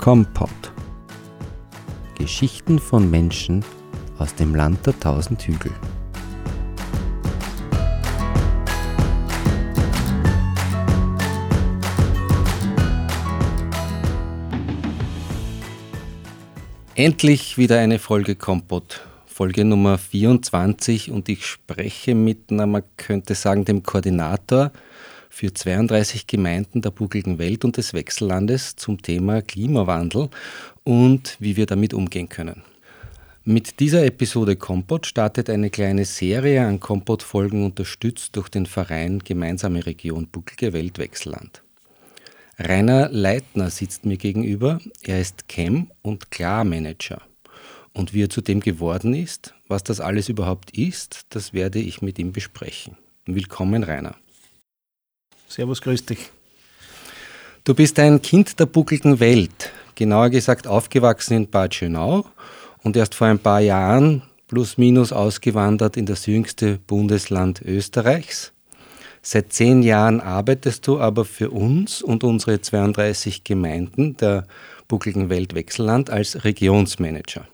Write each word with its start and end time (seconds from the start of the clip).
Kompott. 0.00 0.72
Geschichten 2.16 2.78
von 2.78 3.10
Menschen 3.10 3.62
aus 4.18 4.34
dem 4.34 4.54
Land 4.54 4.86
der 4.86 4.98
tausend 4.98 5.42
Hügel. 5.42 5.72
Endlich 16.94 17.58
wieder 17.58 17.78
eine 17.78 17.98
Folge 17.98 18.36
Kompott. 18.36 19.02
Folge 19.26 19.66
Nummer 19.66 19.98
24 19.98 21.10
und 21.10 21.28
ich 21.28 21.44
spreche 21.44 22.14
mit, 22.14 22.50
na, 22.50 22.64
man 22.64 22.84
könnte 22.96 23.34
sagen, 23.34 23.66
dem 23.66 23.82
Koordinator 23.82 24.72
für 25.30 25.54
32 25.54 26.26
Gemeinden 26.26 26.82
der 26.82 26.90
buckligen 26.90 27.38
Welt 27.38 27.64
und 27.64 27.78
des 27.78 27.94
Wechsellandes 27.94 28.76
zum 28.76 29.00
Thema 29.00 29.40
Klimawandel 29.40 30.28
und 30.84 31.36
wie 31.38 31.56
wir 31.56 31.64
damit 31.64 31.94
umgehen 31.94 32.28
können. 32.28 32.62
Mit 33.44 33.80
dieser 33.80 34.04
Episode 34.04 34.56
Kompott 34.56 35.06
startet 35.06 35.48
eine 35.48 35.70
kleine 35.70 36.04
Serie 36.04 36.66
an 36.66 36.78
Kompott-Folgen 36.78 37.64
unterstützt 37.64 38.36
durch 38.36 38.50
den 38.50 38.66
Verein 38.66 39.20
Gemeinsame 39.20 39.86
Region 39.86 40.28
Bucklige 40.28 40.74
Welt 40.74 40.98
Wechselland. 40.98 41.62
Rainer 42.58 43.08
Leitner 43.08 43.70
sitzt 43.70 44.04
mir 44.04 44.18
gegenüber. 44.18 44.78
Er 45.02 45.20
ist 45.20 45.48
Chem- 45.48 45.90
und 46.02 46.30
Klarmanager. 46.30 47.22
Und 47.94 48.12
wie 48.12 48.24
er 48.24 48.30
zu 48.30 48.42
dem 48.42 48.60
geworden 48.60 49.14
ist, 49.14 49.54
was 49.66 49.82
das 49.82 50.00
alles 50.00 50.28
überhaupt 50.28 50.76
ist, 50.76 51.22
das 51.30 51.54
werde 51.54 51.78
ich 51.78 52.02
mit 52.02 52.18
ihm 52.18 52.32
besprechen. 52.32 52.98
Willkommen, 53.24 53.82
Rainer. 53.84 54.16
Servus, 55.50 55.80
grüß 55.80 56.06
dich. 56.06 56.30
Du 57.64 57.74
bist 57.74 57.98
ein 57.98 58.22
Kind 58.22 58.60
der 58.60 58.66
buckelten 58.66 59.18
Welt, 59.18 59.72
genauer 59.96 60.30
gesagt 60.30 60.68
aufgewachsen 60.68 61.34
in 61.34 61.50
Bad 61.50 61.74
Schönau 61.74 62.24
und 62.84 62.96
erst 62.96 63.16
vor 63.16 63.26
ein 63.26 63.40
paar 63.40 63.58
Jahren 63.58 64.22
plus 64.46 64.78
minus 64.78 65.10
ausgewandert 65.10 65.96
in 65.96 66.06
das 66.06 66.26
jüngste 66.26 66.78
Bundesland 66.86 67.62
Österreichs. 67.62 68.52
Seit 69.22 69.52
zehn 69.52 69.82
Jahren 69.82 70.20
arbeitest 70.20 70.86
du 70.86 71.00
aber 71.00 71.24
für 71.24 71.50
uns 71.50 72.00
und 72.00 72.22
unsere 72.22 72.60
32 72.60 73.42
Gemeinden 73.42 74.16
der 74.18 74.46
buckligen 74.86 75.30
Welt 75.30 75.56
Wechselland 75.56 76.10
als 76.10 76.44
Regionsmanager. 76.44 77.44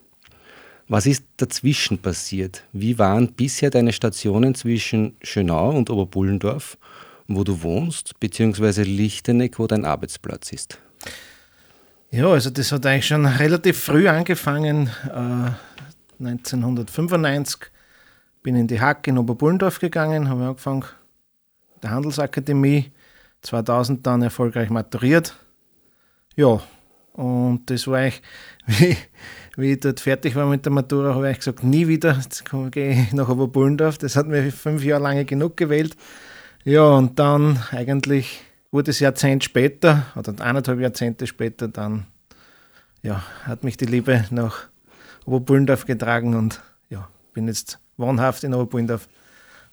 Was 0.86 1.06
ist 1.06 1.24
dazwischen 1.38 1.96
passiert? 1.96 2.62
Wie 2.74 2.98
waren 2.98 3.32
bisher 3.32 3.70
deine 3.70 3.94
Stationen 3.94 4.54
zwischen 4.54 5.16
Schönau 5.22 5.70
und 5.70 5.88
Oberbullendorf 5.88 6.76
wo 7.28 7.44
du 7.44 7.62
wohnst, 7.62 8.18
beziehungsweise 8.20 8.82
Lichteneck, 8.82 9.58
wo 9.58 9.66
dein 9.66 9.84
Arbeitsplatz 9.84 10.52
ist? 10.52 10.78
Ja, 12.10 12.28
also 12.28 12.50
das 12.50 12.72
hat 12.72 12.86
eigentlich 12.86 13.06
schon 13.06 13.26
relativ 13.26 13.78
früh 13.78 14.08
angefangen. 14.08 14.90
Äh, 15.06 15.50
1995 16.20 17.70
bin 18.42 18.54
ich 18.54 18.60
in 18.60 18.68
die 18.68 18.80
Hack 18.80 19.06
in 19.08 19.18
Oberbullendorf 19.18 19.80
gegangen, 19.80 20.28
habe 20.28 20.44
angefangen 20.44 20.84
der 21.82 21.90
Handelsakademie, 21.90 22.90
2000 23.42 24.06
dann 24.06 24.22
erfolgreich 24.22 24.70
maturiert. 24.70 25.36
Ja, 26.36 26.60
und 27.12 27.62
das 27.66 27.86
war 27.86 27.98
eigentlich, 27.98 28.22
wie, 28.66 28.96
wie 29.56 29.72
ich 29.72 29.80
dort 29.80 30.00
fertig 30.00 30.34
war 30.36 30.46
mit 30.46 30.64
der 30.64 30.72
Matura, 30.72 31.14
habe 31.14 31.30
ich 31.30 31.38
gesagt, 31.38 31.62
nie 31.62 31.88
wieder, 31.88 32.12
jetzt 32.12 32.44
gehe 32.70 32.90
ich 32.90 33.12
nach 33.12 33.28
Oberbullendorf. 33.28 33.98
Das 33.98 34.16
hat 34.16 34.26
mir 34.26 34.50
fünf 34.52 34.84
Jahre 34.84 35.02
lange 35.02 35.24
genug 35.24 35.56
gewählt. 35.56 35.96
Ja, 36.66 36.82
und 36.96 37.16
dann 37.20 37.60
eigentlich 37.70 38.40
wurde 38.72 38.90
es 38.90 38.98
Jahrzehnt 38.98 39.44
später, 39.44 40.06
oder 40.16 40.32
eineinhalb 40.44 40.80
Jahrzehnte 40.80 41.28
später, 41.28 41.68
dann 41.68 42.06
ja, 43.02 43.22
hat 43.44 43.62
mich 43.62 43.76
die 43.76 43.84
Liebe 43.84 44.24
nach 44.30 44.66
Oberbullendorf 45.26 45.84
getragen 45.84 46.34
und 46.34 46.60
ja, 46.90 47.08
bin 47.34 47.46
jetzt 47.46 47.78
wohnhaft 47.96 48.42
in 48.42 48.52
Oberbullendorf. 48.52 49.06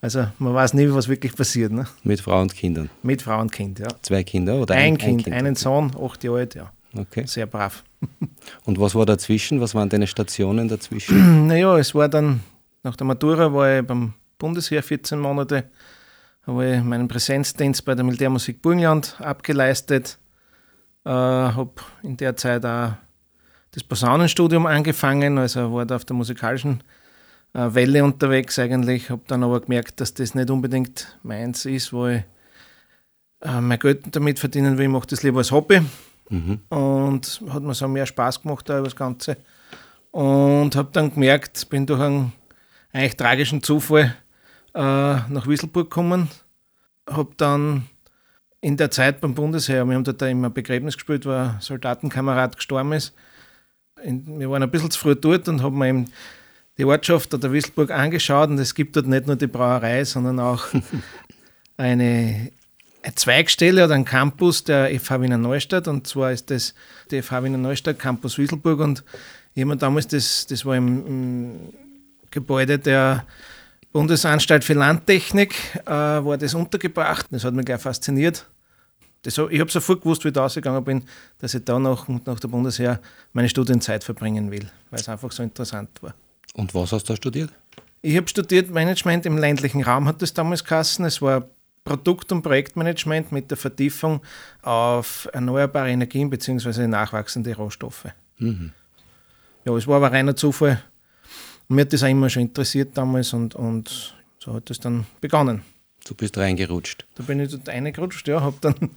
Also 0.02 0.28
man 0.38 0.54
weiß 0.54 0.76
nie, 0.76 0.88
was 0.92 1.08
wirklich 1.08 1.36
passiert. 1.36 1.72
Ne? 1.72 1.88
Mit 2.04 2.22
Frau 2.22 2.40
und 2.40 2.54
Kindern? 2.54 2.92
Mit 3.02 3.24
Frau 3.24 3.42
und 3.42 3.52
Kind, 3.52 3.80
ja. 3.80 3.88
Zwei 4.04 4.24
Kinder 4.24 4.58
oder 4.58 4.76
ein, 4.76 4.94
ein 4.94 4.98
Kind? 5.00 5.22
Ein 5.22 5.24
kind 5.24 5.36
einen 5.36 5.56
Sohn, 5.56 5.92
acht 6.00 6.24
Jahre 6.24 6.42
alt, 6.42 6.54
ja. 6.54 6.72
Okay. 6.96 7.26
Sehr 7.26 7.48
brav. 7.48 7.84
Und 8.66 8.80
was 8.80 8.94
war 8.94 9.08
dazwischen? 9.08 9.60
Was 9.60 9.74
waren 9.74 9.90
deine 9.90 10.06
Stationen 10.06 10.68
dazwischen? 10.68 11.48
naja, 11.48 11.76
es 11.80 11.96
war 11.96 12.08
dann, 12.08 12.42
nach 12.84 12.96
der 12.96 13.08
Matura 13.08 13.52
war 13.52 13.80
ich 13.80 13.88
beim 13.88 14.14
Bundesheer 14.38 14.84
14 14.84 15.18
Monate 15.18 15.64
habe 16.46 16.76
ich 16.76 16.84
meinen 16.84 17.08
Präsenzdienst 17.08 17.86
bei 17.86 17.96
der 17.96 18.04
Militärmusik 18.04 18.62
Burgenland 18.62 19.16
abgeleistet. 19.20 20.18
Äh, 21.06 21.10
habe 21.10 21.72
in 22.02 22.18
der 22.18 22.36
Zeit 22.36 22.66
auch 22.66 22.94
das 23.72 23.84
Posaunenstudium 23.84 24.66
angefangen, 24.66 25.38
also 25.38 25.74
war 25.74 25.86
da 25.86 25.96
auf 25.96 26.06
der 26.06 26.16
musikalischen 26.16 26.84
äh, 27.54 27.74
Welle 27.74 28.04
unterwegs 28.04 28.60
eigentlich. 28.60 29.10
Habe 29.10 29.24
dann 29.28 29.44
aber 29.44 29.62
gemerkt, 29.62 30.00
dass 30.00 30.14
das 30.14 30.36
nicht 30.36 30.50
unbedingt 30.50 31.18
meins 31.24 31.66
ist, 31.66 31.92
wo 31.92 32.08
ich 32.08 32.24
äh, 33.42 33.62
mein 33.62 33.80
Geld 33.80 34.16
damit 34.16 34.40
verdienen 34.40 34.78
will. 34.78 34.86
Ich 34.86 34.92
mache 34.92 35.08
das 35.08 35.24
lieber 35.24 35.40
als 35.40 35.52
Hobby. 35.52 35.82
Mhm. 36.30 36.60
Und 36.70 37.42
hat 37.50 37.64
mir 37.64 37.74
so 37.74 37.88
mehr 37.88 38.06
Spaß 38.06 38.42
gemacht 38.42 38.68
da 38.70 38.78
über 38.78 38.88
das 38.88 38.96
Ganze. 38.96 39.38
Und 40.12 40.76
habe 40.76 40.90
dann 40.92 41.14
gemerkt, 41.14 41.70
bin 41.70 41.86
durch 41.86 42.02
einen 42.02 42.34
eigentlich 42.92 43.18
tragischen 43.18 43.64
Zufall 43.64 44.16
äh, 44.74 44.80
nach 44.80 45.48
Wieselburg 45.48 45.90
gekommen. 45.90 46.30
Habe 47.10 47.34
dann 47.38 47.88
in 48.62 48.78
der 48.78 48.92
Zeit 48.92 49.20
beim 49.20 49.36
Bundesheer, 49.36 49.86
wir 49.86 49.96
haben 49.96 50.04
dort 50.04 50.22
immer 50.22 50.48
ein 50.48 50.54
Begräbnis 50.54 50.96
gespielt, 50.96 51.26
wo 51.26 51.32
ein 51.32 51.58
Soldatenkamerad 51.60 52.56
gestorben 52.56 52.94
ist. 52.94 53.14
Wir 54.06 54.50
waren 54.50 54.64
ein 54.64 54.72
bisschen 54.72 54.92
zu 54.92 55.00
früh 55.00 55.16
dort 55.16 55.48
und 55.50 55.62
haben 55.62 55.84
eben 55.84 56.10
die 56.78 56.86
Ortschaft 56.86 57.32
der 57.34 57.52
Wieselburg 57.52 57.92
angeschaut 57.92 58.50
und 58.50 58.58
es 58.58 58.74
gibt 58.74 58.96
dort 58.96 59.08
nicht 59.08 59.28
nur 59.28 59.36
die 59.36 59.48
Brauerei, 59.48 60.06
sondern 60.06 60.40
auch 60.40 60.66
eine, 61.78 62.52
eine 63.04 63.16
Zweigstelle 63.16 63.86
oder 63.86 63.96
ein 63.96 64.06
Campus 64.06 64.64
der 64.64 64.98
FH 65.00 65.22
Wiener 65.22 65.38
Neustadt 65.38 65.88
und 65.88 66.08
zwar 66.08 66.32
ist 66.32 66.50
das 66.50 66.74
der 67.12 67.22
FH 67.22 67.44
Wiener 67.44 67.58
Neustadt 67.58 68.00
Campus 68.00 68.38
Wieselburg 68.38 68.80
und 68.80 69.04
jemand 69.54 69.82
damals, 69.82 70.08
das, 70.08 70.48
das 70.48 70.66
war 70.66 70.76
im, 70.76 71.06
im 71.06 71.74
Gebäude 72.32 72.80
der 72.80 73.26
Bundesanstalt 73.94 74.64
für 74.64 74.74
Landtechnik 74.74 75.54
äh, 75.86 75.90
war 75.90 76.38
das 76.38 76.54
untergebracht. 76.56 77.28
Das 77.30 77.44
hat 77.44 77.54
mich 77.54 77.66
gleich 77.66 77.80
fasziniert. 77.80 78.46
Das, 79.22 79.38
ich 79.38 79.60
habe 79.60 79.72
sofort 79.72 80.02
gewusst, 80.02 80.24
wie 80.26 80.30
ich 80.30 80.34
da 80.34 80.46
ausgegangen 80.46 80.84
bin, 80.84 81.04
dass 81.38 81.54
ich 81.54 81.64
da 81.64 81.80
nach, 81.80 82.08
nach 82.08 82.40
der 82.40 82.48
Bundesheer 82.50 83.00
meine 83.32 83.48
Studienzeit 83.48 84.04
verbringen 84.04 84.52
will, 84.52 84.68
weil 84.90 85.00
es 85.00 85.08
einfach 85.08 85.32
so 85.32 85.44
interessant 85.44 85.90
war. 86.02 86.14
Und 86.56 86.76
was 86.76 86.92
hast 86.92 87.10
du 87.10 87.16
studiert? 87.16 87.52
Ich 88.02 88.18
habe 88.18 88.28
studiert 88.28 88.70
Management 88.70 89.26
im 89.26 89.38
ländlichen 89.38 89.82
Raum, 89.82 90.08
hat 90.08 90.22
das 90.22 90.34
damals 90.34 90.66
geheißen. 90.66 91.06
Es 91.06 91.22
war 91.22 91.46
Produkt- 91.86 92.32
und 92.32 92.42
Projektmanagement 92.42 93.32
mit 93.32 93.50
der 93.52 93.58
Vertiefung 93.58 94.22
auf 94.62 95.30
erneuerbare 95.32 95.90
Energien 95.90 96.30
bzw. 96.30 96.88
nachwachsende 96.88 97.56
Rohstoffe. 97.56 98.08
Mhm. 98.40 98.72
Ja, 99.66 99.76
es 99.78 99.88
war 99.88 99.98
aber 99.98 100.12
reiner 100.12 100.36
Zufall, 100.36 100.84
und 101.68 101.76
mir 101.76 101.82
hat 101.84 101.94
das 101.94 102.04
auch 102.04 102.08
immer 102.08 102.30
schon 102.30 102.44
interessiert 102.44 102.98
damals 102.98 103.34
und, 103.34 103.56
und 103.56 104.16
so 104.40 104.54
hat 104.54 104.70
das 104.70 104.80
dann 104.80 105.06
begonnen. 105.22 105.64
Du 106.06 106.16
bist 106.16 106.38
reingerutscht. 106.38 107.06
Da 107.16 107.24
bin 107.24 107.40
ich 107.40 107.52
dort 107.52 107.70
reingerutscht, 107.70 108.28
ja, 108.28 108.42
habe 108.42 108.58
dann 108.62 108.92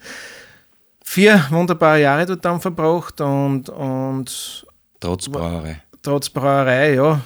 vier 1.05 1.47
wunderbare 1.51 2.01
Jahre 2.01 2.27
dort 2.27 2.45
dann 2.45 2.61
verbracht 2.61 3.21
und, 3.21 3.69
und 3.69 4.67
Trotz 5.01 5.29
Brauerei. 5.29 5.83
Trotz 6.03 6.29
Brauerei, 6.31 6.95
ja. 6.95 7.21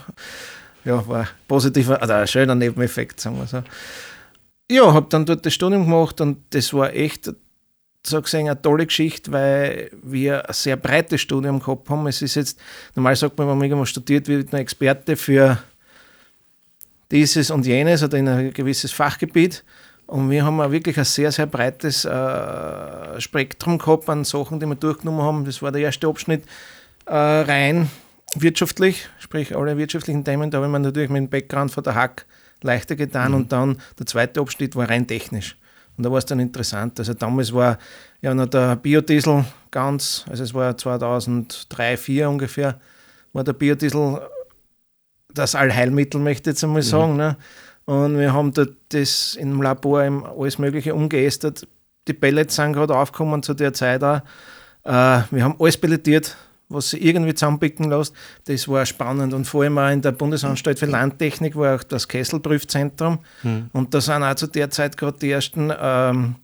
Ja, 0.85 1.07
war 1.07 1.21
ein 1.21 1.29
positiver, 1.47 2.01
also 2.01 2.15
ein 2.15 2.27
schöner 2.27 2.55
Nebeneffekt, 2.55 3.21
sagen 3.21 3.39
wir 3.39 3.47
so. 3.47 3.63
Ja, 4.71 4.93
habe 4.93 5.07
dann 5.09 5.27
dort 5.27 5.45
das 5.45 5.55
Studium 5.55 5.85
gemacht 5.85 6.21
und 6.21 6.39
das 6.51 6.73
war 6.73 6.93
echt 6.93 7.33
so 8.07 8.21
gesehen 8.23 8.49
eine 8.49 8.61
tolle 8.61 8.87
Geschichte, 8.87 9.33
weil 9.33 9.91
wir 10.03 10.49
ein 10.49 10.55
sehr 10.55 10.77
breites 10.77 11.21
Studium 11.21 11.61
gehabt 11.61 11.89
haben. 11.91 12.07
Es 12.07 12.23
ist 12.23 12.35
jetzt, 12.35 12.59
normal 12.95 13.17
sagt 13.17 13.37
man, 13.39 13.49
wenn 13.49 13.59
man 13.59 13.65
irgendwas 13.65 13.91
studiert, 13.91 14.29
wird 14.29 14.53
man 14.53 14.63
Experte 14.63 15.17
für 15.17 15.59
dieses 17.11 17.51
und 17.51 17.67
jenes 17.67 18.03
oder 18.03 18.19
in 18.19 18.29
ein 18.29 18.53
gewisses 18.53 18.93
Fachgebiet. 18.93 19.65
Und 20.07 20.31
wir 20.31 20.45
haben 20.45 20.61
auch 20.61 20.73
wirklich 20.73 20.99
ein 20.99 21.05
sehr, 21.05 21.31
sehr 21.31 21.47
breites 21.47 22.05
äh, 22.05 23.21
Spektrum 23.21 23.79
gehabt 23.79 24.09
an 24.09 24.25
Sachen, 24.25 24.59
die 24.59 24.67
wir 24.67 24.75
durchgenommen 24.75 25.23
haben. 25.23 25.45
Das 25.45 25.63
war 25.63 25.71
der 25.71 25.83
erste 25.83 26.09
Abschnitt 26.09 26.45
äh, 27.07 27.15
rein 27.15 27.89
wirtschaftlich, 28.35 29.09
sprich 29.19 29.57
alle 29.57 29.77
wirtschaftlichen 29.77 30.25
Themen. 30.25 30.51
Da 30.51 30.59
habe 30.59 30.67
ich 30.67 30.73
mir 30.73 30.81
natürlich 30.81 31.11
mit 31.11 31.23
dem 31.23 31.29
Background 31.29 31.71
von 31.71 31.85
der 31.85 31.95
Hack 31.95 32.27
leichter 32.63 32.97
getan. 32.97 33.33
Mhm. 33.33 33.37
Und 33.37 33.53
dann 33.53 33.81
der 33.99 34.07
zweite 34.07 34.41
Abschnitt 34.41 34.75
war 34.75 34.89
rein 34.89 35.07
technisch. 35.07 35.57
Und 36.01 36.05
da 36.05 36.11
war 36.11 36.17
es 36.17 36.25
dann 36.25 36.41
interessant. 36.41 36.99
Also 36.99 37.13
damals 37.13 37.53
war 37.53 37.77
ja 38.23 38.33
noch 38.33 38.47
der 38.47 38.77
Biodiesel 38.77 39.45
ganz, 39.71 40.25
also 40.31 40.43
es 40.43 40.55
war 40.55 40.75
2003, 40.75 41.67
2004 41.69 42.31
ungefähr, 42.31 42.81
war 43.35 43.45
der 43.45 43.53
Biodiesel 43.53 44.21
das 45.35 45.55
Allheilmittel, 45.55 46.19
möchte 46.19 46.49
ich 46.49 46.55
jetzt 46.55 46.65
einmal 46.65 46.81
mhm. 46.81 46.87
sagen. 46.87 47.13
Mhm. 47.13 47.19
Ne? 47.19 47.37
Und 47.85 48.19
wir 48.19 48.33
haben 48.33 48.51
dort 48.55 48.77
das 48.89 49.37
im 49.37 49.61
Labor 49.61 50.01
alles 50.39 50.59
Mögliche 50.59 50.95
umgeästert. 50.95 51.69
Die 52.09 52.15
Pellets 52.15 52.57
sind 52.57 52.73
gerade 52.73 52.97
aufgekommen 52.97 53.43
zu 53.43 53.53
der 53.53 53.75
Zeit 53.75 54.03
auch. 54.03 54.17
Äh, 54.17 54.21
Äh, 54.85 55.23
wir 55.31 55.45
haben 55.45 55.57
alles 55.59 55.77
pelletiert, 55.77 56.37
was 56.71 56.91
sie 56.91 56.99
irgendwie 56.99 57.35
zusammenpicken 57.35 57.91
lässt. 57.91 58.15
Das 58.47 58.67
war 58.69 58.87
spannend. 58.87 59.35
Und 59.35 59.45
vor 59.45 59.65
allem 59.65 59.77
auch 59.77 59.91
in 59.91 60.01
der 60.01 60.13
Bundesanstalt 60.13 60.79
für 60.79 60.87
Landtechnik 60.87 61.57
war 61.57 61.77
auch 61.77 61.83
das 61.83 62.09
Kesselprüfzentrum. 62.09 63.19
Mhm. 63.43 63.71
Und 63.73 63.93
da 63.93 64.01
sind 64.01 64.23
auch 64.23 64.35
zu 64.37 64.47
der 64.47 64.71
Zeit 64.71 64.97
gerade 64.97 65.19
die 65.19 65.31
ersten 65.31 65.73
ähm, 65.79 66.37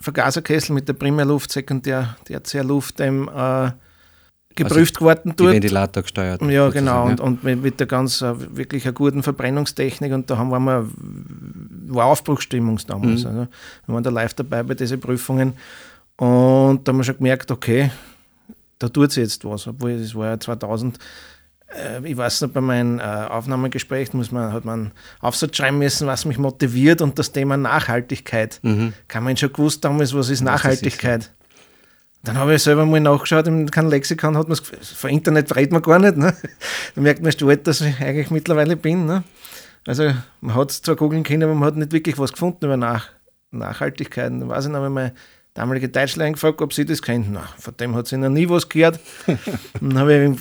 Vergaserkessel 0.00 0.74
mit 0.74 0.88
der 0.88 0.94
Primärluft, 0.94 1.52
Sekundär, 1.52 2.16
Tertiärluft, 2.24 3.00
ähm, 3.00 3.30
äh, 3.34 3.70
geprüft 4.56 4.96
also 4.96 4.98
geworden 4.98 5.34
dort. 5.36 5.52
Ventilator 5.52 6.02
gesteuert. 6.02 6.42
Ja, 6.42 6.68
genau. 6.70 7.04
Ja. 7.04 7.10
Und, 7.10 7.20
und 7.20 7.44
mit, 7.44 7.62
mit, 7.62 7.80
der 7.80 7.86
ganz 7.86 8.22
uh, 8.22 8.34
wirklich 8.50 8.84
einer 8.84 8.92
guten 8.92 9.22
Verbrennungstechnik. 9.22 10.12
Und 10.12 10.28
da 10.28 10.36
haben 10.36 10.50
wir, 10.50 10.86
war 11.94 12.06
Aufbruchsstimmung 12.06 12.80
damals. 12.86 13.22
Mhm. 13.22 13.28
Also, 13.28 13.48
wir 13.86 13.94
waren 13.94 14.02
da 14.02 14.10
live 14.10 14.34
dabei 14.34 14.64
bei 14.64 14.74
diesen 14.74 15.00
Prüfungen. 15.00 15.54
Und 16.16 16.86
da 16.86 16.92
haben 16.92 16.98
wir 16.98 17.04
schon 17.04 17.16
gemerkt, 17.16 17.50
okay, 17.50 17.90
da 18.80 18.88
tut 18.88 19.12
sich 19.12 19.22
jetzt 19.22 19.44
was. 19.44 19.68
Obwohl, 19.68 19.98
das 19.98 20.14
war 20.16 20.26
ja 20.26 20.40
2000. 20.40 20.98
Äh, 21.68 22.08
ich 22.08 22.16
weiß 22.16 22.40
nicht, 22.40 22.54
bei 22.54 22.60
meinem 22.60 22.98
äh, 22.98 23.02
Aufnahmegespräch 23.02 24.12
muss 24.14 24.32
man, 24.32 24.52
hat 24.52 24.64
man 24.64 24.90
Aufsatz 25.20 25.56
schreiben 25.56 25.78
müssen, 25.78 26.08
was 26.08 26.24
mich 26.24 26.38
motiviert 26.38 27.00
und 27.00 27.18
das 27.18 27.30
Thema 27.30 27.56
Nachhaltigkeit. 27.56 28.58
Mhm. 28.62 28.92
Kann 29.06 29.22
man 29.22 29.36
schon 29.36 29.52
gewusst 29.52 29.84
damals, 29.84 30.14
was 30.14 30.30
ist 30.30 30.40
Nachhaltigkeit? 30.40 31.22
Ist, 31.22 31.32
dann 32.22 32.36
habe 32.36 32.54
ich 32.54 32.62
selber 32.62 32.84
mal 32.84 33.00
nachgeschaut, 33.00 33.46
in 33.46 33.70
keinem 33.70 33.88
Lexikon 33.88 34.36
hat 34.36 34.48
man 34.48 34.58
es, 34.58 34.90
vor 34.90 35.08
Internet 35.08 35.54
redet 35.56 35.72
man 35.72 35.82
gar 35.82 35.98
nicht. 35.98 36.16
Ne? 36.16 36.34
Da 36.94 37.00
merkt 37.00 37.22
man, 37.22 37.32
wie 37.32 37.44
alt 37.44 37.66
dass 37.66 37.80
ich 37.80 38.00
eigentlich 38.00 38.30
mittlerweile 38.30 38.76
bin. 38.76 39.06
Ne? 39.06 39.24
Also 39.86 40.12
man 40.40 40.54
hat 40.54 40.70
es 40.70 40.82
zwar 40.82 40.96
googeln 40.96 41.22
können, 41.22 41.44
aber 41.44 41.54
man 41.54 41.66
hat 41.66 41.76
nicht 41.76 41.92
wirklich 41.92 42.18
was 42.18 42.32
gefunden 42.32 42.66
über 42.66 42.76
Nach 42.76 43.08
Nachhaltigkeit. 43.52 44.32
Da 44.32 44.48
weiß 44.48 44.66
ich 44.66 44.70
noch, 44.70 44.82
wenn 44.82 44.92
meine 44.92 45.14
damalige 45.54 45.88
Deutschlehrerin 45.88 46.34
gefragt, 46.34 46.60
ob 46.62 46.72
sie 46.72 46.84
das 46.84 47.02
kennt. 47.02 47.30
Na, 47.30 47.48
von 47.58 47.76
dem 47.76 47.94
hat 47.94 48.06
sie 48.06 48.16
noch 48.16 48.28
nie 48.28 48.48
was 48.48 48.68
gehört. 48.68 49.00
dann 49.80 49.98
habe 49.98 50.14
ich 50.14 50.40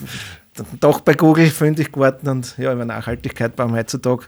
doch 0.80 1.02
bei 1.02 1.14
Google 1.14 1.50
fündig 1.50 1.92
geworden 1.92 2.28
und 2.28 2.58
ja, 2.58 2.74
über 2.74 2.86
Nachhaltigkeit 2.86 3.56
beim 3.56 3.74
heutzutage. 3.74 4.26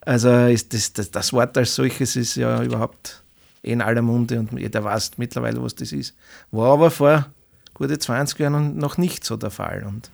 Also 0.00 0.30
ist 0.46 0.72
das, 0.72 0.92
das, 0.92 1.10
das 1.10 1.32
Wort 1.32 1.56
als 1.58 1.74
solches 1.74 2.16
ist 2.16 2.36
ja 2.36 2.62
überhaupt 2.62 3.22
Eh 3.62 3.72
in 3.72 3.82
aller 3.82 4.02
Munde 4.02 4.38
und 4.38 4.58
jeder 4.58 4.84
weiß 4.84 5.12
mittlerweile, 5.18 5.62
was 5.62 5.74
das 5.74 5.92
ist. 5.92 6.14
War 6.50 6.72
aber 6.72 6.90
vor 6.90 7.26
gute 7.74 7.98
20 7.98 8.38
Jahren 8.38 8.76
noch 8.76 8.98
nicht 8.98 9.24
so 9.24 9.36
der 9.36 9.50
Fall. 9.50 9.84
Und 9.84 10.10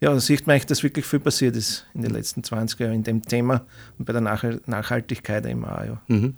ja, 0.00 0.12
da 0.12 0.20
sieht 0.20 0.46
man 0.46 0.54
eigentlich, 0.54 0.66
dass 0.66 0.82
wirklich 0.82 1.04
viel 1.04 1.20
passiert 1.20 1.56
ist 1.56 1.86
in 1.94 2.02
den 2.02 2.12
letzten 2.12 2.42
20 2.42 2.80
Jahren 2.80 2.94
in 2.94 3.04
dem 3.04 3.22
Thema 3.22 3.66
und 3.98 4.06
bei 4.06 4.12
der 4.12 4.22
Nachhaltigkeit 4.22 5.46
eben 5.46 5.64
auch. 5.64 5.84
Ja. 5.84 6.00
Mhm. 6.08 6.34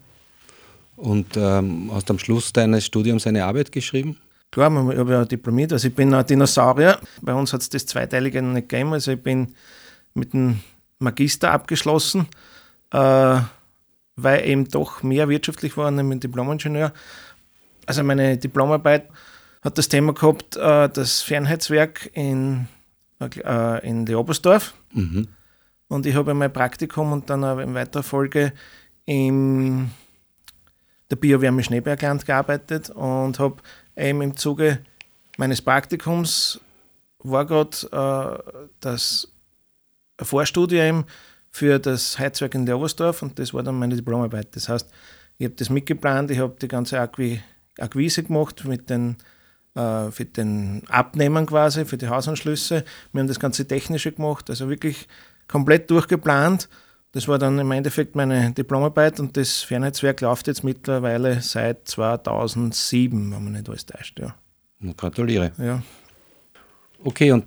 Und 0.97 1.37
ähm, 1.37 1.91
hast 1.93 2.11
am 2.11 2.19
Schluss 2.19 2.53
deines 2.53 2.87
Studiums 2.87 3.27
eine 3.27 3.45
Arbeit 3.45 3.73
geschrieben? 3.73 4.19
Klar, 4.51 4.71
ich 4.93 4.99
habe 4.99 5.13
ja 5.13 5.25
diplomiert. 5.25 5.73
Also 5.73 5.89
ich 5.89 5.95
bin 5.95 6.13
ein 6.13 6.27
Dinosaurier. 6.27 7.01
Bei 7.23 7.33
uns 7.35 7.53
hat 7.53 7.63
es 7.63 7.71
das 7.71 7.87
Zweiteilige 7.87 8.43
noch 8.43 8.53
nicht 8.53 8.69
gegeben. 8.69 8.93
Also 8.93 9.13
ich 9.13 9.23
bin 9.23 9.55
mit 10.15 10.35
dem 10.35 10.61
Magister 10.99 11.51
abgeschlossen. 11.53 12.27
Äh, 12.93 13.41
weil 14.17 14.47
eben 14.47 14.69
doch 14.69 15.03
mehr 15.03 15.29
wirtschaftlich 15.29 15.77
war, 15.77 15.91
nämlich 15.91 16.21
Diplomingenieur. 16.21 16.93
Also 17.87 18.03
meine 18.03 18.37
Diplomarbeit 18.37 19.09
hat 19.63 19.79
das 19.79 19.89
Thema 19.89 20.13
gehabt, 20.13 20.57
äh, 20.57 20.89
das 20.89 21.23
Fernheitswerk 21.23 22.11
in, 22.13 22.69
äh, 23.21 23.89
in 23.89 24.07
Leobersdorf. 24.07 24.75
Mhm. 24.93 25.29
Und 25.89 26.07
ich 26.07 26.15
habe 26.15 26.35
mein 26.35 26.53
Praktikum 26.53 27.13
und 27.13 27.31
dann 27.31 27.43
in 27.59 27.75
weiterer 27.75 28.03
Folge 28.03 28.53
in 29.05 29.91
der 31.13 31.17
Biowärme 31.17 31.63
Schneebergland 31.63 32.25
gearbeitet 32.25 32.89
und 32.89 33.39
habe 33.39 33.57
eben 33.97 34.23
im 34.23 34.35
Zuge 34.35 34.79
meines 35.37 35.61
Praktikums 35.61 36.59
war 37.19 37.45
gerade 37.45 37.77
äh, 37.93 38.63
das 38.81 39.29
Vorstudie 40.21 40.79
eben 40.79 41.05
für 41.51 41.79
das 41.79 42.19
Heizwerk 42.19 42.55
in 42.55 42.65
Leoversdorf 42.65 43.21
und 43.21 43.39
das 43.39 43.53
war 43.53 43.63
dann 43.63 43.79
meine 43.79 43.95
Diplomarbeit. 43.95 44.57
Das 44.57 44.71
heißt, 44.71 44.91
ich 45.37 45.45
habe 45.45 45.55
das 45.55 45.69
mitgeplant, 45.69 46.31
ich 46.31 46.39
habe 46.39 46.57
die 46.61 46.69
ganze 46.69 46.99
Akqui 46.99 47.43
Akquise 47.79 48.23
gemacht 48.23 48.65
mit 48.65 48.89
den, 48.89 49.17
äh, 49.75 50.11
für 50.11 50.25
den 50.25 50.83
Abnehmern 50.89 51.45
quasi, 51.45 51.85
für 51.85 51.99
die 51.99 52.09
Hausanschlüsse. 52.09 52.85
Wir 53.13 53.21
haben 53.21 53.29
das 53.29 53.41
ganze 53.41 53.67
Technische 53.67 54.13
gemacht, 54.13 54.49
also 54.49 54.71
wirklich 54.71 55.09
komplett 55.47 55.91
durchgeplant. 55.91 56.71
Das 57.13 57.29
war 57.29 57.39
dann 57.39 57.59
im 57.59 57.71
Endeffekt 57.71 58.17
meine 58.17 58.53
Diplomarbeit 58.53 59.21
und 59.21 59.37
das 59.37 59.59
Fernheitswerk 59.63 60.23
läuft 60.23 60.47
jetzt 60.47 60.65
mittlerweile 60.65 61.43
seit 61.43 61.87
2007, 61.87 63.33
wenn 63.33 63.45
man 63.45 63.53
nicht 63.53 63.69
alles 63.69 63.85
täuscht. 63.85 64.19
Ja. 64.19 64.35
Gratuliere. 64.97 65.53
Ja. 65.59 65.83
Okay, 67.05 67.33
und 67.33 67.45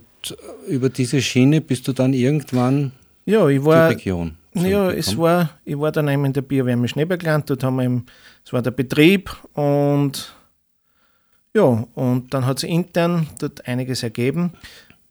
über 0.68 0.88
diese 0.88 1.20
Schiene 1.20 1.60
bist 1.60 1.86
du 1.88 1.92
dann 1.92 2.12
irgendwann 2.12 2.92
ja, 3.24 3.48
ich 3.48 3.64
war. 3.64 3.90
Region. 3.90 4.36
Ja, 4.54 4.90
es 4.90 5.18
war, 5.18 5.50
ich 5.64 5.78
war 5.78 5.92
dann 5.92 6.08
eben 6.08 6.24
in 6.24 6.32
der 6.32 6.42
Bierwärme 6.42 6.88
Schneebergland, 6.88 7.50
dort 7.50 7.62
haben 7.62 7.76
wir 7.76 7.84
eben, 7.84 8.06
es 8.44 8.52
war 8.52 8.62
der 8.62 8.70
Betrieb 8.70 9.36
und 9.52 10.34
ja, 11.54 11.86
und 11.94 12.32
dann 12.32 12.46
hat 12.46 12.60
sich 12.60 12.70
intern 12.70 13.26
dort 13.38 13.66
einiges 13.66 14.02
ergeben. 14.02 14.52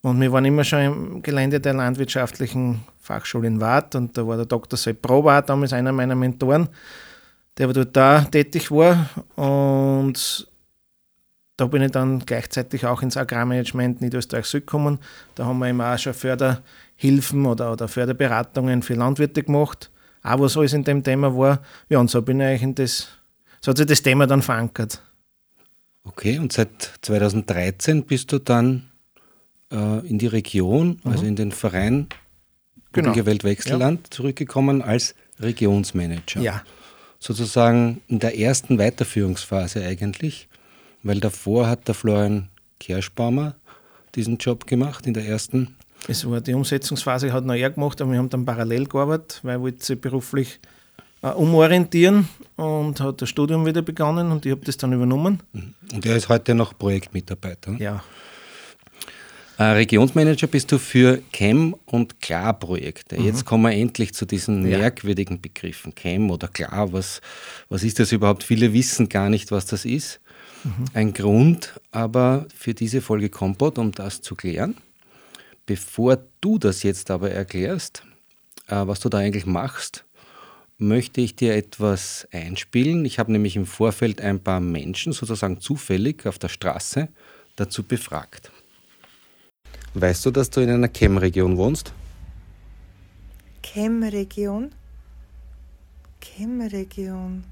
Und 0.06 0.22
wir 0.22 0.32
waren 0.32 0.46
immer 0.46 0.64
schon 0.64 0.82
im 0.82 1.22
Gelände 1.24 1.60
der 1.60 1.74
landwirtschaftlichen 1.74 2.84
Fachschule 3.00 3.48
in 3.48 3.60
Waadt 3.60 3.96
und 3.96 4.16
da 4.16 4.28
war 4.28 4.38
der 4.38 4.46
Dr. 4.46 4.78
Sepp 4.78 5.02
Probart 5.02 5.50
damals 5.50 5.74
einer 5.74 5.92
meiner 5.92 6.14
Mentoren, 6.14 6.70
der 7.58 7.74
dort 7.74 7.98
da 7.98 8.22
tätig 8.22 8.70
war. 8.70 9.10
Und 9.36 10.48
da 11.58 11.66
bin 11.66 11.82
ich 11.82 11.90
dann 11.90 12.20
gleichzeitig 12.20 12.86
auch 12.86 13.02
ins 13.02 13.18
Agrarmanagement 13.18 14.02
Niederösterreich 14.02 14.52
gekommen. 14.52 15.00
Da 15.34 15.46
haben 15.46 15.58
wir 15.58 15.70
eben 15.70 15.82
auch 15.82 15.98
schon 15.98 16.14
Förder 16.14 16.62
Hilfen 16.96 17.48
oder, 17.48 17.72
oder 17.72 17.88
Förderberatungen 17.88 18.84
für 18.84 18.94
Landwirte 18.94 19.42
gemacht, 19.42 19.90
auch 20.22 20.40
was 20.40 20.56
alles 20.56 20.74
in 20.74 20.84
dem 20.84 21.02
Thema 21.04 21.36
war. 21.36 21.64
Ja, 21.90 21.98
und 21.98 22.12
so 22.12 22.22
bin 22.22 22.42
ich 22.42 22.62
in 22.62 22.76
das, 22.76 23.08
so 23.60 23.72
hat 23.72 23.78
sich 23.78 23.88
das 23.88 24.04
Thema 24.04 24.28
dann 24.28 24.44
verankert. 24.44 25.02
Okay, 26.04 26.38
und 26.38 26.54
seit 26.54 26.92
2013 27.02 28.04
bist 28.04 28.32
du 28.32 28.38
dann 28.38 28.92
äh, 29.72 30.08
in 30.08 30.18
die 30.18 30.28
Region, 30.28 31.00
mhm. 31.04 31.12
also 31.12 31.26
in 31.26 31.36
den 31.36 31.52
Verein 31.52 32.08
genau. 32.92 33.16
Welt 33.26 33.44
Wechselland 33.44 34.02
ja. 34.06 34.12
zurückgekommen 34.12 34.82
als 34.82 35.16
Regionsmanager. 35.40 36.42
Ja. 36.42 36.62
Sozusagen 37.20 38.02
in 38.08 38.20
der 38.20 38.38
ersten 38.38 38.78
Weiterführungsphase 38.78 39.84
eigentlich, 39.84 40.48
weil 41.04 41.20
davor 41.20 41.68
hat 41.68 41.88
der 41.88 41.96
Florian 41.96 42.50
Kerschbaumer 42.80 43.56
diesen 44.16 44.38
Job 44.38 44.68
gemacht 44.68 45.08
in 45.08 45.14
der 45.14 45.26
ersten 45.26 45.76
es 46.08 46.30
war 46.30 46.42
die 46.42 46.54
Umsetzungsphase, 46.54 47.34
hat 47.34 47.46
noch 47.46 47.56
er 47.56 47.72
gemacht, 47.72 48.02
aber 48.02 48.12
wir 48.12 48.20
haben 48.20 48.30
dann 48.30 48.46
parallel 48.46 48.86
gearbeitet, 48.86 49.40
weil 49.44 49.60
wollte 49.60 49.84
sich 49.84 50.00
beruflich 50.00 50.60
äh, 51.24 51.30
umorientieren 51.30 52.28
und 52.58 53.00
hat 53.02 53.22
das 53.22 53.30
Studium 53.30 53.66
wieder 53.66 53.82
begonnen 53.82 54.32
und 54.32 54.46
ich 54.46 54.52
habe 54.52 54.64
das 54.64 54.78
dann 54.78 54.94
übernommen. 54.94 55.42
Mhm. 55.54 55.74
Und 55.94 56.06
er 56.06 56.16
ist 56.16 56.30
heute 56.30 56.54
noch 56.54 56.78
Projektmitarbeiter? 56.78 57.74
Ja. 57.80 58.04
Äh, 59.58 59.64
Regionsmanager 59.64 60.48
bist 60.48 60.72
du 60.72 60.78
für 60.78 61.22
CHEM 61.32 61.76
und 61.86 62.20
Klar-Projekte. 62.20 63.18
Mhm. 63.18 63.26
Jetzt 63.26 63.46
kommen 63.46 63.64
wir 63.64 63.72
endlich 63.72 64.14
zu 64.14 64.26
diesen 64.26 64.68
ja. 64.68 64.78
merkwürdigen 64.78 65.40
Begriffen. 65.40 65.96
CHEM 65.96 66.30
oder 66.30 66.50
Klar, 66.50 66.92
was, 66.92 67.22
was 67.70 67.84
ist 67.84 68.00
das 68.00 68.12
überhaupt? 68.12 68.44
Viele 68.44 68.74
wissen 68.74 69.08
gar 69.08 69.30
nicht, 69.30 69.52
was 69.52 69.66
das 69.66 69.86
ist. 69.86 70.20
Mhm. 70.64 70.86
Ein 70.94 71.14
Grund 71.14 71.80
aber 71.92 72.48
für 72.54 72.74
diese 72.74 73.02
Folge 73.02 73.30
Kompott, 73.30 73.78
um 73.78 73.92
das 73.92 74.22
zu 74.22 74.36
klären. 74.36 74.76
Bevor 75.66 76.18
du 76.42 76.58
das 76.58 76.84
jetzt 76.84 77.10
aber 77.10 77.32
erklärst, 77.32 78.04
äh, 78.68 78.76
was 78.86 79.00
du 79.00 79.10
da 79.10 79.20
eigentlich 79.20 79.46
machst, 79.46 80.04
möchte 80.78 81.22
ich 81.22 81.38
dir 81.38 81.56
etwas 81.56 82.28
einspielen. 82.32 83.06
Ich 83.06 83.20
habe 83.20 83.32
nämlich 83.32 83.56
im 83.56 83.66
Vorfeld 83.66 84.20
ein 84.20 84.42
paar 84.42 84.60
Menschen 84.60 85.14
sozusagen 85.14 85.62
zufällig 85.62 86.26
auf 86.26 86.38
der 86.38 86.50
Straße 86.50 87.08
dazu 87.56 87.84
befragt. 87.84 88.52
Weißt 89.96 90.26
du, 90.26 90.32
dass 90.32 90.50
du 90.50 90.60
in 90.60 90.70
einer 90.70 90.90
Chem-Region 90.90 91.56
wohnst? 91.56 91.94
Chem-Region? 93.64 94.74
Chem-Region. 96.20 97.46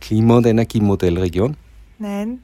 Klima- 0.00 0.38
und 0.38 0.46
Energiemodellregion? 0.46 1.58
Nein, 1.98 2.40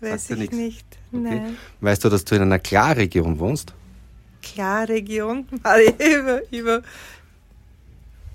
weiß 0.00 0.26
Sagt 0.26 0.40
ich 0.40 0.50
nicht. 0.50 0.86
Okay. 1.12 1.22
Nein. 1.22 1.56
Weißt 1.80 2.04
du, 2.04 2.08
dass 2.08 2.24
du 2.24 2.34
in 2.34 2.42
einer 2.42 2.58
Klarregion 2.58 3.38
wohnst? 3.38 3.74
Klarregion? 4.42 5.46
Über, 5.98 6.40
über. 6.50 6.82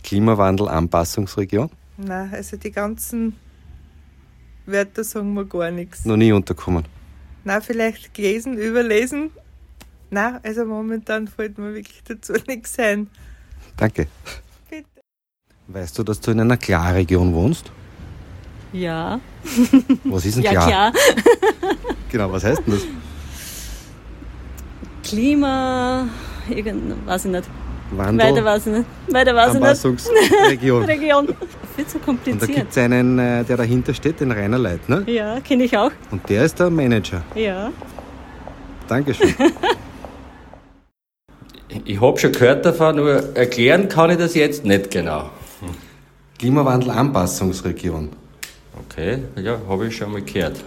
Klimawandel, 0.04 0.70
Anpassungsregion? 0.70 1.70
Nein, 1.98 2.34
also 2.34 2.56
die 2.56 2.72
ganzen 2.72 3.36
Wörter 4.66 5.04
sagen 5.04 5.34
mir 5.34 5.46
gar 5.46 5.70
nichts. 5.72 6.06
Noch 6.06 6.16
nie 6.16 6.32
unterkommen? 6.32 6.86
Na, 7.44 7.60
vielleicht 7.60 8.14
gelesen, 8.14 8.58
überlesen. 8.58 9.32
Na, 10.10 10.40
also 10.44 10.66
momentan 10.66 11.28
fällt 11.28 11.58
mir 11.58 11.74
wirklich 11.74 12.02
dazu 12.08 12.34
nichts 12.48 12.78
ein. 12.80 13.08
Danke. 13.78 14.08
Bitte. 14.70 14.86
Weißt 15.68 15.98
du, 15.98 16.04
dass 16.04 16.20
du 16.22 16.32
in 16.32 16.40
einer 16.42 16.58
Klarregion 16.58 17.34
wohnst? 17.34 17.72
Ja. 18.72 19.20
Was 20.04 20.26
ist 20.26 20.38
denn 20.38 20.44
klar? 20.44 20.70
Ja, 20.70 20.92
klar. 20.92 20.94
genau, 22.12 22.32
was 22.32 22.44
heißt 22.44 22.62
denn 22.66 22.74
das? 22.74 22.84
Klima, 25.04 26.08
irgend, 26.50 27.06
weiß 27.06 27.26
ich 27.26 27.32
nicht. 27.32 27.50
Wandel, 27.92 28.28
Weiter 28.28 28.44
weiß 28.46 28.68
ich 28.68 28.74
nicht. 28.74 28.86
Weiter 29.10 29.36
weiß 29.36 29.48
ich 29.50 29.54
nicht. 29.54 29.64
Anpassungsregion. 29.64 30.84
Region. 30.86 31.28
Viel 31.76 31.86
zu 31.86 31.98
Und 31.98 32.02
da 32.02 32.06
kompliziert. 32.06 32.56
gibt 32.56 32.72
es 32.72 32.78
einen, 32.78 33.20
äh, 33.20 33.44
der 33.44 33.58
dahinter 33.58 33.94
steht, 33.94 34.20
den 34.20 34.32
Rainer 34.32 34.58
Leitner. 34.58 35.08
Ja, 35.08 35.40
kenne 35.42 35.66
ich 35.66 35.78
auch. 35.78 35.92
Und 36.10 36.28
der 36.30 36.46
ist 36.46 36.60
der 36.60 36.70
Manager. 36.72 37.22
Ja. 37.36 37.72
Dankeschön. 38.88 39.34
Ich 41.86 42.00
habe 42.00 42.18
schon 42.20 42.32
gehört 42.32 42.66
davon, 42.66 42.98
nur 42.98 43.36
erklären 43.36 43.90
kann 43.90 44.12
ich 44.12 44.18
das 44.18 44.36
jetzt 44.36 44.66
nicht 44.66 44.92
genau. 44.92 45.30
Klimawandel-Anpassungsregion. 46.40 48.10
Okay, 48.88 49.20
ja, 49.42 49.60
habe 49.68 49.88
ich 49.88 49.96
schon 49.96 50.12
mal 50.12 50.22
gehört. 50.22 50.58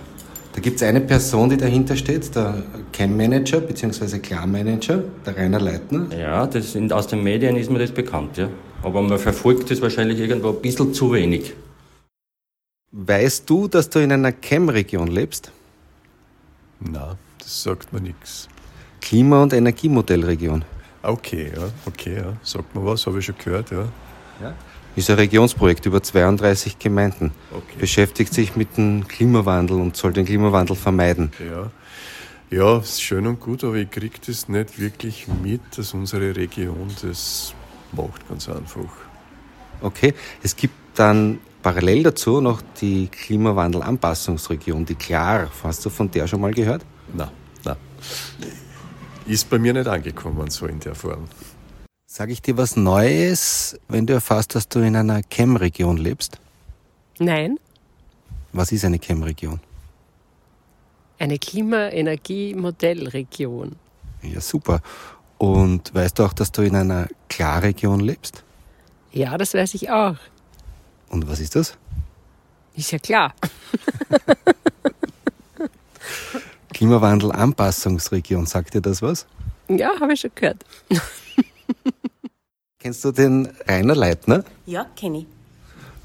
Da 0.55 0.61
gibt 0.61 0.77
es 0.77 0.83
eine 0.83 1.01
Person, 1.01 1.51
die 1.51 1.57
dahinter 1.57 1.95
steht, 1.95 2.35
der 2.35 2.63
Chem-Manager 2.93 3.61
bzw. 3.61 4.19
Klar-Manager, 4.19 5.05
der 5.25 5.37
Rainer 5.37 5.61
Leitner. 5.61 6.07
Ja, 6.17 6.47
das 6.47 6.75
in, 6.75 6.91
aus 6.91 7.07
den 7.07 7.23
Medien 7.23 7.57
ist 7.57 7.71
mir 7.71 7.79
das 7.79 7.93
bekannt, 7.93 8.39
ja. 8.39 8.49
Aber 8.83 9.03
man 9.03 9.19
verfolgt 9.19 9.71
das 9.71 9.81
wahrscheinlich 9.83 10.19
irgendwo 10.19 10.49
ein 10.49 10.61
bisschen 10.61 10.95
zu 10.95 11.13
wenig. 11.13 11.53
Weißt 12.91 13.49
du, 13.49 13.69
dass 13.69 13.91
du 13.91 13.99
in 13.99 14.11
einer 14.11 14.33
Chem-Region 14.33 15.09
lebst? 15.09 15.53
Na, 16.81 17.17
das 17.39 17.63
sagt 17.63 17.93
mir 17.93 18.01
nichts. 18.01 18.49
Klima- 19.01 19.43
und 19.43 19.53
Energiemodellregion. 19.53 20.65
Okay, 21.03 21.53
ja, 21.55 21.69
okay, 21.87 22.17
ja. 22.17 22.37
Sagt 22.43 22.75
mir 22.75 22.85
was, 22.85 23.07
habe 23.07 23.19
ich 23.19 23.25
schon 23.25 23.37
gehört, 23.39 23.71
ja. 23.71 23.89
Ist 24.97 25.11
ein 25.11 25.17
Regionsprojekt 25.17 25.87
über 25.87 26.03
32 26.03 26.79
Gemeinden. 26.79 27.33
Okay. 27.53 27.77
Beschäftigt 27.79 28.35
sich 28.35 28.57
mit 28.57 28.77
dem 28.77 29.07
Klimawandel 29.07 29.81
und 29.81 29.97
soll 29.97 30.13
den 30.13 30.27
Klimawandel 30.27 30.75
vermeiden. 30.75 31.31
Ja, 31.39 31.71
ja 32.51 32.79
ist 32.79 33.01
schön 33.01 33.27
und 33.27 33.39
gut, 33.39 33.63
aber 33.63 33.77
ich 33.77 33.91
kriege 33.91 34.19
das 34.27 34.49
nicht 34.49 34.81
wirklich 34.81 35.29
mit, 35.29 35.61
dass 35.77 35.95
unsere 35.95 36.35
Region 36.35 36.91
das 37.01 37.55
macht, 37.93 38.29
ganz 38.29 38.49
einfach. 38.49 38.91
Okay, 39.81 40.15
es 40.43 40.57
gibt 40.57 40.75
dann 40.97 41.39
parallel 41.63 42.03
dazu 42.03 42.41
noch 42.41 42.61
die 42.81 43.09
Klimawandel-Anpassungsregion, 43.09 44.85
die 44.85 44.97
KLAR. 44.97 45.49
Hast 45.63 45.85
du 45.85 45.91
von 45.91 46.11
der 46.11 46.27
schon 46.27 46.41
mal 46.41 46.53
gehört? 46.53 46.85
Na, 47.15 47.31
na. 47.65 47.77
Ist 49.29 49.49
bei 49.51 49.59
mir 49.59 49.75
nicht 49.75 49.87
angekommen, 49.87 50.49
so 50.51 50.67
in 50.67 50.81
der 50.81 50.95
Form. 50.95 51.29
Sag 52.07 52.31
ich 52.31 52.41
dir 52.41 52.57
was 52.57 52.77
Neues, 52.77 53.79
wenn 53.89 54.07
du 54.07 54.15
erfährst, 54.15 54.55
dass 54.55 54.69
du 54.69 54.79
in 54.81 54.97
einer 54.97 55.23
Chem-Region 55.23 55.99
lebst? 55.99 56.39
Nein, 57.19 57.59
Was 58.53 58.73
ist 58.73 58.85
eine 58.85 58.99
Chem-Region? 58.99 59.61
eine 61.21 61.37
Klima-Energie-Modellregion. 61.39 63.75
Ja, 64.23 64.41
super. 64.41 64.81
Und 65.37 65.93
weißt 65.93 66.17
du 66.19 66.23
auch, 66.25 66.33
dass 66.33 66.53
du 66.53 66.63
in 66.63 66.77
einer 66.77 67.09
Klarregion 67.29 67.99
lebst? 67.99 68.45
Ja, 69.11 69.37
das 69.37 69.53
weiß 69.53 69.75
ich 69.75 69.91
auch. 69.91 70.15
Und 71.09 71.29
was 71.29 71.41
ist 71.41 71.57
das? 71.57 71.77
Ist 72.77 72.93
ja 72.93 73.01
klar. 73.01 73.35
Klimawandel-Anpassungsregion, 76.79 78.47
sagt 78.47 78.75
dir 78.75 78.81
das 78.81 79.03
was? 79.03 79.27
Ja, 79.69 79.91
habe 80.01 80.13
ich 80.13 80.21
schon 80.21 80.31
gehört. 80.35 80.65
Kennst 82.79 83.05
du 83.05 83.11
den 83.11 83.49
Rainer 83.67 83.97
Leitner? 83.97 84.45
Ja, 84.65 84.87
kenne 84.97 85.19
ich. 85.19 85.27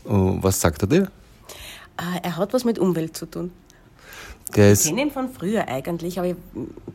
Oh, 0.06 0.38
was 0.42 0.60
sagt 0.60 0.82
er 0.82 0.88
dir? 0.88 1.04
Äh, 1.98 2.20
er 2.24 2.38
hat 2.38 2.54
was 2.54 2.66
mit 2.66 2.80
Umwelt 2.80 3.16
zu 3.16 3.28
tun. 3.28 3.52
Der 4.56 4.74
Ich 4.74 4.84
kenne 4.84 5.04
ihn 5.04 5.12
von 5.12 5.30
früher 5.32 5.68
eigentlich, 5.68 6.18
aber 6.18 6.30
ich 6.30 6.36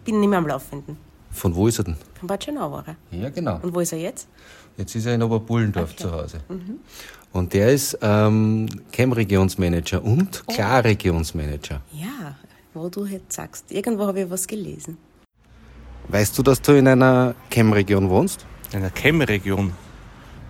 bin 0.05 0.19
nicht 0.21 0.29
mehr 0.29 0.39
am 0.41 0.47
Laufenden. 0.49 0.97
Von 1.31 1.55
wo 1.55 1.69
ist 1.69 1.79
er 1.79 1.85
denn? 1.85 1.97
Von 2.19 2.27
Bad 2.27 2.43
Schönau 2.45 2.73
war 2.73 2.85
er. 2.89 2.97
Ja, 3.17 3.31
genau. 3.31 3.61
Und 3.63 3.73
wo 3.75 3.81
ist 3.81 3.93
er 3.93 3.99
jetzt? 4.01 4.27
Jetzt 4.77 4.95
ist 4.97 5.07
er 5.07 5.15
in 5.15 5.23
Oberbullendorf 5.23 5.93
Okay. 5.93 6.03
zu 6.03 6.11
Hause. 6.13 6.41
Und 7.33 7.53
der 7.53 7.73
ist 7.73 7.97
ähm, 8.03 8.67
Chem-Regionsmanager 8.91 10.03
und 10.03 10.45
Klarregionsmanager. 10.49 11.81
Ja, 11.93 12.35
wo 12.79 12.89
du 12.89 13.05
jetzt 13.07 13.33
sagst. 13.33 13.71
Irgendwo 13.73 14.07
habe 14.07 14.21
ich 14.23 14.31
was 14.31 14.47
gelesen. 14.47 14.97
Weißt 16.09 16.37
du, 16.39 16.43
dass 16.43 16.63
du 16.63 16.73
in 16.73 16.89
einer 16.89 17.35
Chem-Region 17.51 18.09
wohnst? 18.09 18.47
In 18.73 18.81
der 18.81 18.91
Chem-Region. 18.91 19.73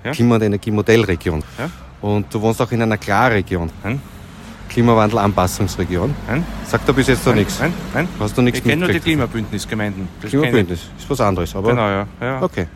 Ja. 0.04 0.12
Klima- 0.12 0.36
und 0.36 0.42
Energiemodellregion. 0.42 1.42
Ja. 1.58 1.70
Und 2.00 2.32
du 2.32 2.40
wohnst 2.40 2.62
auch 2.62 2.70
in 2.70 2.80
einer 2.82 2.96
Klarregion. 2.98 3.70
Nein. 3.82 4.00
Klimawandel-Anpassungsregion. 4.68 6.14
Nein. 6.28 6.44
Sagt 6.66 6.86
er 6.88 6.94
bis 6.94 7.08
jetzt 7.08 7.26
noch 7.26 7.34
nichts. 7.34 7.58
Nein, 7.58 7.72
nein. 7.94 8.08
Hast 8.20 8.36
du 8.36 8.42
nichts 8.42 8.58
Ich 8.60 8.64
kenne 8.64 8.84
nur 8.84 8.92
die? 8.92 9.00
Klimabündnisgemeinden. 9.00 10.08
Das 10.20 10.30
Klimabündnis. 10.30 10.80
Ist 10.98 11.10
was 11.10 11.20
anderes, 11.20 11.56
aber. 11.56 11.70
Genau, 11.70 11.88
ja. 11.88 12.06
ja. 12.20 12.42
Okay. 12.42 12.68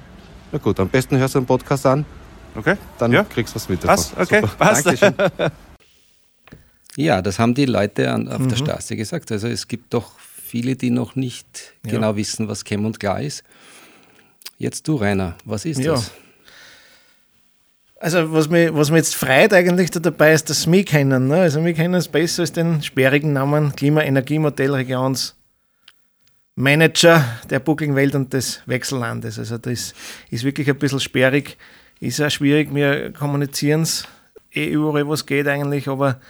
Na 0.50 0.58
gut, 0.58 0.80
am 0.80 0.88
besten 0.88 1.16
hörst 1.18 1.34
du 1.34 1.40
den 1.40 1.46
Podcast 1.46 1.86
an, 1.86 2.04
Okay. 2.56 2.74
dann 2.98 3.12
Ja. 3.12 3.24
kriegst 3.24 3.54
du 3.54 3.56
was 3.56 3.68
mit 3.68 3.82
davon. 3.84 3.96
Was? 3.96 4.12
Okay, 4.16 4.40
Super. 4.40 4.54
passt. 4.58 4.86
Dankeschön. 4.86 5.14
Ja, 6.96 7.22
das 7.22 7.38
haben 7.38 7.54
die 7.54 7.64
Leute 7.64 8.10
an, 8.10 8.28
auf 8.28 8.46
der 8.46 8.56
Straße 8.56 8.96
gesagt. 8.96 9.32
Also 9.32 9.48
es 9.48 9.66
gibt 9.68 9.94
doch 9.94 10.18
viele, 10.18 10.76
die 10.76 10.90
noch 10.90 11.14
nicht 11.16 11.74
Ja. 11.86 11.92
genau 11.92 12.16
wissen, 12.16 12.48
was 12.48 12.64
Chem 12.64 12.84
und 12.84 13.00
Klar 13.00 13.20
ist. 13.22 13.42
Jetzt 14.58 14.86
du, 14.86 14.96
Rainer, 14.96 15.34
was 15.44 15.64
ist 15.64 15.80
Ja. 15.80 15.92
das? 15.94 16.10
Also 17.98 18.32
was 18.32 18.48
mich, 18.48 18.68
was 18.74 18.88
jetzt 18.90 19.14
freut 19.14 19.52
eigentlich 19.54 19.90
da 19.90 20.00
dabei 20.00 20.32
ist, 20.32 20.50
dass 20.50 20.70
wir 20.70 20.84
kennen. 20.84 21.28
Ne? 21.28 21.36
Also 21.36 21.64
wir 21.64 21.72
kennen 21.72 21.94
es 21.94 22.08
besser 22.08 22.42
als 22.42 22.52
den 22.52 22.82
sperrigen 22.82 23.32
Namen 23.32 23.74
Klima-Energiemodellregions 23.76 25.36
Manager 26.56 27.24
der 27.48 27.60
buckligen 27.60 27.94
Welt 27.94 28.14
und 28.14 28.32
des 28.32 28.60
Wechsellandes. 28.66 29.38
Also 29.38 29.56
das 29.56 29.94
ist 30.30 30.44
wirklich 30.44 30.68
ein 30.68 30.78
bisschen 30.78 31.00
sperrig, 31.00 31.56
ist 32.00 32.20
auch 32.20 32.30
schwierig. 32.30 32.74
Wir 32.74 33.12
kommunizieren 33.12 33.82
es 33.82 34.06
eh 34.52 34.66
überall, 34.66 35.08
was 35.08 35.24
geht 35.24 35.46
eigentlich, 35.48 35.88
aber 35.88 36.20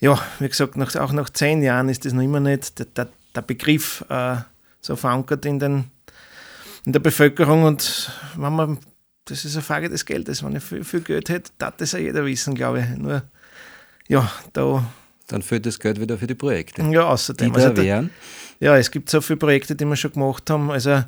ja, 0.00 0.20
wie 0.38 0.48
gesagt, 0.48 0.76
nach, 0.76 0.94
auch 0.96 1.12
nach 1.12 1.30
zehn 1.30 1.62
Jahren 1.62 1.88
ist 1.88 2.04
das 2.04 2.12
noch 2.12 2.22
immer 2.22 2.40
nicht 2.40 2.78
der, 2.78 2.86
der, 2.86 3.08
der 3.34 3.42
Begriff 3.42 4.04
äh, 4.08 4.36
so 4.80 4.96
verankert 4.96 5.44
in, 5.44 5.58
den, 5.58 5.84
in 6.84 6.92
der 6.92 7.00
Bevölkerung 7.00 7.64
und 7.64 8.10
wenn 8.36 8.52
man 8.54 8.78
das 9.24 9.44
ist 9.44 9.56
eine 9.56 9.62
Frage 9.62 9.88
des 9.90 10.06
Geldes. 10.06 10.42
Wenn 10.42 10.56
ich 10.56 10.62
viel, 10.62 10.84
viel 10.84 11.00
Geld 11.02 11.28
hätte, 11.28 11.50
darf 11.58 11.76
das 11.76 11.92
ja 11.92 11.98
jeder 11.98 12.24
wissen, 12.24 12.54
glaube 12.54 12.80
ich. 12.80 12.98
Nur, 12.98 13.22
ja, 14.08 14.30
da, 14.54 14.90
Dann 15.26 15.42
fehlt 15.42 15.66
das 15.66 15.78
Geld 15.78 16.00
wieder 16.00 16.16
für 16.16 16.26
die 16.26 16.34
Projekte. 16.34 16.82
ja, 16.82 17.02
außerdem. 17.02 17.52
Die 17.52 17.56
Also 17.60 17.70
da 17.74 17.82
wären. 17.82 18.10
ja, 18.58 18.76
es 18.78 18.90
gibt 18.90 19.10
so 19.10 19.20
viele 19.20 19.36
Projekte, 19.36 19.76
die 19.76 19.84
wir 19.84 19.96
schon 19.96 20.12
gemacht 20.12 20.48
haben. 20.48 20.70
Also, 20.70 21.04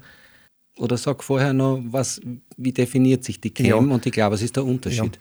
Oder 0.76 0.99
sag 0.99 1.25
vorher 1.25 1.54
noch, 1.54 1.80
was, 1.87 2.20
wie 2.59 2.73
definiert 2.73 3.25
sich 3.25 3.40
die 3.40 3.54
Chem 3.54 3.66
Ja. 3.66 3.76
und 3.76 4.04
die 4.04 4.11
Klar, 4.11 4.30
was 4.30 4.42
ist 4.42 4.54
der 4.54 4.64
Unterschied? 4.66 5.18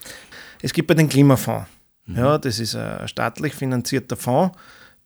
Es 0.61 0.73
gibt 0.73 0.89
ja 0.89 0.95
den 0.95 1.07
Klimafonds. 1.07 1.67
Ja, 2.15 2.37
das 2.37 2.59
ist 2.59 2.75
ein 2.75 3.07
staatlich 3.07 3.53
finanzierter 3.53 4.15
Fonds, 4.15 4.57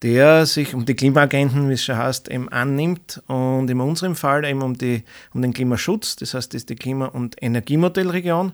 der 0.01 0.45
sich 0.45 0.73
um 0.73 0.85
die 0.85 0.95
Klimaagenten, 0.95 1.69
wie 1.69 1.73
es 1.73 1.83
schon 1.83 1.97
heißt, 1.97 2.29
eben 2.29 2.49
annimmt 2.49 3.21
und 3.27 3.69
in 3.69 3.79
unserem 3.79 4.15
Fall 4.15 4.45
eben 4.45 4.61
um, 4.61 4.77
die, 4.77 5.03
um 5.33 5.41
den 5.41 5.53
Klimaschutz, 5.53 6.17
das 6.17 6.33
heißt, 6.33 6.53
das 6.53 6.61
ist 6.61 6.69
die 6.69 6.75
Klima- 6.75 7.07
und 7.07 7.35
Energiemodellregion 7.41 8.53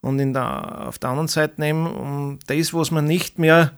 und 0.00 0.18
in 0.18 0.32
der, 0.32 0.88
auf 0.88 0.98
der 0.98 1.10
anderen 1.10 1.28
Seite 1.28 1.64
eben 1.64 1.86
um 1.86 2.38
das, 2.46 2.72
was 2.72 2.90
man 2.90 3.04
nicht 3.04 3.38
mehr 3.38 3.72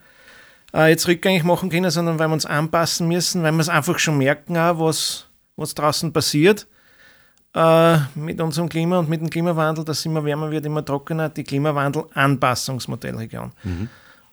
äh, 0.73 0.91
jetzt 0.91 1.09
rückgängig 1.09 1.45
machen 1.45 1.71
können, 1.71 1.91
sondern 1.91 2.19
weil 2.19 2.29
wir 2.29 2.35
uns 2.35 2.47
anpassen 2.47 3.09
müssen, 3.09 3.43
weil 3.43 3.53
wir 3.53 3.61
es 3.61 3.69
einfach 3.69 3.99
schon 3.99 4.19
merken, 4.19 4.57
auch, 4.57 4.79
was, 4.79 5.27
was 5.57 5.75
draußen 5.75 6.13
passiert 6.13 6.69
äh, 7.55 7.97
mit 8.15 8.41
unserem 8.41 8.69
Klima 8.69 8.99
und 8.99 9.09
mit 9.09 9.21
dem 9.21 9.31
Klimawandel, 9.31 9.85
dass 9.85 10.05
immer 10.07 10.25
wärmer 10.25 10.51
wird, 10.51 10.67
immer 10.67 10.85
trockener, 10.85 11.29
die 11.31 11.45
Klimawandel-Anpassungsmodellregion. 11.45 13.53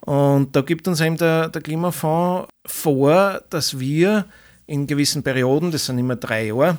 Und 0.05 0.55
da 0.55 0.61
gibt 0.61 0.87
uns 0.87 1.01
eben 1.01 1.17
der, 1.17 1.49
der 1.49 1.61
Klimafonds 1.61 2.47
vor, 2.65 3.41
dass 3.49 3.79
wir 3.79 4.25
in 4.67 4.87
gewissen 4.87 5.23
Perioden, 5.23 5.71
das 5.71 5.85
sind 5.85 5.97
immer 5.97 6.15
drei 6.15 6.47
Jahre, 6.47 6.77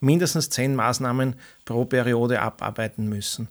mindestens 0.00 0.50
zehn 0.50 0.74
Maßnahmen 0.74 1.36
pro 1.64 1.84
Periode 1.86 2.40
abarbeiten 2.40 3.08
müssen. 3.08 3.48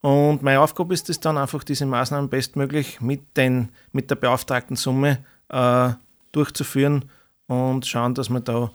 Und 0.00 0.42
meine 0.42 0.60
Aufgabe 0.60 0.94
ist 0.94 1.10
es 1.10 1.18
dann 1.18 1.38
einfach, 1.38 1.64
diese 1.64 1.86
Maßnahmen 1.86 2.30
bestmöglich 2.30 3.00
mit, 3.00 3.36
den, 3.36 3.70
mit 3.92 4.10
der 4.10 4.16
beauftragten 4.16 4.76
Summe 4.76 5.24
äh, 5.48 5.90
durchzuführen 6.32 7.06
und 7.46 7.86
schauen, 7.86 8.14
dass 8.14 8.28
wir 8.28 8.40
da 8.40 8.70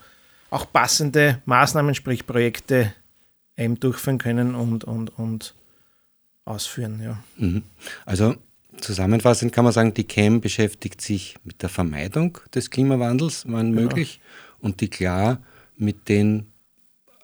auch 0.50 0.72
passende 0.72 1.42
Maßnahmen, 1.46 1.96
sprich 1.96 2.28
Projekte 2.28 2.94
eben 3.56 3.80
durchführen 3.80 4.18
können 4.18 4.56
und, 4.56 4.84
und, 4.84 5.18
und 5.18 5.56
ausführen. 6.46 7.02
Ja. 7.04 7.24
Mhm. 7.38 7.64
Also 8.06 8.36
zusammenfassend 8.80 9.54
kann 9.54 9.64
man 9.64 9.74
sagen, 9.74 9.94
die 9.94 10.04
CAM 10.04 10.42
beschäftigt 10.42 11.02
sich 11.02 11.36
mit 11.44 11.62
der 11.62 11.70
Vermeidung 11.70 12.38
des 12.54 12.70
Klimawandels, 12.70 13.46
wann 13.48 13.72
möglich, 13.72 14.20
und 14.60 14.82
die 14.82 14.90
Klar 14.90 15.42
mit 15.78 16.08
den 16.10 16.48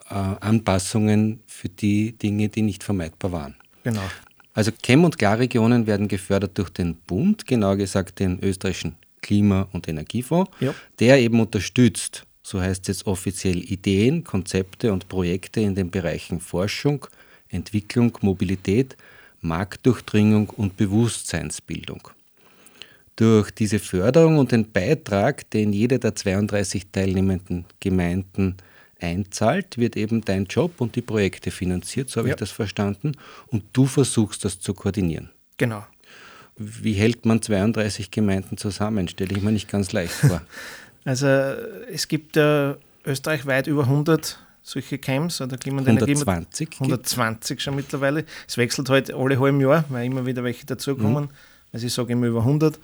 äh, 0.10 0.14
Anpassungen 0.14 1.42
für 1.48 1.70
die 1.70 2.14
Dinge, 2.14 2.50
die 2.50 2.62
nicht 2.62 2.84
vermeidbar 2.84 3.32
waren. 3.32 3.56
Genau. 3.84 4.02
Also 4.54 4.72
CAM 4.82 5.06
und 5.06 5.18
Klarregionen 5.18 5.88
werden 5.88 6.08
gefördert 6.08 6.58
durch 6.58 6.70
den 6.70 6.96
Bund, 6.96 7.46
genauer 7.46 7.78
gesagt 7.78 8.20
den 8.20 8.40
österreichischen 8.44 8.96
Klima- 9.22 9.68
und 9.72 9.88
Energiefonds, 9.88 10.52
Ja. 10.60 10.74
der 11.00 11.20
eben 11.20 11.40
unterstützt, 11.40 12.26
so 12.42 12.60
heißt 12.60 12.82
es 12.84 12.88
jetzt 12.88 13.08
offiziell, 13.08 13.58
Ideen, 13.60 14.24
Konzepte 14.24 14.92
und 14.92 15.08
Projekte 15.08 15.62
in 15.62 15.76
den 15.76 15.92
Bereichen 15.92 16.40
Forschung, 16.40 17.06
Entwicklung, 17.50 18.18
Mobilität, 18.22 18.98
Marktdurchdringung 19.42 20.50
und 20.50 20.78
Bewusstseinsbildung. 20.78 22.10
Durch 23.16 23.52
diese 23.52 23.80
Förderung 23.80 24.38
und 24.38 24.52
den 24.52 24.72
Beitrag, 24.72 25.50
den 25.52 25.74
jede 25.74 26.00
der 26.00 26.16
32 26.16 26.88
teilnehmenden 26.92 27.66
Gemeinden 27.80 28.56
einzahlt, 29.02 29.78
wird 29.78 29.98
eben 29.98 30.22
dein 30.24 30.46
Job 30.46 30.80
und 30.80 30.96
die 30.96 31.02
Projekte 31.02 31.52
finanziert, 31.52 32.10
so 32.10 32.20
habe 32.20 32.30
Ja. 32.30 32.36
ich 32.36 32.40
das 32.40 32.52
verstanden, 32.52 33.14
und 33.48 33.64
du 33.74 33.86
versuchst 33.86 34.46
das 34.46 34.60
zu 34.60 34.74
koordinieren. 34.74 35.30
Genau. 35.58 35.86
Wie 36.58 36.94
hält 36.94 37.26
man 37.26 37.42
32 37.42 38.12
Gemeinden 38.12 38.58
zusammen? 38.58 39.08
Stelle 39.08 39.36
ich 39.36 39.42
mir 39.42 39.52
nicht 39.52 39.70
ganz 39.70 39.92
leicht 39.92 40.14
vor. 40.14 40.42
Also 41.06 41.28
es 41.28 42.10
gibt 42.10 42.36
äh, 42.36 42.74
österreichweit 43.06 43.68
über 43.68 43.84
100 43.84 44.38
solche 44.62 44.98
Camps 44.98 45.42
oder 45.42 45.58
Klima- 45.58 45.82
und 45.82 45.88
Energie- 45.88 46.12
120 46.16 46.70
gibt's? 46.70 46.82
120 46.82 47.62
schon 47.62 47.76
mittlerweile. 47.76 48.26
Es 48.48 48.58
wechselt 48.58 48.90
halt 48.90 49.14
alle 49.14 49.40
halben 49.40 49.60
Jahr, 49.62 49.84
weil 49.90 50.06
immer 50.06 50.26
wieder 50.26 50.44
welche 50.44 50.66
dazukommen. 50.66 51.26
Mhm. 51.26 51.30
Also 51.72 51.86
ich 51.88 51.94
sage 51.94 52.14
immer 52.14 52.28
über 52.28 52.44
100. 52.44 52.80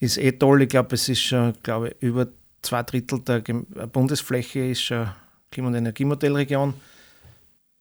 Ist 0.00 0.18
eh 0.18 0.32
toll. 0.32 0.62
Ich 0.62 0.68
glaube, 0.68 0.94
es 0.94 1.08
ist 1.08 1.20
schon, 1.22 1.54
glaube 1.62 1.88
ich, 1.90 1.94
über 2.00 2.26
zwei 2.62 2.82
Drittel 2.82 3.20
der 3.20 3.40
Gem- 3.40 3.66
Bundesfläche 3.92 4.60
ist 4.70 4.82
schon 4.82 5.08
Klima- 5.50 5.68
und 5.68 5.74
Energiemodellregion. 5.74 6.74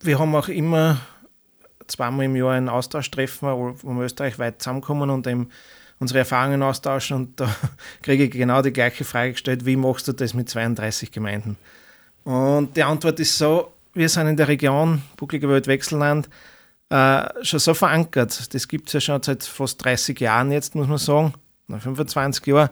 Wir 0.02 0.20
haben 0.20 0.36
auch 0.36 0.48
immer 0.48 1.00
zweimal 1.88 2.26
im 2.26 2.36
Jahr 2.36 2.52
ein 2.54 2.70
Austauschtreffen, 2.70 3.50
wo 3.50 3.76
wo 3.82 3.94
wir 3.94 4.04
österreichweit 4.06 4.62
zusammenkommen 4.62 5.10
und 5.10 5.26
eben 5.28 5.50
unsere 6.00 6.20
Erfahrungen 6.20 6.62
austauschen. 6.64 7.18
Und 7.18 7.40
da 7.40 7.54
kriege 8.02 8.26
ich 8.26 8.32
genau 8.32 8.62
die 8.62 8.72
gleiche 8.74 9.04
Frage 9.04 9.34
gestellt, 9.34 9.66
wie 9.66 9.76
machst 9.76 10.08
du 10.08 10.14
das 10.14 10.34
mit 10.34 10.50
32 10.50 11.12
Gemeinden? 11.12 11.58
Und 12.24 12.76
die 12.76 12.84
Antwort 12.84 13.20
ist 13.20 13.38
so, 13.38 13.74
wir 13.94 14.10
sind 14.10 14.28
in 14.28 14.38
der 14.38 14.48
Region 14.48 15.02
Bucklige 15.18 15.50
Welt 15.50 15.68
Wechselland 15.68 16.30
äh, 16.90 17.44
schon 17.44 17.60
so 17.60 17.74
verankert. 17.74 18.54
Das 18.54 18.68
gibt 18.68 18.88
es 18.88 18.94
ja 18.94 19.02
schon 19.02 19.24
seit 19.24 19.44
fast 19.44 19.84
30 19.84 20.20
Jahren 20.20 20.52
jetzt, 20.52 20.76
muss 20.76 20.88
man 20.88 20.98
sagen, 20.98 21.34
na, 21.68 21.80
25 21.80 22.46
Jahre. 22.48 22.70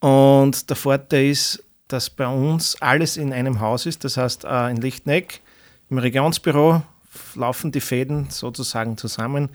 Und 0.00 0.68
der 0.68 0.76
Vorteil 0.76 1.26
ist, 1.26 1.62
dass 1.88 2.10
bei 2.10 2.26
uns 2.26 2.80
alles 2.80 3.16
in 3.16 3.32
einem 3.32 3.60
Haus 3.60 3.86
ist. 3.86 4.04
Das 4.04 4.16
heißt, 4.16 4.44
äh, 4.44 4.70
in 4.70 4.76
Lichtneck, 4.76 5.40
im 5.88 5.98
Regionsbüro 5.98 6.82
laufen 7.34 7.72
die 7.72 7.80
Fäden 7.80 8.28
sozusagen 8.30 8.96
zusammen. 8.98 9.50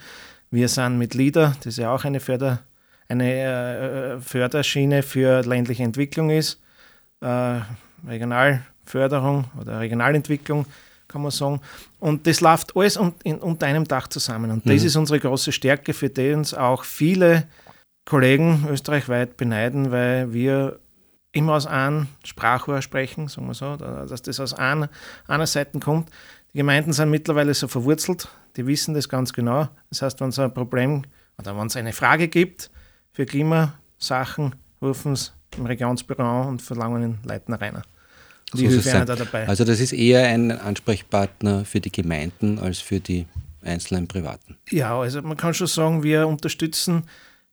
Wir 0.50 0.68
sind 0.68 0.98
mit 0.98 1.14
LIDA, 1.14 1.56
das 1.64 1.78
ja 1.78 1.94
auch 1.94 2.04
eine, 2.04 2.20
Förder, 2.20 2.60
eine 3.08 4.18
äh, 4.18 4.20
Förderschiene 4.20 5.04
für 5.04 5.42
ländliche 5.44 5.84
Entwicklung 5.84 6.30
ist, 6.30 6.60
äh, 7.22 7.60
Regionalförderung 8.96 9.46
oder 9.60 9.80
Regionalentwicklung, 9.80 10.66
kann 11.08 11.22
man 11.22 11.32
sagen. 11.32 11.62
Und 12.00 12.26
das 12.28 12.42
läuft 12.42 12.76
alles 12.76 12.98
un 12.98 13.14
in, 13.24 13.38
unter 13.38 13.66
einem 13.68 13.86
Dach 13.86 14.08
zusammen. 14.08 14.52
Und 14.52 14.66
das 14.68 14.82
Mhm. 14.82 14.88
ist 14.88 14.96
unsere 14.96 15.20
große 15.20 15.52
Stärke, 15.52 15.94
für 15.94 16.10
die 16.10 16.34
uns 16.34 16.54
auch 16.54 16.84
viele 16.84 17.48
Kollegen 18.06 18.66
österreichweit 18.70 19.38
beneiden, 19.38 19.92
weil 19.92 20.34
wir 20.34 20.80
immer 21.34 21.54
aus 21.54 21.66
einem 21.68 22.08
Sprachrohr 22.26 22.82
sprechen, 22.82 23.28
sagen 23.28 23.48
wir 23.48 23.54
so, 23.54 23.76
da- 23.78 24.06
dass 24.06 24.22
das 24.22 24.40
aus 24.40 24.54
einer, 24.54 24.90
einer 25.28 25.48
Seite 25.48 25.80
kommt. 25.80 26.10
Die 26.54 26.58
Gemeinden 26.58 26.92
sind 26.92 27.10
mittlerweile 27.10 27.54
so 27.54 27.68
verwurzelt, 27.70 28.28
die 28.58 28.68
wissen 28.68 28.94
das 28.94 29.08
ganz 29.08 29.32
genau. 29.32 29.70
Das 29.90 30.02
heißt, 30.02 30.20
wenn 30.20 30.30
es 30.30 30.40
ein 30.40 30.54
Problem 30.54 31.04
oder 31.38 31.58
wenn 31.58 31.68
es 31.68 31.78
eine 31.78 31.94
Frage 31.94 32.28
gibt 32.28 32.70
für 33.14 33.26
Klimasachen, 33.26 34.56
rufen 34.82 35.16
sie 35.16 35.32
im 35.58 35.66
Regionsbüro 35.66 36.22
an 36.22 36.48
und 36.50 36.62
verlangen 36.62 37.02
den 37.02 37.20
Leuten 37.30 37.54
rein. 37.54 37.82
Die 38.54 38.70
So 38.70 38.82
sein. 38.82 39.06
da 39.06 39.16
dabei. 39.16 39.48
Also 39.48 39.64
das 39.64 39.80
ist 39.80 39.94
eher 39.94 40.28
ein 40.28 40.52
Ansprechpartner 40.52 41.66
für 41.66 41.80
die 41.80 41.92
Gemeinden 41.92 42.60
als 42.60 42.80
für 42.80 43.00
die 43.00 43.26
einzelnen 43.64 44.08
Privaten. 44.08 44.58
Ja, 44.70 45.00
also 45.00 45.22
man 45.22 45.38
kann 45.38 45.54
schon 45.54 45.68
sagen, 45.68 46.04
wir 46.04 46.28
unterstützen 46.28 47.04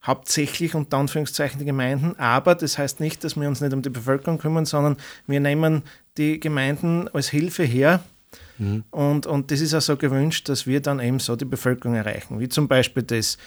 hauptsächlich 0.02 0.74
unter 0.74 0.96
Anführungszeichen 0.96 1.58
die 1.58 1.64
Gemeinden, 1.64 2.16
aber 2.18 2.54
das 2.54 2.78
heißt 2.78 3.00
nicht, 3.00 3.24
dass 3.24 3.36
wir 3.36 3.48
uns 3.48 3.60
nicht 3.60 3.72
um 3.72 3.82
die 3.82 3.90
Bevölkerung 3.90 4.38
kümmern, 4.38 4.64
sondern 4.64 4.96
wir 5.26 5.40
nehmen 5.40 5.82
die 6.16 6.40
Gemeinden 6.40 7.08
als 7.08 7.28
Hilfe 7.28 7.64
her 7.64 8.02
und, 8.90 9.26
und 9.26 9.50
das 9.50 9.60
ist 9.60 9.74
auch 9.74 9.80
so 9.80 9.96
gewünscht, 9.96 10.48
dass 10.48 10.66
wir 10.66 10.80
dann 10.80 11.00
eben 11.00 11.20
so 11.20 11.36
die 11.36 11.44
Bevölkerung 11.44 11.94
erreichen. 11.94 12.40
Wie 12.40 12.48
zum 12.48 12.66
Beispiel 12.66 13.04
das, 13.04 13.38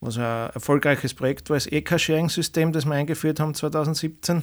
was 0.00 0.18
ein 0.18 0.50
erfolgreiches 0.54 1.14
Projekt 1.14 1.50
war, 1.50 1.56
das 1.56 1.66
EK-Sharing-System, 1.66 2.72
das 2.72 2.84
wir 2.86 2.94
eingeführt 2.94 3.40
haben 3.40 3.54
2017. 3.54 4.42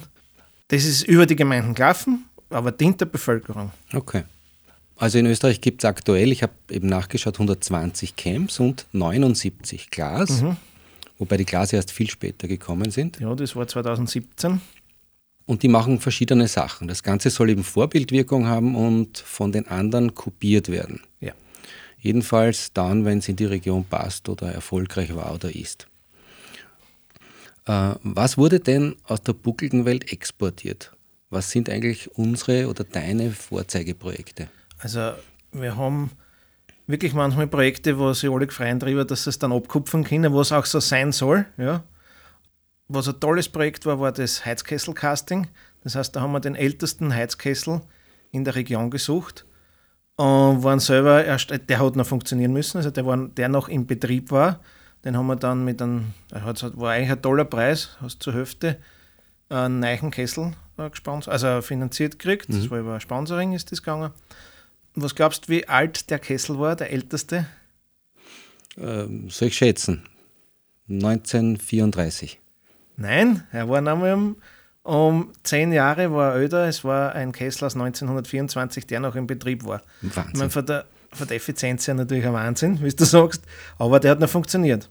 Das 0.68 0.84
ist 0.84 1.02
über 1.02 1.26
die 1.26 1.36
Gemeinden 1.36 1.74
gelaufen, 1.74 2.26
aber 2.50 2.72
dient 2.72 3.00
der 3.00 3.06
Bevölkerung. 3.06 3.70
Okay. 3.92 4.24
Also 4.96 5.18
in 5.18 5.26
Österreich 5.26 5.60
gibt 5.62 5.82
es 5.82 5.88
aktuell, 5.88 6.30
ich 6.30 6.42
habe 6.42 6.52
eben 6.70 6.88
nachgeschaut, 6.88 7.38
120 7.38 8.16
Camps 8.16 8.60
und 8.60 8.86
79 8.92 9.88
Glas, 9.90 10.42
Mhm. 10.42 10.56
wobei 11.18 11.38
die 11.38 11.46
Glas 11.46 11.72
erst 11.72 11.90
viel 11.90 12.10
später 12.10 12.48
gekommen 12.48 12.90
sind. 12.90 13.18
Ja, 13.18 13.34
das 13.34 13.56
war 13.56 13.66
2017. 13.66 14.60
Und 15.46 15.62
die 15.62 15.68
machen 15.68 15.98
verschiedene 16.00 16.46
Sachen. 16.48 16.86
Das 16.86 17.02
Ganze 17.02 17.30
soll 17.30 17.50
eben 17.50 17.64
Vorbildwirkung 17.64 18.46
haben 18.46 18.76
und 18.76 19.18
von 19.18 19.52
den 19.52 19.66
anderen 19.68 20.14
kopiert 20.14 20.68
werden. 20.68 21.00
Ja. 21.20 21.32
Jedenfalls 21.98 22.72
dann, 22.72 23.04
wenn 23.04 23.18
es 23.18 23.28
in 23.28 23.36
die 23.36 23.46
Region 23.46 23.84
passt 23.84 24.28
oder 24.28 24.52
erfolgreich 24.52 25.14
war 25.14 25.34
oder 25.34 25.54
ist. 25.54 25.86
Äh, 27.66 27.94
was 28.02 28.38
wurde 28.38 28.60
denn 28.60 28.96
aus 29.04 29.22
der 29.22 29.32
buckligen 29.32 29.84
Welt 29.84 30.12
exportiert? 30.12 30.92
Was 31.30 31.50
sind 31.50 31.70
eigentlich 31.70 32.16
unsere 32.18 32.68
oder 32.68 32.84
deine 32.84 33.30
Vorzeigeprojekte? 33.30 34.48
Also 34.78 35.12
wir 35.52 35.76
haben 35.76 36.10
wirklich 36.86 37.14
manchmal 37.14 37.46
Projekte, 37.46 37.98
wo 37.98 38.12
sich 38.12 38.30
alle 38.30 38.46
gefreut 38.46 38.82
darüber, 38.82 39.04
dass 39.04 39.24
sie 39.24 39.30
es 39.30 39.38
dann 39.38 39.52
abkupfern 39.52 40.04
können, 40.04 40.32
wo 40.32 40.40
es 40.40 40.50
auch 40.52 40.66
so 40.66 40.80
sein 40.80 41.12
soll. 41.12 41.46
Ja. 41.56 41.84
Was 42.88 43.08
ein 43.08 43.20
tolles 43.20 43.48
Projekt 43.48 43.86
war, 43.86 44.00
war 44.00 44.10
das 44.10 44.44
Heizkessel-Casting. 44.44 45.46
Das 45.84 45.94
heißt, 45.94 46.16
da 46.16 46.20
haben 46.20 46.32
wir 46.32 46.40
den 46.40 46.56
ältesten 46.56 47.14
Heizkessel 47.14 47.80
in 48.32 48.44
der 48.44 48.56
Region 48.56 48.90
gesucht 48.90 49.46
und 50.16 50.62
waren 50.62 50.80
selber 50.80 51.24
erst, 51.24 51.50
der 51.68 51.78
hat 51.78 51.96
noch 51.96 52.06
funktionieren 52.06 52.52
müssen, 52.52 52.76
also 52.76 52.90
der, 52.90 53.06
war, 53.06 53.28
der 53.28 53.48
noch 53.48 53.68
im 53.68 53.86
Betrieb 53.86 54.30
war. 54.30 54.60
Den 55.04 55.16
haben 55.16 55.28
wir 55.28 55.36
dann 55.36 55.64
mit 55.64 55.80
einem, 55.80 56.12
war 56.30 56.90
eigentlich 56.90 57.10
ein 57.10 57.22
toller 57.22 57.46
Preis, 57.46 57.96
hast 58.02 58.22
zur 58.22 58.34
Hälfte 58.34 58.76
einen 59.48 59.80
neuen 59.80 60.10
Kessel 60.10 60.48
äh, 60.48 60.69
gesponsert, 60.88 61.32
also 61.32 61.60
finanziert 61.62 62.18
gekriegt. 62.18 62.46
Das 62.48 62.70
war 62.70 62.78
über 62.78 63.00
Sponsoring 63.00 63.52
ist 63.52 63.70
das 63.70 63.82
gegangen. 63.82 64.12
Was 64.94 65.14
glaubst 65.14 65.46
du, 65.46 65.52
wie 65.52 65.68
alt 65.68 66.10
der 66.10 66.18
Kessel 66.18 66.58
war, 66.58 66.76
der 66.76 66.92
älteste? 66.92 67.46
Ähm, 68.78 69.28
soll 69.30 69.48
ich 69.48 69.56
schätzen? 69.56 70.04
1934. 70.88 72.40
Nein, 72.96 73.44
er 73.52 73.68
war 73.68 73.80
nämlich 73.80 74.12
um, 74.12 74.36
um 74.82 75.32
zehn 75.42 75.72
Jahre 75.72 76.12
war 76.12 76.34
er 76.34 76.40
älter. 76.40 76.66
Es 76.66 76.84
war 76.84 77.14
ein 77.14 77.32
Kessel 77.32 77.66
aus 77.66 77.74
1924, 77.74 78.86
der 78.86 79.00
noch 79.00 79.14
im 79.14 79.26
Betrieb 79.26 79.64
war. 79.64 79.82
Ich 80.02 80.14
meine, 80.14 80.28
Wahnsinn. 80.28 80.50
von 80.50 80.66
der, 80.66 80.84
von 81.12 81.28
der 81.28 81.36
Effizienz 81.36 81.86
her 81.86 81.94
natürlich 81.94 82.26
ein 82.26 82.32
Wahnsinn, 82.32 82.82
wie 82.82 82.90
du 82.90 83.04
sagst, 83.04 83.42
aber 83.78 84.00
der 84.00 84.12
hat 84.12 84.20
noch 84.20 84.28
funktioniert. 84.28 84.88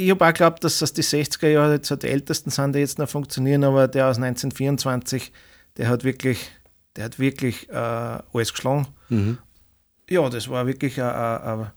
Ich 0.00 0.10
habe 0.10 0.24
auch 0.24 0.28
geglaubt, 0.32 0.64
dass 0.64 0.78
das 0.78 0.92
die 0.92 1.02
60er 1.02 1.48
Jahre 1.48 1.74
jetzt 1.74 1.90
die 2.02 2.06
ältesten 2.08 2.50
sind, 2.50 2.74
die 2.74 2.78
jetzt 2.80 2.98
noch 2.98 3.08
funktionieren, 3.08 3.64
aber 3.64 3.86
der 3.88 4.08
aus 4.08 4.16
1924, 4.16 5.32
der 5.76 5.88
hat 5.88 6.04
wirklich, 6.04 6.50
der 6.96 7.04
hat 7.04 7.18
wirklich 7.18 7.68
äh, 7.70 7.74
alles 7.74 8.52
geschlagen. 8.52 8.86
Ja, 10.08 10.28
das 10.28 10.48
war 10.48 10.66
wirklich 10.66 11.00
a- 11.02 11.36
a- 11.36 11.72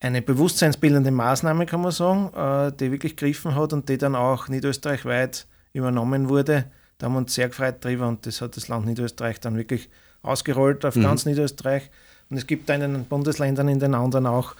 eine 0.00 0.20
bewusstseinsbildende 0.20 1.10
Maßnahme, 1.10 1.64
kann 1.66 1.80
man 1.80 1.92
sagen, 1.92 2.30
äh, 2.34 2.72
die 2.76 2.90
wirklich 2.92 3.16
gegriffen 3.16 3.54
hat 3.54 3.72
und 3.72 3.88
die 3.88 3.96
dann 3.98 4.14
auch 4.14 4.48
niederösterreichweit 4.48 5.46
übernommen 5.72 6.28
wurde. 6.28 6.66
Da 6.98 7.06
haben 7.06 7.14
wir 7.14 7.18
uns 7.18 7.34
sehr 7.34 7.48
gefreut 7.48 7.82
drüber 7.84 8.06
und 8.08 8.26
das 8.26 8.40
hat 8.40 8.56
das 8.56 8.68
Land 8.68 8.86
Niederösterreich 8.86 9.40
dann 9.40 9.56
wirklich 9.56 9.88
ausgerollt 10.22 10.84
auf 10.84 10.94
ganz 10.94 11.24
Niederösterreich. 11.24 11.90
Und 12.30 12.36
es 12.36 12.46
gibt 12.46 12.68
da 12.68 12.74
in 12.74 12.80
den 12.80 13.04
Bundesländern, 13.06 13.68
in 13.68 13.78
den 13.80 13.94
anderen 13.94 14.26
auch 14.26 14.54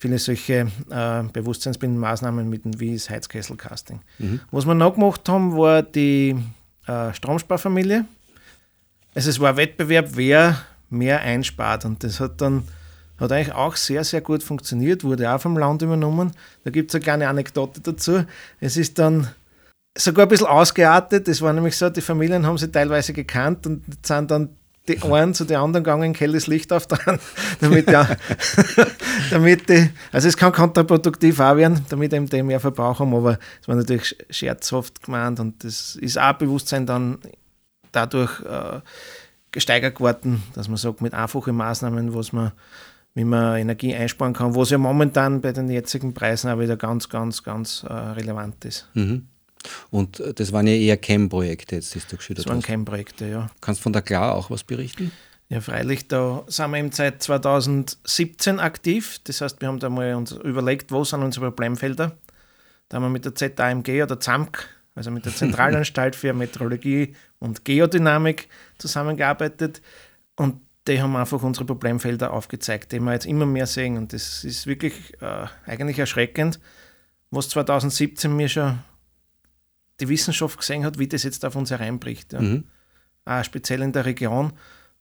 viele 0.00 0.18
solche 0.18 0.66
äh, 0.90 1.22
bewusstseinsbildenden 1.32 2.48
mit 2.48 2.64
dem 2.64 2.80
wie 2.80 2.94
das 2.94 3.10
Heizkesselcasting. 3.10 4.00
Was 4.50 4.66
wir 4.66 4.74
noch 4.74 4.94
gemacht 4.94 5.28
haben, 5.28 5.56
war 5.56 5.82
die 5.82 6.36
äh, 6.86 7.12
Stromsparfamilie. 7.12 8.06
Also 9.14 9.30
es 9.30 9.38
war 9.38 9.50
ein 9.50 9.56
Wettbewerb, 9.58 10.10
wer 10.12 10.56
mehr 10.88 11.20
einspart. 11.20 11.84
Und 11.84 12.02
das 12.02 12.18
hat 12.18 12.40
dann 12.40 12.64
hat 13.18 13.32
eigentlich 13.32 13.54
auch 13.54 13.76
sehr, 13.76 14.02
sehr 14.02 14.22
gut 14.22 14.42
funktioniert, 14.42 15.04
wurde 15.04 15.30
auch 15.30 15.40
vom 15.40 15.58
Land 15.58 15.82
übernommen. 15.82 16.32
Da 16.64 16.70
gibt 16.70 16.90
es 16.90 16.94
eine 16.94 17.04
kleine 17.04 17.28
Anekdote 17.28 17.82
dazu. 17.82 18.24
Es 18.60 18.78
ist 18.78 18.98
dann 18.98 19.28
sogar 19.96 20.24
ein 20.24 20.30
bisschen 20.30 20.46
ausgeartet. 20.46 21.28
Es 21.28 21.42
war 21.42 21.52
nämlich 21.52 21.76
so, 21.76 21.90
die 21.90 22.00
Familien 22.00 22.46
haben 22.46 22.56
sie 22.56 22.72
teilweise 22.72 23.12
gekannt 23.12 23.66
und 23.66 23.84
sind 24.06 24.30
dann 24.30 24.48
die 24.88 25.02
einen 25.02 25.34
zu 25.34 25.44
den 25.44 25.58
anderen 25.58 25.84
gegangen, 25.84 26.14
hell 26.14 26.32
das 26.32 26.46
Licht 26.46 26.72
auf 26.72 26.86
dran, 26.86 27.18
damit 27.60 27.90
ja, 27.90 28.08
damit 29.30 29.68
die, 29.68 29.90
also 30.12 30.28
es 30.28 30.36
kann 30.36 30.52
kontraproduktiv 30.52 31.38
auch 31.40 31.56
werden, 31.56 31.84
damit 31.88 32.12
eben 32.12 32.28
die 32.28 32.42
mehr 32.42 32.60
Verbrauch 32.60 32.98
haben, 32.98 33.14
aber 33.14 33.38
es 33.60 33.68
war 33.68 33.76
natürlich 33.76 34.16
scherzhaft 34.30 35.02
gemeint 35.02 35.38
und 35.40 35.62
das 35.64 35.96
ist 35.96 36.18
auch 36.18 36.32
Bewusstsein 36.34 36.86
dann 36.86 37.18
dadurch 37.92 38.40
äh, 38.42 38.80
gesteigert 39.52 39.96
geworden, 39.96 40.42
dass 40.54 40.68
man 40.68 40.76
sagt, 40.76 41.00
mit 41.00 41.14
einfachen 41.14 41.56
Maßnahmen, 41.56 42.14
was 42.14 42.32
man, 42.32 42.52
wie 43.14 43.24
man 43.24 43.58
Energie 43.58 43.94
einsparen 43.94 44.32
kann, 44.32 44.54
was 44.54 44.70
ja 44.70 44.78
momentan 44.78 45.40
bei 45.40 45.52
den 45.52 45.68
jetzigen 45.68 46.14
Preisen 46.14 46.50
auch 46.50 46.58
wieder 46.58 46.76
ganz, 46.76 47.08
ganz, 47.08 47.42
ganz 47.42 47.84
äh, 47.88 47.92
relevant 47.92 48.64
ist. 48.64 48.88
Mhm. 48.94 49.26
Und 49.90 50.20
äh, 50.20 50.34
das 50.34 50.52
waren 50.52 50.66
ja 50.66 50.74
eher 50.74 50.96
Cam-Projekte 50.96 51.76
jetzt, 51.76 51.94
die 51.94 52.00
du 52.00 52.16
geschildert 52.16 52.44
Das 52.44 52.50
waren 52.50 52.58
hast. 52.58 52.66
Cam-Projekte, 52.66 53.26
ja. 53.26 53.50
Kannst 53.60 53.80
von 53.80 53.92
der 53.92 54.02
Klar 54.02 54.34
auch 54.34 54.50
was 54.50 54.64
berichten? 54.64 55.12
Ja, 55.48 55.60
freilich, 55.60 56.06
da 56.06 56.44
sind 56.46 56.70
wir 56.70 56.78
eben 56.78 56.92
seit 56.92 57.22
2017 57.24 58.60
aktiv. 58.60 59.18
Das 59.24 59.40
heißt, 59.40 59.60
wir 59.60 59.66
haben 59.66 59.80
da 59.80 59.88
mal 59.88 60.14
uns 60.14 60.30
überlegt, 60.30 60.92
wo 60.92 61.02
sind 61.02 61.22
unsere 61.24 61.46
Problemfelder. 61.46 62.16
Da 62.88 62.96
haben 62.96 63.02
wir 63.02 63.08
mit 63.10 63.24
der 63.24 63.34
ZAMG 63.34 64.02
oder 64.02 64.20
ZAMK, 64.20 64.68
also 64.94 65.10
mit 65.10 65.24
der 65.24 65.34
Zentralanstalt 65.34 66.14
für 66.14 66.32
Meteorologie 66.32 67.16
und 67.40 67.64
Geodynamik 67.64 68.48
zusammengearbeitet. 68.78 69.82
Und 70.36 70.60
die 70.86 71.02
haben 71.02 71.16
einfach 71.16 71.42
unsere 71.42 71.66
Problemfelder 71.66 72.32
aufgezeigt, 72.32 72.92
die 72.92 73.00
wir 73.00 73.12
jetzt 73.12 73.26
immer 73.26 73.46
mehr 73.46 73.66
sehen. 73.66 73.96
Und 73.96 74.12
das 74.12 74.44
ist 74.44 74.68
wirklich 74.68 75.20
äh, 75.20 75.46
eigentlich 75.66 75.98
erschreckend, 75.98 76.60
was 77.30 77.48
2017 77.48 78.34
mir 78.34 78.48
schon 78.48 78.78
die 80.00 80.08
Wissenschaft 80.08 80.58
gesehen 80.58 80.84
hat, 80.84 80.98
wie 80.98 81.08
das 81.08 81.22
jetzt 81.22 81.44
auf 81.44 81.56
uns 81.56 81.70
hereinbricht. 81.70 82.32
Ja. 82.32 82.40
Mhm. 82.40 82.64
Auch 83.24 83.44
speziell 83.44 83.82
in 83.82 83.92
der 83.92 84.06
Region. 84.06 84.52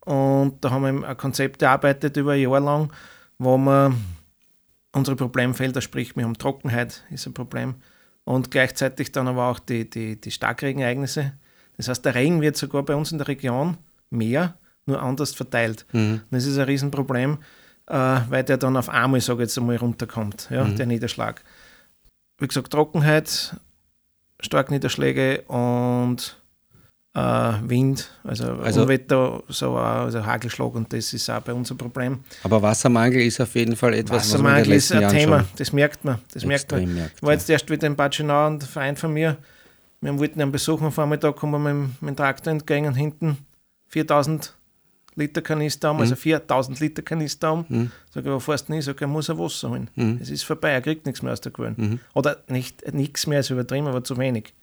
Und 0.02 0.64
da 0.64 0.72
haben 0.72 1.02
wir 1.02 1.08
ein 1.10 1.18
Konzept 1.18 1.62
erarbeitet 1.62 2.18
über 2.18 2.34
ein 2.34 2.42
Jahr 2.42 2.60
lang, 2.60 2.92
wo 3.38 3.58
wir 3.58 3.94
unsere 4.92 5.16
Problemfelder, 5.16 5.82
sprich, 5.82 6.16
wir 6.16 6.24
haben 6.24 6.38
Trockenheit, 6.38 7.04
ist 7.12 7.28
ein 7.28 7.34
Problem, 7.34 7.76
und 8.24 8.52
gleichzeitig 8.52 9.12
dann 9.12 9.28
aber 9.28 9.48
auch 9.48 9.60
die, 9.60 9.90
die, 9.90 10.20
die 10.20 10.32
Starkregenereignisse. 10.32 11.34
Das 11.78 11.88
heißt, 11.88 12.04
der 12.06 12.16
Regen 12.16 12.42
wird 12.42 12.58
sogar 12.58 12.84
bei 12.84 12.96
uns 12.96 13.12
in 13.12 13.18
der 13.18 13.28
Region 13.28 13.78
mehr, 14.10 14.58
nur 14.86 15.02
anders 15.02 15.34
verteilt. 15.34 15.86
Mhm. 15.94 16.22
Und 16.24 16.32
das 16.32 16.46
ist 16.46 16.58
ein 16.58 16.66
Riesenproblem, 16.66 17.40
äh, 17.88 17.94
weil 17.94 18.44
der 18.44 18.58
dann 18.58 18.78
auf 18.78 18.90
einmal, 18.90 19.22
sage 19.22 19.44
ich 19.44 19.50
jetzt 19.50 19.58
einmal, 19.58 19.78
runterkommt, 19.78 20.48
ja, 20.52 20.64
Mhm. 20.64 20.76
der 20.76 20.86
Niederschlag. 20.86 21.44
Wie 22.40 22.48
gesagt, 22.48 22.72
Trockenheit, 22.72 23.56
starke 24.42 24.74
Niederschläge 24.74 25.42
und 25.44 26.38
äh, 27.16 27.20
Wind, 27.64 28.10
also, 28.24 28.54
Also- 28.54 28.84
Unwetter, 28.84 29.44
so 29.48 29.76
also 29.76 30.26
Hagelschlag 30.26 30.74
und 30.76 30.94
das 30.94 31.12
ist 31.14 31.30
auch 31.30 31.42
bei 31.42 31.54
uns 31.54 31.72
ein 31.72 31.78
Problem. 31.78 32.20
Aber 32.44 32.62
Wassermangel 32.62 33.22
ist 33.22 33.42
auf 33.42 33.56
jeden 33.56 33.76
Fall 33.76 33.94
etwas, 33.96 34.18
was 34.18 34.34
Wassermangel 34.34 34.72
ist 34.74 34.90
letzten 34.90 34.94
ein 34.96 35.02
Jahren 35.02 35.16
Thema, 35.18 35.46
das 35.58 35.74
merkt 35.74 36.06
man. 36.06 36.20
Das 36.34 36.46
merkt 36.46 36.72
man. 36.72 36.94
merkt. 36.94 37.16
Ich 37.18 37.24
war 37.24 37.32
jetzt 37.34 37.50
erst 37.50 37.70
wieder 37.70 37.88
in 37.88 37.96
Batschenau 37.96 38.48
und 38.48 38.64
ein 38.64 38.68
Verein 38.68 38.96
von 38.96 39.12
mir. 39.14 39.38
Wir 40.02 40.18
wollten 40.18 40.40
einen 40.42 40.52
Besuch 40.52 40.82
am 40.82 40.92
Vormittag, 40.92 41.36
kommen 41.36 41.62
wir 41.64 41.74
mit, 41.74 41.88
dem- 41.90 41.96
mit 42.00 42.10
dem 42.12 42.16
Traktor 42.16 42.54
entgegen 42.54 42.88
und 42.88 42.94
hinten 42.96 43.38
4000 43.88 44.54
Liter 45.16 45.42
Kanister 45.42 45.90
haben, 45.90 46.00
also 46.00 46.16
4000 46.16 46.80
Liter 46.80 47.02
Kanister 47.02 47.48
haben. 47.50 47.66
Mhm. 47.70 47.92
Sag 48.14 48.26
ich, 48.26 48.32
wo 48.32 48.40
fährst 48.40 48.70
du 48.70 48.74
nicht? 48.74 48.86
Sag 48.86 48.96
ich, 48.96 49.02
er 49.02 49.08
muss 49.08 49.30
ein 49.30 49.38
Wasser 49.38 49.70
holen. 49.70 49.90
Mhm. 49.96 50.20
Es 50.22 50.30
ist 50.30 50.44
vorbei, 50.44 50.72
er 50.72 50.82
kriegt 50.82 51.06
nichts 51.06 51.22
mehr 51.22 51.34
aus 51.34 51.42
der 51.42 51.52
Quelle. 51.52 51.76
Mhm. 51.78 52.00
Oder 52.14 52.44
nicht 52.48 52.94
nichts 52.94 53.28
mehr, 53.28 53.40
ist 53.42 53.50
übertrieben, 53.50 53.88
aber 53.88 54.04
zu 54.04 54.18
wenig. 54.18 54.54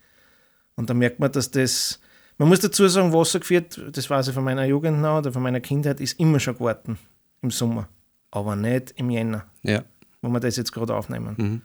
Und 0.77 0.89
da 0.91 0.95
merkt 0.95 1.21
man, 1.21 1.31
dass 1.33 1.51
das, 1.51 2.01
man 2.39 2.49
muss 2.49 2.61
dazu 2.61 2.87
sagen, 2.89 3.13
Wasser 3.13 3.41
geführt, 3.41 3.81
das 3.93 4.09
weiß 4.09 4.29
ich 4.29 4.35
von 4.35 4.45
meiner 4.45 4.65
Jugend 4.65 5.01
noch 5.01 5.19
oder 5.19 5.33
von 5.33 5.43
meiner 5.43 5.61
Kindheit, 5.61 6.01
ist 6.01 6.19
immer 6.21 6.39
schon 6.41 6.55
geworden 6.55 6.99
im 7.43 7.51
Sommer. 7.51 7.89
Aber 8.31 8.57
nicht 8.57 8.93
im 8.97 9.11
Jänner, 9.11 9.45
Ja. 9.63 9.83
wo 10.23 10.29
wir 10.29 10.41
das 10.41 10.57
jetzt 10.57 10.73
gerade 10.73 10.95
aufnehmen. 10.95 11.35
Mhm. 11.37 11.63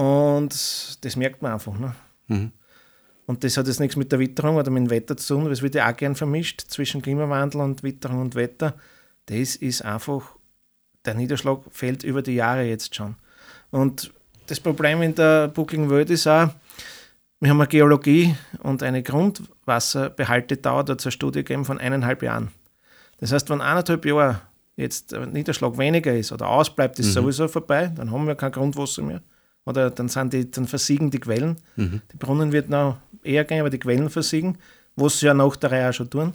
Und 0.00 1.04
das 1.04 1.16
merkt 1.16 1.40
man 1.42 1.52
einfach. 1.52 1.74
Ne? 1.78 2.50
Und 3.26 3.42
das 3.42 3.56
hat 3.56 3.66
jetzt 3.66 3.80
nichts 3.80 3.96
mit 3.96 4.12
der 4.12 4.18
Witterung 4.20 4.56
oder 4.56 4.70
mit 4.70 4.84
dem 4.84 4.90
Wetter 4.90 5.16
zu 5.16 5.34
tun, 5.34 5.44
weil 5.46 5.52
es 5.52 5.62
wird 5.62 5.74
ja 5.74 5.90
auch 5.90 5.96
gern 5.96 6.14
vermischt 6.14 6.60
zwischen 6.68 7.02
Klimawandel 7.02 7.60
und 7.60 7.82
Witterung 7.82 8.20
und 8.20 8.34
Wetter. 8.36 8.74
Das 9.26 9.56
ist 9.56 9.84
einfach, 9.84 10.36
der 11.04 11.14
Niederschlag 11.14 11.58
fällt 11.70 12.04
über 12.04 12.22
die 12.22 12.36
Jahre 12.36 12.62
jetzt 12.62 12.94
schon. 12.94 13.16
Und 13.72 14.12
das 14.46 14.60
Problem 14.60 15.02
in 15.02 15.14
der 15.16 15.48
buckligen 15.48 15.90
Welt 15.90 16.08
ist 16.10 16.28
auch, 16.28 16.50
wir 17.40 17.50
haben 17.50 17.60
eine 17.60 17.68
Geologie 17.68 18.34
und 18.60 18.82
eine 18.82 19.02
Grundwasserbehaltedauer, 19.02 20.84
da 20.84 20.92
hat 20.92 21.00
es 21.00 21.06
eine 21.06 21.12
Studie 21.12 21.40
gegeben 21.40 21.64
von 21.64 21.78
eineinhalb 21.78 22.22
Jahren. 22.22 22.50
Das 23.18 23.32
heißt, 23.32 23.50
wenn 23.50 23.60
eineinhalb 23.60 24.04
Jahre 24.04 24.40
jetzt 24.76 25.12
der 25.12 25.26
Niederschlag 25.26 25.76
weniger 25.78 26.14
ist 26.14 26.32
oder 26.32 26.48
ausbleibt, 26.48 26.98
ist 26.98 27.08
Mhm. 27.08 27.12
sowieso 27.12 27.48
vorbei, 27.48 27.92
dann 27.94 28.10
haben 28.10 28.26
wir 28.26 28.34
kein 28.34 28.52
Grundwasser 28.52 29.02
mehr. 29.02 29.22
Oder 29.66 29.90
dann, 29.90 30.08
sind 30.08 30.32
die, 30.32 30.50
dann 30.50 30.66
versiegen 30.66 31.10
die 31.10 31.20
Quellen. 31.20 31.56
Mhm. 31.74 32.00
Die 32.12 32.16
Brunnen 32.16 32.52
wird 32.52 32.70
noch 32.70 32.98
eher 33.22 33.44
gehen, 33.44 33.60
aber 33.60 33.70
die 33.70 33.80
Quellen 33.80 34.08
versiegen, 34.08 34.58
was 34.94 35.20
sie 35.20 35.26
ja 35.26 35.34
nach 35.34 35.56
der 35.56 35.72
Reihe 35.72 35.90
auch 35.90 35.92
schon 35.92 36.08
tun. 36.08 36.34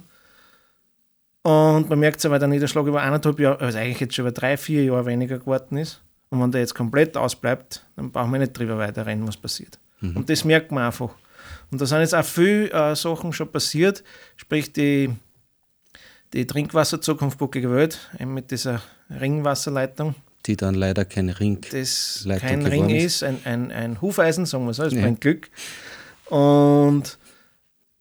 Und 1.42 1.88
man 1.88 1.98
merkt 1.98 2.18
es 2.18 2.22
ja, 2.22 2.30
weil 2.30 2.38
der 2.38 2.48
Niederschlag 2.48 2.86
über 2.86 3.02
eineinhalb 3.02 3.40
Jahre, 3.40 3.60
also 3.60 3.78
eigentlich 3.78 4.00
jetzt 4.00 4.14
schon 4.14 4.24
über 4.24 4.32
drei, 4.32 4.56
vier 4.56 4.84
Jahre 4.84 5.06
weniger 5.06 5.38
geworden 5.38 5.76
ist. 5.76 6.00
Und 6.30 6.40
wenn 6.40 6.52
der 6.52 6.60
jetzt 6.60 6.74
komplett 6.74 7.16
ausbleibt, 7.16 7.84
dann 7.96 8.12
brauchen 8.12 8.30
wir 8.32 8.38
nicht 8.38 8.56
drüber 8.56 8.78
weiterreden, 8.78 9.26
was 9.26 9.36
passiert. 9.36 9.78
Mhm. 10.00 10.18
Und 10.18 10.30
das 10.30 10.44
merkt 10.44 10.70
man 10.70 10.84
einfach. 10.84 11.10
Und 11.70 11.80
da 11.80 11.86
sind 11.86 12.00
jetzt 12.00 12.14
auch 12.14 12.24
viele 12.24 12.70
äh, 12.70 12.94
Sachen 12.94 13.32
schon 13.32 13.50
passiert, 13.50 14.04
sprich 14.36 14.72
die, 14.72 15.10
die 16.32 16.46
Trinkwasserzukunft 16.46 17.38
Buckige 17.38 17.70
Welt, 17.70 17.98
eben 18.20 18.34
mit 18.34 18.50
dieser 18.50 18.82
Ringwasserleitung, 19.10 20.14
Die 20.46 20.56
dann 20.56 20.74
leider 20.74 21.04
kein 21.04 21.28
Ring. 21.28 21.60
das 21.70 22.26
kein 22.40 22.66
Ring 22.66 22.90
ist. 22.90 23.04
ist, 23.04 23.22
ein, 23.22 23.40
ein, 23.44 23.70
ein 23.70 24.00
Hufeisen, 24.00 24.44
sagen 24.46 24.66
wir 24.66 24.74
so, 24.74 24.84
das 24.84 24.92
Ja. 24.92 25.02
bringt 25.02 25.20
Glück. 25.20 25.50
Und 26.28 27.18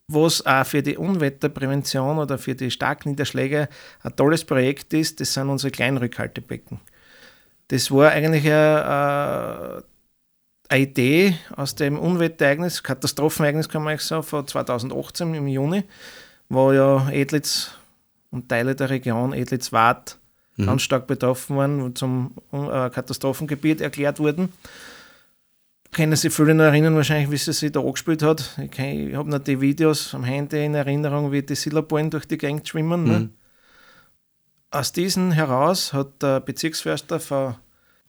was 0.08 0.46
auch 0.46 0.66
für 0.66 0.82
die 0.82 0.98
Unwetterprävention 0.98 2.18
oder 2.18 2.38
für 2.38 2.56
die 2.56 2.72
starken 2.72 3.10
Niederschläge 3.10 3.70
ein 4.04 4.16
tolles 4.16 4.44
Projekt 4.44 4.94
ist, 4.94 5.20
das 5.20 5.34
sind 5.34 5.50
unsere 5.50 5.72
Kleinrückhaltebecken. 5.72 6.80
Das 7.70 7.92
war 7.92 8.12
eigentlich 8.12 8.46
eine, 8.46 9.84
äh, 10.70 10.74
eine 10.74 10.82
Idee 10.84 11.36
aus 11.56 11.76
dem 11.76 11.98
Unwetterereignis, 11.98 12.84
Katastrophenereignis 12.84 13.70
kann 13.70 13.84
man 13.84 13.92
eigentlich 13.92 14.08
sagen, 14.08 14.24
von 14.24 14.46
2018 14.48 15.34
im 15.34 15.48
Juni, 15.48 15.84
wo 16.50 16.72
ja 16.74 17.10
Edlitz 17.10 17.72
und 18.32 18.50
Teile 18.50 18.76
der 18.76 18.90
Region 18.90 19.34
Edlitz-Wart 19.34 20.18
Mhm. 20.62 20.66
ganz 20.68 20.82
stark 20.82 21.08
betroffen 21.08 21.58
waren 21.58 21.82
und 21.82 21.98
zum 21.98 22.36
äh, 22.52 22.90
Katastrophengebiet 22.90 23.82
erklärt 23.82 24.20
wurden. 24.20 24.50
Können 25.92 26.16
sich 26.16 26.34
viele 26.34 26.54
noch 26.54 26.64
erinnern, 26.64 26.96
wahrscheinlich, 26.96 27.30
wie 27.32 27.38
sie 27.38 27.52
sich 27.52 27.72
da 27.72 27.82
angespielt 27.82 28.24
hat. 28.24 28.58
Ich, 28.62 28.80
ich 28.80 29.16
habe 29.16 29.30
noch 29.30 29.40
die 29.40 29.60
Videos 29.60 30.16
am 30.16 30.24
Handy 30.24 30.64
in 30.64 30.74
Erinnerung, 30.74 31.32
wie 31.34 31.42
die 31.42 31.56
Silaballen 31.56 32.10
durch 32.10 32.26
die 32.26 32.38
Gegend 32.38 32.68
schwimmen. 32.68 33.04
Ne? 33.04 33.20
Mhm. 33.20 33.30
Aus 34.70 34.94
diesen 34.94 35.34
heraus 35.34 35.92
hat 35.92 36.22
der 36.24 36.40
Bezirksförster 36.40 37.20
von, 37.20 37.56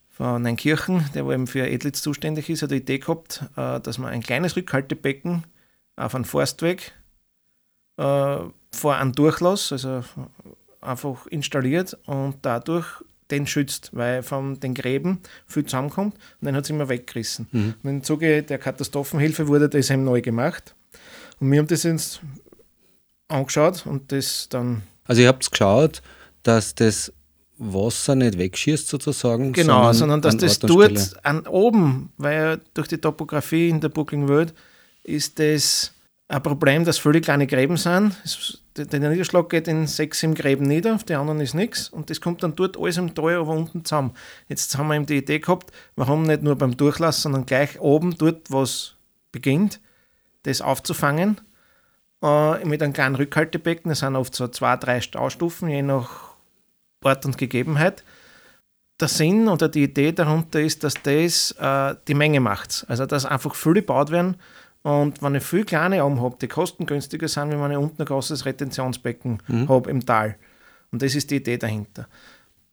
von 0.09 0.43
Neunkirchen, 0.43 1.05
der 1.13 1.27
wo 1.27 1.33
eben 1.33 1.49
für 1.49 1.69
Edlitz 1.69 2.03
zuständig 2.03 2.49
ist, 2.51 2.63
hat 2.63 2.71
die 2.71 2.77
Idee 2.77 3.01
gehabt, 3.01 3.45
äh, 3.57 3.81
dass 3.81 3.99
man 3.99 4.11
ein 4.11 4.23
kleines 4.23 4.55
Rückhaltebecken 4.55 5.43
auf 5.97 6.15
einen 6.15 6.25
Forstweg 6.25 6.93
äh, 7.97 8.37
vor 8.73 8.95
einen 8.95 9.13
Durchlass, 9.13 9.73
also 9.73 10.05
einfach 10.83 11.27
installiert 11.27 11.97
und 12.07 12.37
dadurch 12.43 12.87
den 13.31 13.47
schützt, 13.47 13.91
weil 13.93 14.23
von 14.23 14.61
den 14.61 14.75
Gräben 14.75 15.21
viel 15.47 15.65
zusammenkommt 15.65 16.15
und 16.41 16.47
den 16.47 16.55
hat 16.55 16.65
es 16.65 16.71
immer 16.71 16.89
weggerissen. 16.89 17.49
Mhm. 17.51 17.75
Und 17.83 17.91
im 17.91 18.03
Zuge 18.05 18.43
der 18.43 18.59
Katastrophenhilfe 18.59 19.49
wurde 19.49 19.69
das 19.69 19.91
eben 19.91 20.05
neu 20.05 20.21
gemacht. 20.21 20.75
Und 21.41 21.51
wir 21.51 21.59
haben 21.59 21.67
das 21.67 21.83
jetzt 21.85 22.21
angeschaut 23.29 23.87
und 23.87 24.13
das 24.13 24.49
dann 24.51 24.83
Also 25.07 25.23
ihr 25.23 25.29
habt 25.29 25.51
geschaut, 25.51 26.03
dass 26.43 26.75
das 26.75 27.13
Wasser 27.59 28.15
nicht 28.15 28.39
wegschießt 28.39 28.89
sozusagen. 28.89 29.53
Genau, 29.53 29.93
sondern, 29.93 30.21
dass 30.21 30.35
an 30.35 30.41
das 30.41 30.59
dort 30.59 31.25
an 31.25 31.47
oben, 31.47 32.13
weil 32.19 32.61
durch 32.75 32.89
die 32.89 32.99
Topografie 32.99 33.69
in 33.69 33.81
der 33.81 33.89
Buckling 33.89 34.29
World 34.29 34.53
ist 35.05 35.39
das 35.39 35.93
ein 36.33 36.43
Problem, 36.43 36.85
dass 36.85 36.99
viele 36.99 37.21
kleine 37.21 37.47
Gräben 37.47 37.77
sind. 37.77 38.17
Der 38.77 39.11
Niederschlag 39.11 39.51
geht 39.51 39.69
in 39.69 39.87
sechs, 39.87 40.21
sieben 40.21 40.35
Gräben 40.35 40.67
nieder, 40.67 40.95
auf 40.95 41.05
die 41.05 41.15
anderen 41.15 41.41
ist 41.41 41.53
nichts 41.53 41.91
und 41.91 42.09
das 42.09 42.23
kommt 42.23 42.43
dann 42.43 42.57
dort 42.57 42.79
alles 42.79 42.97
im 42.97 43.15
Tal, 43.15 43.35
aber 43.35 43.53
unten 43.53 43.85
zusammen. 43.85 44.13
Jetzt 44.49 44.79
haben 44.79 44.89
wir 44.89 44.95
eben 44.95 45.05
die 45.05 45.19
Idee 45.19 45.41
gehabt, 45.41 45.73
warum 45.95 46.23
nicht 46.23 46.43
nur 46.43 46.57
beim 46.57 46.75
Durchlass, 46.75 47.21
sondern 47.21 47.45
gleich 47.45 47.79
oben, 47.81 48.17
dort, 48.17 48.51
was 48.51 48.95
beginnt, 49.31 49.79
das 50.45 50.63
aufzufangen 50.63 51.39
äh, 52.23 52.65
mit 52.65 52.83
einem 52.83 52.95
kleinen 52.95 53.17
Rückhaltebecken. 53.17 53.91
Das 53.91 53.99
sind 53.99 54.17
oft 54.17 54.35
so 54.35 54.49
zwei, 54.49 54.79
drei 54.79 55.03
Staustufen, 55.03 55.69
je 55.69 55.83
nach 55.83 56.33
Ort 57.05 57.27
und 57.27 57.37
Gegebenheit 57.37 58.05
der 59.03 59.09
Sinn 59.09 59.49
oder 59.49 59.69
die 59.69 59.83
Idee 59.83 60.13
darunter 60.13 60.61
ist, 60.61 60.85
dass 60.85 60.95
das 61.03 61.51
äh, 61.59 61.95
die 62.07 62.15
Menge 62.15 62.41
macht. 62.41 62.87
Also, 62.89 63.05
dass 63.05 63.27
einfach 63.27 63.55
viele 63.55 63.77
gebaut 63.83 64.11
werden 64.11 64.37
Und 64.83 65.23
wenn 65.23 65.35
ich 65.37 65.45
viel 65.45 65.65
kleine 65.65 66.05
oben 66.05 66.21
habe, 66.21 66.37
die 66.41 66.49
kostengünstiger 66.49 67.29
sind, 67.29 67.51
wenn 67.51 67.71
ich 67.71 67.77
unten 67.77 68.03
ein 68.03 68.07
großes 68.07 68.45
Retentionsbecken 68.47 69.43
Mhm. 69.47 69.69
habe 69.69 69.91
im 69.91 70.05
Tal. 70.05 70.37
Und 70.91 71.03
das 71.03 71.15
ist 71.15 71.31
die 71.31 71.37
Idee 71.37 71.57
dahinter. 71.57 72.09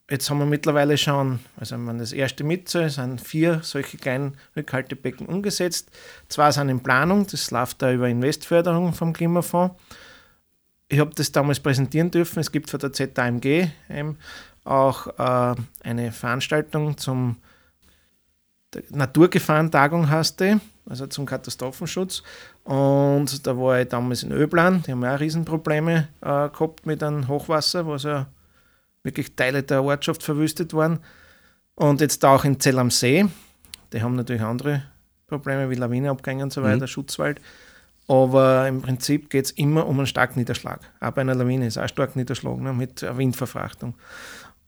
Jetzt 0.10 0.28
haben 0.30 0.40
wir 0.40 0.48
mittlerweile 0.48 0.98
schon, 0.98 1.40
also 1.56 1.76
wenn 1.76 1.84
man 1.84 2.00
das 2.00 2.14
erste 2.14 2.44
mitzählt, 2.44 2.94
sind 2.94 3.22
vier 3.22 3.60
solche 3.62 3.98
kleinen 3.98 4.36
Rückhaltebecken 4.56 5.28
umgesetzt. 5.28 5.92
Zwei 6.30 6.52
sind 6.52 6.70
in 6.70 6.82
Planung, 6.82 7.28
das 7.28 7.52
läuft 7.52 7.82
da 7.84 7.92
über 7.92 8.10
Investförderung 8.10 8.94
vom 8.94 9.14
Klimafonds. 9.14 9.76
Ich 10.88 11.00
habe 11.00 11.14
das 11.14 11.32
damals 11.32 11.60
präsentieren 11.60 12.10
dürfen. 12.10 12.40
Es 12.40 12.52
gibt 12.52 12.72
von 12.72 12.80
der 12.80 12.92
ZAMG 12.92 13.70
auch 14.64 15.08
äh, 15.20 15.56
eine 15.84 16.12
Veranstaltung 16.12 16.98
zum 16.98 17.38
Naturgefahrentagung 18.90 20.10
heißt 20.10 20.40
die, 20.40 20.60
also 20.90 21.08
zum 21.08 21.26
Katastrophenschutz. 21.26 22.24
Und 22.64 23.46
da 23.46 23.58
war 23.58 23.80
ich 23.80 23.88
damals 23.88 24.24
in 24.24 24.32
Öblan, 24.32 24.84
die 24.84 24.92
haben 24.92 25.04
ja 25.04 25.16
auch 25.16 25.20
Riesenprobleme 25.20 26.08
äh, 26.22 26.50
gehabt 26.50 26.86
mit 26.86 27.04
einem 27.04 27.28
Hochwasser, 27.28 27.86
wo 27.86 27.98
so 27.98 28.26
wirklich 29.04 29.36
Teile 29.36 29.64
der 29.64 29.84
Ortschaft 29.84 30.24
verwüstet 30.24 30.74
waren. 30.74 31.00
Und 31.76 32.02
jetzt 32.02 32.26
auch 32.26 32.44
in 32.44 32.60
Zell 32.60 32.78
am 32.80 32.92
See, 32.92 33.26
die 33.94 34.02
haben 34.02 34.16
natürlich 34.16 34.42
andere 34.42 34.84
Probleme 35.28 35.70
wie 35.70 35.76
Lawineabgänge 35.76 36.44
und 36.44 36.52
so 36.52 36.64
weiter, 36.64 36.84
Mhm. 36.84 36.88
Schutzwald. 36.88 37.40
Aber 38.08 38.68
im 38.68 38.82
Prinzip 38.82 39.30
geht 39.30 39.46
es 39.46 39.52
immer 39.52 39.86
um 39.86 40.00
einen 40.00 40.08
starken 40.08 40.40
Niederschlag. 40.40 40.82
Auch 41.00 41.12
bei 41.12 41.22
einer 41.22 41.36
Lawine 41.36 41.68
ist 41.68 41.78
auch 41.78 41.88
stark 41.88 42.16
Niederschlag 42.16 42.58
ne, 42.58 42.74
mit 42.74 43.04
einer 43.04 43.16
Windverfrachtung. 43.18 43.94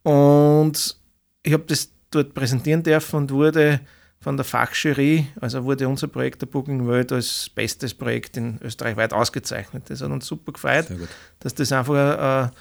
Und 0.04 0.96
ich 1.42 1.52
habe 1.52 1.64
das 1.68 1.90
dort 2.12 2.36
präsentieren 2.36 2.84
dürfen 2.84 3.16
und 3.16 3.32
wurde 3.32 3.80
von 4.22 4.38
der 4.38 4.44
Fachjury, 4.46 5.26
also 5.42 5.64
wurde 5.66 5.88
unser 5.88 6.08
Projekt 6.08 6.42
der 6.44 6.46
Booking 6.48 6.86
World 6.86 7.12
als 7.12 7.50
bestes 7.54 7.94
Projekt 7.94 8.38
in 8.38 8.60
Österreich 8.62 8.96
weit 8.96 9.14
ausgezeichnet. 9.14 9.84
Das 9.90 10.02
hat 10.02 10.12
uns 10.12 10.28
super 10.28 10.52
gefreut, 10.54 10.86
dass 11.40 11.56
das 11.56 11.72
einfach 11.72 11.94
eine, 11.96 12.52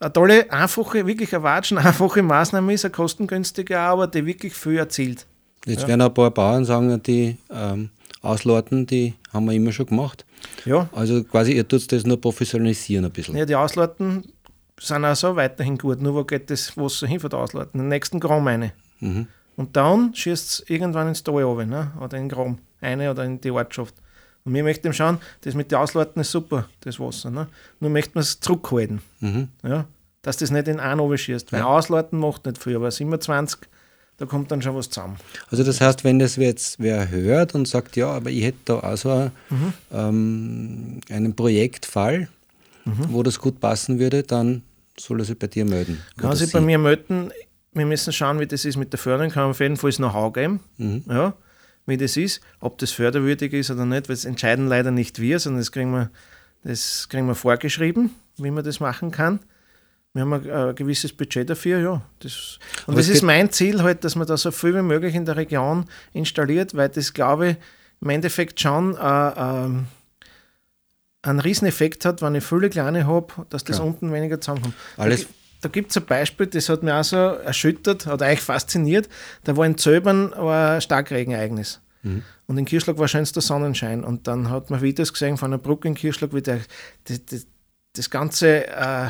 eine 0.00 0.12
tolle, 0.12 0.50
einfache, 0.52 1.06
wirklich 1.06 1.34
eine 1.34 1.42
watschen, 1.42 1.78
einfache 1.78 2.22
Maßnahme 2.22 2.72
ist, 2.72 2.84
eine 2.84 2.92
kostengünstige, 2.92 3.78
aber 3.78 4.06
die 4.06 4.24
wirklich 4.24 4.54
viel 4.54 4.78
erzielt. 4.78 5.26
Jetzt 5.66 5.82
Ja. 5.82 5.88
werden 5.88 6.02
ein 6.02 6.14
paar 6.14 6.30
Bauern 6.30 6.64
sagen, 6.64 7.02
die 7.02 7.36
ähm, 7.50 7.90
Ausleuten, 8.22 8.86
die 8.86 9.14
haben 9.32 9.46
wir 9.46 9.52
immer 9.54 9.72
schon 9.72 9.86
gemacht. 9.86 10.24
Ja, 10.64 10.88
Also 10.92 11.24
quasi, 11.24 11.52
ihr 11.52 11.66
tut 11.66 11.90
das 11.90 12.04
nur 12.04 12.20
professionalisieren 12.20 13.04
ein 13.06 13.10
bisschen. 13.10 13.36
ja 13.36 13.44
die 13.46 13.56
Ausleuten 13.56 14.24
sind 14.78 15.04
auch 15.04 15.16
so 15.16 15.34
weiterhin 15.36 15.78
gut, 15.78 16.00
nur 16.00 16.14
wo 16.14 16.24
geht 16.24 16.50
das 16.50 16.76
Wasser 16.76 17.06
hin 17.06 17.18
von 17.18 17.30
der 17.30 17.38
Ausleuten? 17.40 17.78
Den 17.80 17.88
nächsten 17.88 18.20
Graum 18.20 18.46
eine. 18.46 18.72
Mhm. 19.00 19.26
Und 19.56 19.76
dann 19.76 20.14
schießt 20.14 20.48
es 20.62 20.64
irgendwann 20.68 21.08
ins 21.08 21.22
Tal 21.22 21.42
runter, 21.42 21.66
ne? 21.66 21.92
oder 22.00 22.16
in 22.16 22.24
den 22.24 22.28
Graum, 22.28 22.58
eine 22.80 23.10
oder 23.10 23.24
in 23.24 23.40
die 23.40 23.50
Ortschaft. 23.50 23.94
Und 24.44 24.52
wir 24.54 24.62
möchten 24.62 24.92
schauen, 24.92 25.18
das 25.42 25.54
mit 25.54 25.70
den 25.70 25.78
Ausleuten 25.78 26.20
ist 26.20 26.30
super, 26.30 26.68
das 26.80 26.98
Wasser. 27.00 27.30
Ne? 27.30 27.46
Nur 27.80 27.90
möchten 27.90 28.14
wir 28.14 28.20
es 28.20 28.40
zurückhalten, 28.40 29.00
Mhm. 29.20 29.48
ja? 29.62 29.86
dass 30.22 30.36
das 30.38 30.50
nicht 30.50 30.68
in 30.68 30.80
einen 30.80 31.00
runter 31.00 31.18
schießt. 31.18 31.52
Weil 31.52 31.60
Ja. 31.60 31.66
Ausleuten 31.66 32.18
macht 32.18 32.46
nicht 32.46 32.62
viel, 32.62 32.76
aber 32.76 32.90
27, 32.90 33.60
da 34.16 34.26
kommt 34.26 34.50
dann 34.50 34.60
schon 34.62 34.74
was 34.76 34.88
zusammen. 34.90 35.16
Also 35.50 35.64
das 35.64 35.80
heißt, 35.80 36.04
wenn 36.04 36.18
das 36.18 36.36
jetzt 36.36 36.78
wer 36.78 37.10
hört 37.10 37.54
und 37.54 37.66
sagt, 37.68 37.96
ja, 37.96 38.08
aber 38.10 38.30
ich 38.30 38.42
hätte 38.44 38.58
da 38.66 38.74
auch 38.80 38.96
so 38.96 39.10
ein, 39.10 39.30
Mhm. 39.50 39.72
ähm, 39.92 41.00
einen 41.10 41.34
Projektfall, 41.36 42.28
wo 42.84 43.22
das 43.22 43.38
gut 43.38 43.60
passen 43.60 43.98
würde, 43.98 44.22
dann 44.24 44.62
soll 44.98 45.20
er 45.20 45.24
sich 45.24 45.38
bei 45.38 45.46
dir 45.46 45.64
melden. 45.64 46.02
Kann 46.18 46.36
sich 46.36 46.52
bei 46.52 46.60
mir 46.60 46.78
melden. 46.78 47.30
Wir 47.74 47.86
müssen 47.86 48.12
schauen, 48.12 48.38
wie 48.40 48.46
das 48.46 48.64
ist 48.64 48.76
mit 48.76 48.92
der 48.92 48.98
Förderung. 48.98 49.30
Kann 49.32 49.50
auf 49.50 49.60
jeden 49.60 49.76
Fall 49.76 49.90
das 49.90 49.96
Know-how 49.98 50.32
geben, 50.32 50.60
Mhm. 50.78 51.02
ja, 51.08 51.34
wie 51.86 51.96
das 51.96 52.16
ist, 52.16 52.40
ob 52.60 52.78
das 52.78 52.92
förderwürdig 52.92 53.52
ist 53.52 53.70
oder 53.70 53.84
nicht, 53.84 54.08
weil 54.08 54.16
das 54.16 54.24
entscheiden 54.24 54.68
leider 54.68 54.90
nicht 54.90 55.18
wir, 55.20 55.38
sondern 55.40 55.60
das 55.60 55.72
kriegen 55.72 55.90
wir, 55.92 56.10
das 56.62 57.08
kriegen 57.08 57.26
wir 57.26 57.34
vorgeschrieben, 57.34 58.10
wie 58.38 58.50
man 58.50 58.64
das 58.64 58.80
machen 58.80 59.10
kann. 59.10 59.40
Wir 60.12 60.22
haben 60.22 60.32
ein, 60.32 60.48
ein 60.50 60.74
gewisses 60.76 61.12
Budget 61.12 61.50
dafür, 61.50 61.80
ja. 61.80 62.02
Das, 62.20 62.58
und 62.86 62.92
Aber 62.92 62.96
das 62.98 63.08
es 63.08 63.16
ist 63.16 63.22
mein 63.22 63.50
Ziel 63.50 63.82
halt, 63.82 64.04
dass 64.04 64.14
man 64.14 64.26
da 64.28 64.36
so 64.36 64.52
viel 64.52 64.74
wie 64.76 64.82
möglich 64.82 65.14
in 65.16 65.24
der 65.24 65.36
Region 65.36 65.86
installiert, 66.12 66.76
weil 66.76 66.88
das, 66.88 67.12
glaube 67.12 67.48
ich, 67.50 67.56
im 68.00 68.10
Endeffekt 68.10 68.60
schon 68.60 68.94
äh, 68.96 68.98
ähm, 69.36 69.86
einen 71.22 71.40
Rieseneffekt 71.40 72.04
hat, 72.04 72.22
wenn 72.22 72.34
ich 72.36 72.44
viele 72.44 72.70
kleine 72.70 73.06
habe, 73.06 73.26
dass 73.50 73.64
das 73.64 73.76
Klar. 73.78 73.88
unten 73.88 74.12
weniger 74.12 74.40
zusammenkommt. 74.40 74.74
Alles- 74.96 75.26
Da, 75.64 75.68
gi- 75.68 75.80
da 75.80 75.80
gibt 75.80 75.90
es 75.90 75.96
ein 75.96 76.06
Beispiel, 76.06 76.46
das 76.46 76.68
hat 76.68 76.82
mich 76.82 76.92
auch 76.92 77.04
so 77.04 77.16
erschüttert, 77.16 78.06
hat 78.06 78.22
eigentlich 78.22 78.40
fasziniert. 78.40 79.08
Da 79.44 79.56
war 79.56 79.64
in 79.66 79.78
Zöbern 79.78 80.32
war 80.36 80.74
ein 80.74 80.80
Starkregenereignis. 80.80 81.80
Und 82.46 82.58
in 82.58 82.66
Kirschlag 82.66 82.98
war 82.98 83.08
schönster 83.08 83.40
Sonnenschein. 83.40 84.04
Und 84.04 84.26
dann 84.26 84.50
hat 84.50 84.68
man 84.70 84.82
Videos 84.82 85.12
gesehen 85.12 85.36
von 85.38 85.52
einer 85.52 85.62
Brücke 85.62 85.88
in 85.88 85.94
Kirschlag, 85.94 86.34
wie 86.34 86.42
der, 86.42 86.60
das, 87.04 87.24
das, 87.24 87.46
das 87.94 88.10
ganze, 88.10 88.66
äh, 88.66 89.08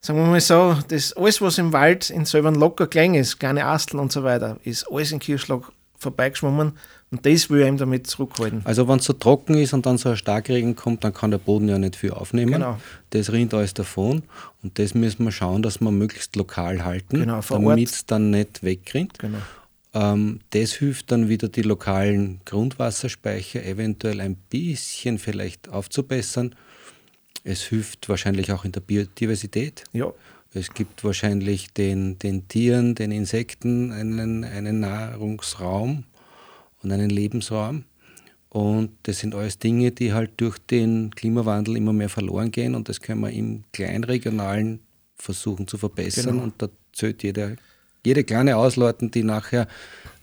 sagen 0.00 0.18
wir 0.20 0.26
mal 0.26 0.40
so, 0.40 0.76
das, 0.86 1.12
alles, 1.14 1.40
was 1.40 1.58
im 1.58 1.72
Wald 1.72 2.10
in 2.10 2.26
Zöbern 2.26 2.54
locker 2.54 2.86
klein 2.86 3.14
ist, 3.14 3.40
kleine 3.40 3.64
Asteln 3.66 3.98
und 3.98 4.12
so 4.12 4.22
weiter, 4.22 4.58
ist 4.62 4.86
alles 4.90 5.10
in 5.10 5.18
Kirschlag 5.18 5.62
vorbeigeschwommen. 6.04 6.72
Und 7.10 7.26
das 7.26 7.50
will 7.50 7.60
ich 7.60 7.68
ihm 7.68 7.76
damit 7.76 8.06
zurückhalten. 8.06 8.62
Also 8.64 8.88
wenn 8.88 8.98
es 8.98 9.04
so 9.04 9.12
trocken 9.12 9.54
ist 9.56 9.72
und 9.72 9.86
dann 9.86 9.98
so 9.98 10.10
ein 10.10 10.16
Starkregen 10.16 10.74
kommt, 10.76 11.04
dann 11.04 11.12
kann 11.12 11.30
der 11.30 11.38
Boden 11.38 11.68
ja 11.68 11.78
nicht 11.78 11.96
viel 11.96 12.12
aufnehmen. 12.12 12.52
Genau. 12.52 12.78
Das 13.10 13.32
rinnt 13.32 13.52
alles 13.54 13.74
davon. 13.74 14.22
Und 14.62 14.78
das 14.78 14.94
müssen 14.94 15.24
wir 15.24 15.32
schauen, 15.32 15.62
dass 15.62 15.80
wir 15.80 15.90
möglichst 15.90 16.36
lokal 16.36 16.84
halten, 16.84 17.20
Genau, 17.20 17.40
damit 17.40 17.90
es 17.90 18.06
dann 18.06 18.30
nicht 18.30 18.62
wegrinnt. 18.62 19.18
Genau. 19.18 19.38
Ähm, 19.94 20.40
das 20.50 20.72
hilft 20.72 21.12
dann 21.12 21.28
wieder, 21.28 21.48
die 21.48 21.62
lokalen 21.62 22.40
Grundwasserspeicher 22.44 23.64
eventuell 23.64 24.20
ein 24.20 24.34
bisschen 24.34 25.18
vielleicht 25.18 25.68
aufzubessern. 25.68 26.54
Es 27.44 27.62
hilft 27.62 28.08
wahrscheinlich 28.08 28.50
auch 28.52 28.64
in 28.64 28.72
der 28.72 28.80
Biodiversität. 28.80 29.84
Ja, 29.92 30.12
Es 30.56 30.72
gibt 30.72 31.02
wahrscheinlich 31.02 31.72
den, 31.72 32.18
den 32.20 32.46
Tieren, 32.48 32.94
den 32.94 33.10
Insekten 33.10 33.90
einen, 33.92 34.44
einen 34.44 34.80
Nahrungsraum 34.80 36.04
und 36.82 36.92
einen 36.92 37.10
Lebensraum. 37.10 37.84
Und 38.50 38.90
das 39.02 39.18
sind 39.18 39.34
alles 39.34 39.58
Dinge, 39.58 39.90
die 39.90 40.12
halt 40.12 40.30
durch 40.36 40.58
den 40.58 41.10
Klimawandel 41.10 41.76
immer 41.76 41.92
mehr 41.92 42.08
verloren 42.08 42.52
gehen. 42.52 42.76
Und 42.76 42.88
das 42.88 43.00
können 43.00 43.20
wir 43.22 43.30
im 43.30 43.64
Kleinregionalen 43.72 44.78
versuchen 45.16 45.66
zu 45.66 45.76
verbessern. 45.76 46.26
Genau. 46.34 46.44
Und 46.44 46.54
da 46.62 46.68
zählt 46.92 47.24
jede, 47.24 47.56
jede 48.06 48.22
kleine 48.22 48.56
Ausleuten, 48.56 49.10
die 49.10 49.24
nachher 49.24 49.66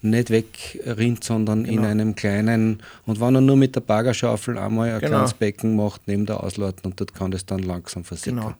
nicht 0.01 0.29
wegrinnt, 0.29 1.25
sondern 1.25 1.65
in 1.65 1.75
Genau. 1.77 1.87
einem 1.89 2.15
kleinen, 2.15 2.81
und 3.05 3.19
wenn 3.19 3.35
er 3.35 3.41
nur 3.41 3.57
mit 3.57 3.75
der 3.75 3.81
Baggerschaufel 3.81 4.57
einmal 4.57 4.91
ein 4.91 4.99
Genau. 4.99 5.09
kleines 5.11 5.33
Becken 5.33 5.75
macht, 5.75 6.07
neben 6.07 6.25
der 6.25 6.41
Ausleuten 6.41 6.85
und 6.89 6.99
dort 7.01 7.13
kann 7.13 7.31
das 7.31 7.45
dann 7.45 7.59
langsam 7.59 8.05
versickern. 8.05 8.39
genau. 8.39 8.55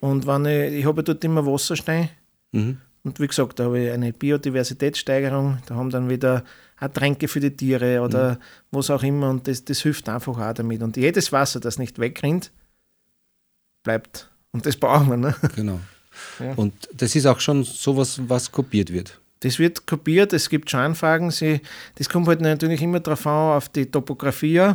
Und 0.00 0.26
wenn 0.26 0.46
ich, 0.46 0.80
ich 0.80 0.84
habe 0.86 1.02
dort 1.02 1.22
immer 1.24 1.44
Wasser 1.46 1.76
stehen, 1.76 2.08
Mhm. 2.52 2.78
Und 3.02 3.20
wie 3.20 3.26
gesagt, 3.28 3.60
da 3.60 3.64
habe 3.66 3.78
ich 3.78 3.90
eine 3.92 4.12
Biodiversitätssteigerung, 4.12 5.58
da 5.66 5.76
haben 5.76 5.90
dann 5.90 6.08
wieder 6.10 6.42
auch 6.80 6.88
Tränke 6.88 7.28
für 7.28 7.38
die 7.38 7.50
Tiere 7.56 8.00
oder 8.02 8.32
Mhm. 8.32 8.36
was 8.72 8.90
auch 8.90 9.02
immer 9.04 9.30
und 9.30 9.46
das, 9.46 9.64
das 9.64 9.80
hilft 9.82 10.08
einfach 10.08 10.36
auch 10.38 10.52
damit. 10.54 10.82
Und 10.82 10.96
jedes 10.96 11.30
Wasser, 11.32 11.60
das 11.60 11.78
nicht 11.78 11.98
wegrinnt, 12.00 12.50
bleibt. 13.84 14.28
Und 14.52 14.66
das 14.66 14.76
brauchen 14.76 15.08
wir. 15.10 15.16
Ne? 15.16 15.34
Genau. 15.54 15.80
Ja. 16.40 16.54
Und 16.54 16.72
das 16.94 17.14
ist 17.14 17.26
auch 17.26 17.40
schon 17.40 17.62
sowas, 17.62 18.18
was 18.26 18.50
kopiert 18.50 18.90
wird. 18.90 19.20
Das 19.40 19.58
wird 19.58 19.86
kopiert, 19.86 20.32
es 20.32 20.48
gibt 20.48 20.70
schon 20.70 20.80
Anfragen. 20.80 21.30
Sie, 21.30 21.60
das 21.96 22.08
kommt 22.08 22.26
halt 22.26 22.40
natürlich 22.40 22.80
immer 22.80 23.00
darauf 23.00 23.26
an, 23.26 23.54
auf 23.58 23.68
die 23.68 23.84
Topografie. 23.84 24.72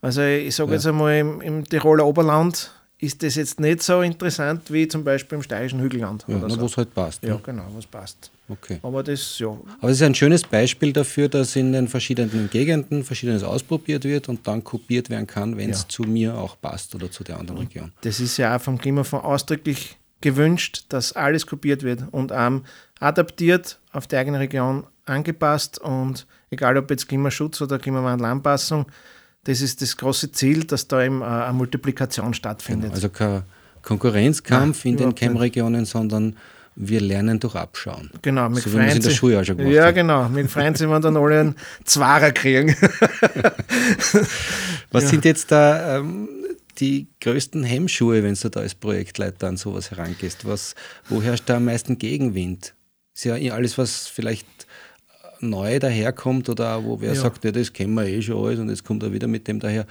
Also 0.00 0.22
ich 0.22 0.54
sage 0.54 0.70
Ja. 0.70 0.74
jetzt 0.76 0.86
einmal, 0.86 1.16
im, 1.18 1.40
im 1.40 1.64
Tiroler 1.64 2.06
Oberland 2.06 2.70
ist 3.00 3.22
das 3.22 3.36
jetzt 3.36 3.60
nicht 3.60 3.82
so 3.82 4.02
interessant 4.02 4.72
wie 4.72 4.88
zum 4.88 5.04
Beispiel 5.04 5.36
im 5.36 5.42
steirischen 5.42 5.80
Hügelland. 5.80 6.24
Ja, 6.26 6.48
so. 6.48 6.60
wo 6.60 6.66
es 6.66 6.76
halt 6.76 6.92
passt. 6.92 7.22
ja 7.22 7.34
ne? 7.34 7.40
genau, 7.44 7.64
was 7.74 7.86
passt. 7.86 8.30
Okay. 8.48 8.78
Aber 8.82 9.02
das, 9.02 9.38
ja, 9.38 9.48
Aber 9.80 9.90
es 9.90 9.98
ist 9.98 10.02
ein 10.02 10.14
schönes 10.14 10.42
Beispiel 10.42 10.92
dafür, 10.92 11.28
dass 11.28 11.54
in 11.54 11.72
den 11.72 11.86
verschiedenen 11.86 12.48
Gegenden 12.50 13.04
Verschiedenes 13.04 13.44
ausprobiert 13.44 14.04
wird 14.04 14.28
und 14.28 14.46
dann 14.46 14.64
kopiert 14.64 15.10
werden 15.10 15.26
kann, 15.26 15.56
wenn 15.56 15.70
es 15.70 15.82
Ja. 15.82 15.88
zu 15.88 16.02
mir 16.02 16.36
auch 16.36 16.56
passt 16.60 16.94
oder 16.94 17.10
zu 17.10 17.22
der 17.22 17.38
anderen 17.38 17.60
Region. 17.60 17.92
Das 18.00 18.18
ist 18.20 18.36
ja 18.36 18.56
auch 18.56 18.60
vom 18.60 18.78
Klimafonds 18.78 19.24
ausdrücklich 19.24 19.96
gewünscht, 20.20 20.86
dass 20.88 21.12
alles 21.12 21.46
kopiert 21.46 21.82
wird 21.84 22.02
und 22.10 22.32
ähm, 22.34 22.64
adaptiert 22.98 23.78
auf 23.92 24.06
die 24.08 24.16
eigene 24.16 24.40
Region 24.40 24.84
angepasst 25.04 25.78
und 25.78 26.26
egal 26.50 26.76
ob 26.76 26.90
jetzt 26.90 27.08
Klimaschutz 27.08 27.60
oder 27.60 27.78
Klimawandelanpassung, 27.78 28.86
das 29.48 29.62
ist 29.62 29.80
das 29.80 29.96
große 29.96 30.30
Ziel, 30.32 30.64
dass 30.64 30.86
da 30.88 31.02
eben 31.02 31.22
äh, 31.22 31.24
eine 31.24 31.52
Multiplikation 31.54 32.34
stattfindet. 32.34 32.92
Also 32.92 33.08
kein 33.08 33.42
Konkurrenzkampf 33.82 34.84
Nein, 34.84 34.92
in 34.92 34.96
den. 34.98 35.14
Cam-Regionen, 35.14 35.84
sondern 35.86 36.36
wir 36.76 37.00
lernen 37.00 37.40
durch 37.40 37.54
Abschauen. 37.56 38.10
genau, 38.22 38.48
wir 38.50 38.60
so 38.60 38.72
wir 38.72 38.80
es 38.86 38.96
in 38.96 39.02
der 39.02 39.10
Schule 39.10 39.40
auch 39.40 39.44
schon 39.44 39.56
gemacht 39.56 39.72
Ja, 39.74 39.86
haben. 39.86 39.94
genau, 39.94 40.28
wir 40.32 40.48
freuen 40.48 40.74
sich, 40.74 40.88
wenn 40.88 41.02
dann 41.02 41.16
alle 41.16 41.40
einen 41.40 41.54
Zwarer 41.84 42.30
kriegen. 42.32 42.76
Was 44.92 45.04
Ja. 45.04 45.08
sind 45.10 45.24
jetzt 45.24 45.50
da 45.50 45.98
ähm, 45.98 46.28
die 46.78 47.08
größten 47.20 47.64
Hemmschuhe, 47.64 48.22
wenn 48.22 48.34
du 48.34 48.48
da 48.50 48.60
als 48.60 48.74
Projektleiter 48.74 49.48
an 49.48 49.56
sowas 49.56 49.90
herangehst? 49.90 50.46
Was, 50.46 50.74
wo 51.08 51.22
herrscht 51.22 51.44
da 51.46 51.56
am 51.56 51.64
meisten 51.64 51.98
Gegenwind? 51.98 52.74
Ist 53.14 53.24
ja 53.24 53.36
eh 53.36 53.50
alles, 53.50 53.78
was 53.78 54.06
vielleicht 54.06 54.46
neu 55.40 55.78
daherkommt 55.78 56.48
oder 56.48 56.82
wo 56.84 57.00
wer 57.00 57.14
Ja. 57.14 57.20
sagt, 57.20 57.44
ja, 57.44 57.52
das 57.52 57.72
kennen 57.72 57.94
wir 57.94 58.04
eh 58.06 58.20
schon 58.22 58.44
alles 58.44 58.58
und 58.58 58.68
jetzt 58.68 58.84
kommt 58.84 59.02
er 59.02 59.12
wieder 59.12 59.26
mit 59.26 59.46
dem 59.48 59.60
daher, 59.60 59.86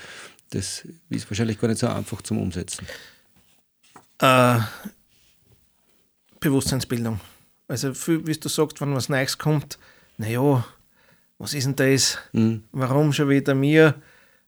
das 0.49 0.85
ist 1.09 1.29
wahrscheinlich 1.29 1.59
gar 1.59 1.67
nicht 1.67 1.79
so 1.79 1.87
einfach 1.87 2.21
zum 2.21 2.39
Umsetzen. 2.39 2.85
Äh, 4.19 4.59
Bewusstseinsbildung. 6.39 7.19
Also, 7.67 7.93
viel, 7.93 8.25
wie 8.25 8.33
du 8.33 8.47
sagst, 8.49 8.79
wenn 8.81 8.95
was 8.95 9.09
Neues 9.09 9.37
kommt, 9.37 9.77
naja, 10.17 10.65
was 11.37 11.53
ist 11.53 11.65
denn 11.65 11.75
das? 11.75 12.17
Mhm. 12.31 12.63
Warum 12.71 13.11
schon 13.13 13.29
wieder 13.29 13.53
mir? 13.55 13.95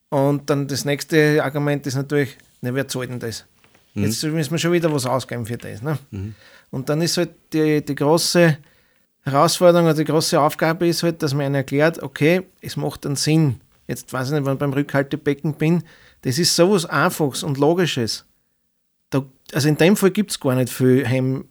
Und 0.10 0.50
dann 0.50 0.68
das 0.68 0.86
nächste 0.86 1.44
Argument 1.44 1.86
ist 1.86 1.96
natürlich, 1.96 2.38
na, 2.62 2.74
wer 2.74 2.88
zahlt 2.88 3.10
denn 3.10 3.20
das? 3.20 3.46
Jetzt 3.94 4.24
müssen 4.24 4.52
wir 4.52 4.58
schon 4.60 4.72
wieder 4.72 4.92
was 4.94 5.06
ausgeben 5.06 5.46
für 5.46 5.58
das. 5.58 5.82
Ne? 5.82 5.98
Und 6.72 6.88
dann 6.90 7.02
ist 7.02 7.18
halt 7.18 7.32
die, 7.52 7.84
die 7.84 7.96
große 7.96 8.58
Herausforderung 9.32 9.86
oder 9.86 9.96
die 9.96 10.06
große 10.06 10.40
Aufgabe 10.40 10.88
ist 10.88 11.04
halt, 11.04 11.22
dass 11.24 11.34
man 11.34 11.46
ihnen 11.46 11.56
erklärt, 11.56 12.02
okay, 12.02 12.44
es 12.62 12.78
macht 12.78 13.06
einen 13.06 13.16
Sinn. 13.16 13.62
Jetzt 13.88 14.12
weiß 14.14 14.28
ich 14.28 14.34
nicht, 14.34 14.46
wenn 14.46 14.54
ich 14.54 14.60
beim 14.60 14.74
Rückhaltebecken 14.74 15.56
bin, 15.56 15.84
das 16.22 16.38
ist 16.38 16.56
sowas 16.56 16.86
Einfaches 16.86 17.44
und 17.44 17.58
Logisches. 17.58 18.26
Da, 19.10 19.26
also 19.54 19.68
in 19.68 19.78
dem 19.78 19.96
Fall 19.96 20.12
gibt 20.12 20.32
es 20.32 20.40
gar 20.40 20.56
nicht 20.56 20.72
viel 20.72 21.08
Heim, 21.08 21.46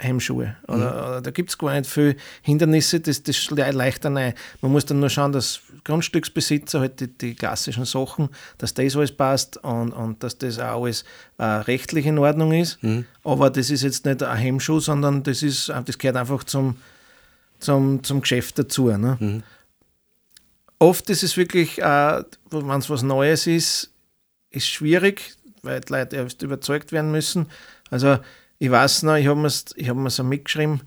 Heimschuhe. 0.00 0.56
Oder, 0.66 1.08
oder 1.08 1.22
da 1.22 1.30
gibt 1.30 1.50
es 1.50 1.58
gar 1.58 1.72
nicht 1.74 1.88
viel 1.88 2.16
Hindernisse, 2.42 3.00
das, 3.00 3.22
das 3.22 3.36
schleicht 3.36 3.74
leichter 3.74 4.14
rein. 4.14 4.34
Man 4.60 4.72
muss 4.72 4.86
dann 4.86 5.00
nur 5.00 5.08
schauen, 5.08 5.32
dass 5.32 5.60
Grundstücksbesitzer 5.84 6.80
halt 6.80 7.00
die, 7.00 7.08
die 7.08 7.34
klassischen 7.34 7.84
Sachen, 7.84 8.28
dass 8.58 8.74
das 8.74 8.96
alles 8.96 9.12
passt 9.12 9.56
und, 9.58 9.92
und 9.92 10.22
dass 10.22 10.38
das 10.38 10.58
auch 10.58 10.82
alles 10.82 11.04
äh, 11.38 11.44
rechtlich 11.44 12.06
in 12.06 12.18
Ordnung 12.18 12.52
ist. 12.52 12.78
Aber 13.22 13.50
das 13.50 13.70
ist 13.70 13.82
jetzt 13.82 14.04
nicht 14.04 14.22
ein 14.22 14.36
Hemmschuh, 14.36 14.80
sondern 14.80 15.22
das, 15.22 15.42
ist, 15.42 15.68
das 15.68 15.98
gehört 15.98 16.16
einfach 16.16 16.44
zum, 16.44 16.76
zum, 17.64 18.02
zum 18.04 18.20
Geschäft 18.20 18.58
dazu. 18.58 18.88
Ne? 18.90 19.42
Oft 20.78 21.08
ist 21.10 21.22
es 21.22 21.36
wirklich, 21.36 21.80
äh, 21.80 22.22
wenn 22.50 22.78
es 22.78 22.90
was 22.90 23.02
Neues 23.02 23.46
ist, 23.46 23.90
ist 24.50 24.68
schwierig, 24.68 25.34
weil 25.62 25.80
die 25.80 25.92
Leute 25.92 26.16
erst 26.16 26.42
überzeugt 26.42 26.92
werden 26.92 27.10
müssen. 27.10 27.46
Also 27.90 28.18
ich 28.58 28.70
weiß 28.70 29.02
noch, 29.04 29.16
ich 29.16 29.26
habe 29.26 29.40
mir 29.40 29.52
ich 29.76 29.88
hab 29.88 29.96
auch 29.96 30.22
mitgeschrieben, 30.22 30.82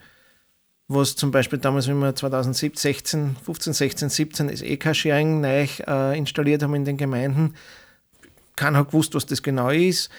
was 0.87 1.15
zum 1.15 1.31
Beispiel 1.31 1.59
damals, 1.59 1.87
wenn 1.87 1.99
wir 1.99 2.15
2016, 2.15 3.35
15, 3.43 3.73
16, 3.73 4.09
17 4.09 4.47
das 4.47 4.61
EK-Sharing 4.61 5.41
neu 5.41 5.67
äh, 5.85 6.17
installiert 6.17 6.63
haben 6.63 6.75
in 6.75 6.85
den 6.85 6.97
Gemeinden, 6.97 7.55
keiner 8.55 8.79
hat 8.79 8.87
gewusst, 8.87 9.13
was 9.13 9.25
das 9.25 9.43
genau 9.43 9.69
ist. 9.69 10.09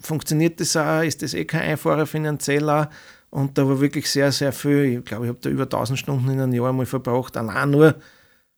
Funktioniert 0.00 0.60
das 0.60 0.76
auch? 0.76 1.02
Ist 1.02 1.22
das 1.22 1.34
eh 1.34 1.44
kein 1.44 1.62
Einfacher 1.62 2.06
finanziell 2.06 2.68
auch? 2.70 2.86
Und 3.30 3.58
da 3.58 3.68
war 3.68 3.80
wirklich 3.80 4.08
sehr, 4.08 4.32
sehr 4.32 4.52
viel. 4.52 4.98
Ich 4.98 5.04
glaube, 5.04 5.26
ich 5.26 5.28
habe 5.28 5.38
da 5.40 5.50
über 5.50 5.64
1000 5.64 5.98
Stunden 5.98 6.30
in 6.30 6.40
einem 6.40 6.52
Jahr 6.52 6.72
mal 6.72 6.86
verbraucht, 6.86 7.36
allein 7.36 7.70
nur 7.70 7.94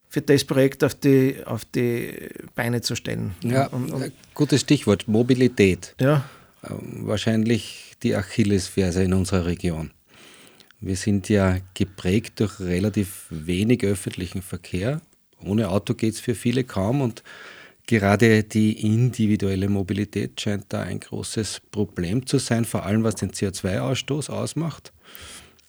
für 0.09 0.21
das 0.21 0.45
Projekt 0.45 0.85
auf 0.85 0.95
die, 0.95 1.37
auf 1.45 1.65
die 1.65 2.29
Beine 2.55 2.81
zu 2.81 2.95
stellen. 2.95 3.35
Ja, 3.43 3.67
und, 3.67 3.93
und, 3.93 4.03
äh, 4.03 4.11
gutes 4.35 4.61
Stichwort, 4.63 5.09
Mobilität. 5.09 5.95
ja. 6.01 6.25
Ähm, 6.69 7.07
Wahrscheinlich 7.07 7.95
die 8.03 8.15
Achillesferse 8.15 9.03
in 9.03 9.15
unserer 9.15 9.47
Region. 9.47 9.93
Wir 10.81 10.97
sind 10.97 11.29
ja 11.29 11.59
geprägt 11.75 12.41
durch 12.41 12.61
relativ 12.61 13.27
wenig 13.31 13.85
öffentlichen 13.85 14.43
Verkehr. 14.43 15.01
Ohne 15.43 15.71
Auto 15.71 15.95
geht 15.95 16.15
es 16.15 16.21
für 16.21 16.35
viele 16.35 16.65
kaum 16.65 17.01
und 17.01 17.23
gerade 17.87 18.45
die 18.45 18.85
individuelle 18.85 19.69
Mobilität 19.69 20.41
scheint 20.41 20.67
da 20.69 20.83
ein 20.83 21.01
großes 21.01 21.63
Problem 21.71 22.27
zu 22.27 22.39
sein, 22.39 22.65
vor 22.65 22.85
allem 22.85 23.05
was 23.05 23.17
den 23.17 23.33
CO2-Ausstoß 23.33 24.31
ausmacht. 24.31 24.93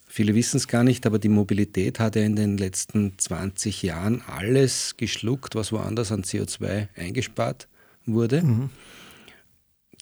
Viele 0.08 0.34
wissen 0.34 0.58
es 0.58 0.68
gar 0.68 0.84
nicht, 0.84 1.06
aber 1.06 1.18
die 1.18 1.30
Mobilität 1.30 1.98
hat 1.98 2.16
ja 2.16 2.22
in 2.22 2.36
den 2.36 2.58
letzten 2.58 3.18
20 3.18 3.82
Jahren 3.82 4.22
alles 4.26 4.96
geschluckt, 4.98 5.54
was 5.54 5.72
woanders 5.72 6.12
an 6.12 6.22
CO2 6.22 6.88
eingespart 6.96 7.66
wurde. 8.04 8.68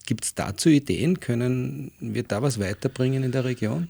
Gibt 0.07 0.25
es 0.25 0.35
dazu 0.35 0.69
Ideen? 0.69 1.21
Können 1.21 1.93
wir 2.01 2.25
da 2.25 2.43
was 2.43 2.59
weiterbringen 2.59 3.23
in 3.23 3.31
der 3.31 3.45
Region? 3.45 3.89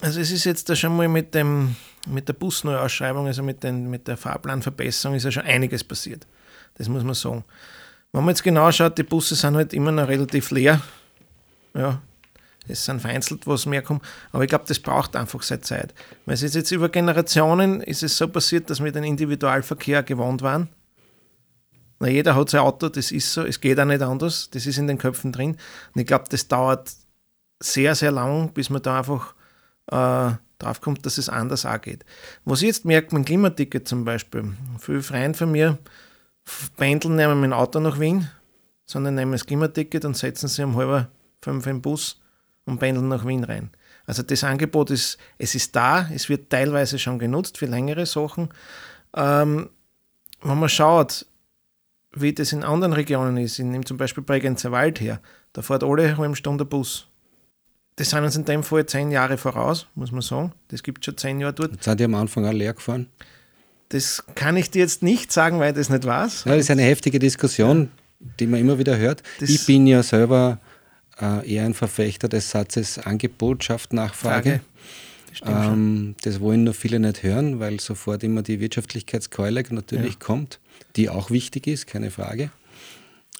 Also 0.00 0.20
es 0.20 0.30
ist 0.30 0.44
jetzt 0.44 0.68
da 0.68 0.76
schon 0.76 0.96
mal 0.96 1.08
mit, 1.08 1.34
dem, 1.34 1.74
mit 2.06 2.28
der 2.28 2.34
Busneuausschreibung, 2.34 3.26
also 3.26 3.42
mit, 3.42 3.64
den, 3.64 3.90
mit 3.90 4.06
der 4.06 4.16
Fahrplanverbesserung 4.16 5.16
ist 5.16 5.24
ja 5.24 5.32
schon 5.32 5.42
einiges 5.42 5.82
passiert. 5.82 6.26
Das 6.78 6.88
muss 6.88 7.04
man 7.04 7.14
sagen. 7.14 7.44
Wenn 8.12 8.22
man 8.24 8.30
jetzt 8.30 8.42
genau 8.42 8.70
schaut, 8.72 8.96
die 8.96 9.02
Busse 9.02 9.34
sind 9.34 9.56
halt 9.56 9.74
immer 9.74 9.92
noch 9.92 10.08
relativ 10.08 10.50
leer. 10.50 10.80
Ja, 11.74 12.00
es 12.66 12.84
sind 12.84 13.00
vereinzelt, 13.00 13.46
was 13.46 13.66
mehr 13.66 13.82
kommt. 13.82 14.02
Aber 14.32 14.44
ich 14.44 14.48
glaube, 14.48 14.64
das 14.66 14.78
braucht 14.78 15.16
einfach 15.16 15.42
seine 15.42 15.60
Zeit. 15.60 15.94
Weil 16.24 16.34
es 16.34 16.42
ist 16.42 16.54
jetzt 16.54 16.70
über 16.70 16.88
Generationen 16.88 17.82
ist 17.82 18.02
es 18.02 18.16
so 18.16 18.28
passiert, 18.28 18.70
dass 18.70 18.82
wir 18.82 18.92
den 18.92 19.04
Individualverkehr 19.04 20.02
gewohnt 20.02 20.42
waren. 20.42 20.68
Na, 22.00 22.08
jeder 22.08 22.36
hat 22.36 22.50
sein 22.50 22.60
Auto, 22.60 22.88
das 22.88 23.10
ist 23.10 23.32
so, 23.32 23.42
es 23.42 23.60
geht 23.60 23.78
auch 23.80 23.84
nicht 23.84 24.02
anders, 24.02 24.50
das 24.50 24.66
ist 24.66 24.78
in 24.78 24.86
den 24.86 24.98
Köpfen 24.98 25.32
drin. 25.32 25.56
Und 25.94 26.00
ich 26.00 26.06
glaube, 26.06 26.26
das 26.30 26.46
dauert 26.46 26.92
sehr, 27.60 27.94
sehr 27.94 28.12
lang, 28.12 28.52
bis 28.52 28.70
man 28.70 28.82
da 28.82 28.98
einfach 28.98 29.34
äh, 29.90 30.30
drauf 30.58 30.80
kommt, 30.80 31.04
dass 31.06 31.18
es 31.18 31.28
anders 31.28 31.66
auch 31.66 31.80
geht. 31.80 32.04
Was 32.44 32.62
ich 32.62 32.68
jetzt 32.68 32.84
merke, 32.84 33.14
mein 33.14 33.24
Klimaticket 33.24 33.88
zum 33.88 34.04
Beispiel, 34.04 34.52
viele 34.78 35.02
Freunde 35.02 35.36
von 35.36 35.50
mir 35.50 35.78
pendeln 36.76 37.16
nicht 37.16 37.26
mehr 37.26 37.34
mit 37.34 37.50
dem 37.50 37.52
Auto 37.52 37.80
nach 37.80 37.98
Wien, 38.00 38.28
sondern 38.84 39.14
nehmen 39.14 39.32
das 39.32 39.46
Klimaticket 39.46 40.04
und 40.04 40.16
setzen 40.16 40.48
sich 40.48 40.64
um 40.64 40.76
halb 40.76 41.08
fünf 41.42 41.66
im 41.66 41.82
Bus 41.82 42.20
und 42.64 42.78
pendeln 42.78 43.08
nach 43.08 43.26
Wien 43.26 43.44
rein. 43.44 43.70
Also 44.06 44.22
das 44.22 44.42
Angebot 44.42 44.90
ist, 44.90 45.18
es 45.36 45.54
ist 45.54 45.76
da, 45.76 46.08
es 46.12 46.28
wird 46.28 46.50
teilweise 46.50 46.98
schon 46.98 47.18
genutzt 47.18 47.58
für 47.58 47.66
längere 47.66 48.06
Sachen. 48.06 48.48
Ähm, 49.14 49.68
wenn 50.40 50.58
man 50.58 50.68
schaut, 50.68 51.26
wie 52.12 52.32
das 52.32 52.52
in 52.52 52.64
anderen 52.64 52.94
Regionen 52.94 53.36
ist, 53.36 53.58
in, 53.58 53.84
zum 53.84 53.98
Beispiel 53.98 54.24
Bregenzer 54.24 54.72
Wald 54.72 55.00
her, 55.00 55.20
da 55.52 55.62
fährt 55.62 55.84
alle 55.84 56.16
halbe 56.16 56.36
Stunde 56.36 56.64
Bus. 56.64 57.08
Das 57.96 58.10
sind 58.10 58.22
uns 58.22 58.36
in 58.36 58.44
dem 58.44 58.62
Fall 58.62 58.86
zehn 58.86 59.10
Jahre 59.10 59.36
voraus, 59.36 59.86
muss 59.94 60.12
man 60.12 60.22
sagen. 60.22 60.52
Das 60.68 60.82
gibt 60.82 61.04
schon 61.04 61.16
zehn 61.16 61.40
Jahre 61.40 61.52
dort. 61.52 61.72
Jetzt 61.72 61.84
sind 61.84 61.98
die 61.98 62.04
am 62.04 62.14
Anfang 62.14 62.46
auch 62.46 62.52
leer 62.52 62.72
gefahren. 62.72 63.08
Das 63.90 64.22
kann 64.34 64.56
ich 64.56 64.70
dir 64.70 64.80
jetzt 64.80 65.02
nicht 65.02 65.32
sagen, 65.32 65.60
weil 65.60 65.72
das 65.72 65.88
nicht 65.88 66.04
weiß. 66.04 66.44
Ja, 66.44 66.52
das 66.52 66.60
ist 66.64 66.70
eine 66.70 66.82
heftige 66.82 67.18
Diskussion, 67.18 67.90
die 68.38 68.46
man 68.46 68.60
immer 68.60 68.78
wieder 68.78 68.96
hört. 68.98 69.22
Das- 69.40 69.48
ich 69.50 69.64
bin 69.66 69.86
ja 69.86 70.02
selber 70.02 70.58
äh, 71.20 71.50
eher 71.52 71.64
ein 71.64 71.74
Verfechter 71.74 72.28
des 72.28 72.50
Satzes 72.50 72.98
Angebot 72.98 73.64
schafft 73.64 73.92
Nachfrage. 73.92 74.60
Frage. 74.60 74.60
Das. 75.44 75.66
Ähm, 75.72 76.14
das 76.22 76.40
wollen 76.40 76.64
nur 76.64 76.74
viele 76.74 76.98
nicht 77.00 77.22
hören, 77.22 77.60
weil 77.60 77.80
sofort 77.80 78.22
immer 78.24 78.42
die 78.42 78.60
Wirtschaftlichkeitskeule 78.60 79.62
natürlich 79.70 80.12
Ja. 80.14 80.18
kommt, 80.18 80.58
die 80.96 81.08
auch 81.10 81.30
wichtig 81.30 81.66
ist, 81.66 81.86
keine 81.86 82.10
Frage. 82.10 82.50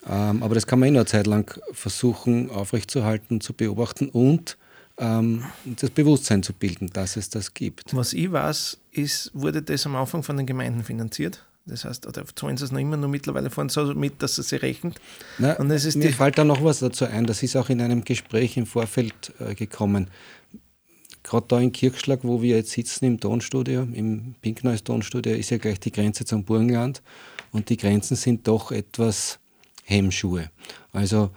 Ähm, 0.08 0.42
aber 0.42 0.54
das 0.54 0.66
kann 0.66 0.78
man 0.80 0.88
eh 0.88 0.92
nur 0.92 1.00
eine 1.00 1.06
Zeit 1.06 1.26
lang 1.26 1.58
versuchen 1.72 2.50
aufrechtzuerhalten, 2.50 3.40
zu 3.40 3.52
beobachten 3.52 4.08
und 4.08 4.57
ähm, 4.98 5.44
das 5.64 5.90
Bewusstsein 5.90 6.42
zu 6.42 6.52
bilden, 6.52 6.90
dass 6.92 7.16
es 7.16 7.30
das 7.30 7.54
gibt. 7.54 7.94
Was 7.94 8.12
ich 8.12 8.30
weiß, 8.30 8.78
ist, 8.92 9.30
wurde 9.34 9.62
das 9.62 9.86
am 9.86 9.96
Anfang 9.96 10.22
von 10.22 10.36
den 10.36 10.46
Gemeinden 10.46 10.84
finanziert. 10.84 11.44
Das 11.68 11.84
heißt, 11.84 12.06
oder 12.06 12.24
zahlen 12.34 12.56
sie 12.56 12.64
es 12.64 12.72
noch 12.72 12.80
immer, 12.80 12.96
nur 12.96 13.10
mittlerweile 13.10 13.50
sie 13.50 13.68
so 13.68 13.94
mit, 13.94 14.22
dass 14.22 14.38
es 14.38 14.48
sich 14.48 14.62
rechnet. 14.62 14.98
Na, 15.38 15.52
Und 15.54 15.70
es 15.70 15.84
ist 15.84 15.96
mir 15.96 16.12
fällt 16.12 16.38
da 16.38 16.44
noch 16.44 16.64
was 16.64 16.78
dazu 16.78 17.04
ein. 17.04 17.26
Das 17.26 17.42
ist 17.42 17.56
auch 17.56 17.68
in 17.68 17.82
einem 17.82 18.04
Gespräch 18.04 18.56
im 18.56 18.66
Vorfeld 18.66 19.32
äh, 19.38 19.54
gekommen. 19.54 20.08
Gerade 21.22 21.46
da 21.48 21.60
in 21.60 21.72
Kirchschlag, 21.72 22.20
wo 22.22 22.40
wir 22.40 22.56
jetzt 22.56 22.70
sitzen 22.70 23.04
im 23.04 23.20
Tonstudio, 23.20 23.82
im 23.82 24.34
Pinkneues 24.40 24.82
Tonstudio, 24.82 25.34
ist 25.34 25.50
ja 25.50 25.58
gleich 25.58 25.78
die 25.78 25.92
Grenze 25.92 26.24
zum 26.24 26.44
Burgenland. 26.44 27.02
Und 27.52 27.68
die 27.68 27.76
Grenzen 27.76 28.16
sind 28.16 28.48
doch 28.48 28.72
etwas 28.72 29.38
Hemmschuhe. 29.84 30.50
Also 30.92 31.30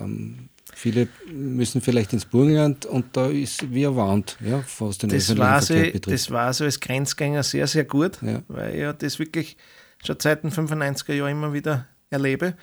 ähm, 0.00 0.50
viele 0.78 1.08
müssen 1.32 1.80
vielleicht 1.80 2.12
ins 2.12 2.24
Burgenland 2.24 2.86
und 2.86 3.16
da 3.16 3.26
ist 3.26 3.72
wie 3.74 3.86
Wand, 3.86 4.36
ja, 4.40 4.62
was 4.78 4.98
den 4.98 5.10
Das 5.10 5.36
war, 5.36 5.60
betrifft. 5.60 6.06
das 6.06 6.30
war 6.30 6.52
so 6.52 6.64
als 6.64 6.78
Grenzgänger 6.78 7.42
sehr, 7.42 7.66
sehr 7.66 7.84
gut, 7.84 8.18
Ja. 8.22 8.42
weil 8.48 8.74
ich 8.74 8.80
ja 8.80 8.92
das 8.92 9.18
wirklich 9.18 9.56
schon 10.04 10.16
seit 10.20 10.44
den 10.44 10.52
95er 10.52 11.14
Jahren 11.14 11.32
immer 11.32 11.52
wieder 11.52 11.86
erlebe. 12.10 12.54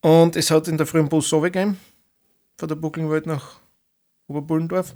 Und 0.00 0.36
es 0.36 0.50
hat 0.50 0.68
in 0.68 0.78
der 0.78 0.86
frühen 0.86 1.08
Bus 1.10 1.30
gegeben, 1.30 1.78
von 2.58 2.68
der 2.68 2.76
Bucklingwelt 2.76 3.26
nach 3.26 3.60
Oberbullendorf. 4.26 4.94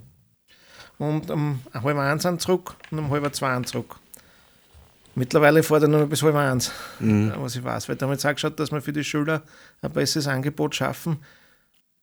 Und 0.99 1.31
um 1.31 1.61
halb 1.75 1.99
eins 1.99 2.23
zurück 2.43 2.75
und 2.91 2.99
um 2.99 3.11
halb 3.11 3.35
zwei 3.35 3.61
zurück. 3.63 3.97
Mittlerweile 5.17 5.63
fährt 5.63 5.83
er 5.83 5.89
nur 5.89 6.01
noch 6.01 6.09
bis 6.09 6.23
halb 6.23 6.35
eins, 6.35 6.73
was 6.99 7.57
ich 7.57 7.63
weiß. 7.63 7.89
Weil 7.89 7.97
da 7.97 8.07
haben 8.07 8.11
wir 8.11 8.15
jetzt 8.15 8.25
auch 8.27 8.33
geschaut, 8.33 8.59
dass 8.59 8.73
wir 8.73 8.81
für 8.81 8.93
die 8.93 9.05
Schüler 9.05 9.43
ein 9.83 9.93
besseres 9.93 10.27
Angebot 10.27 10.75
schaffen. 10.75 11.19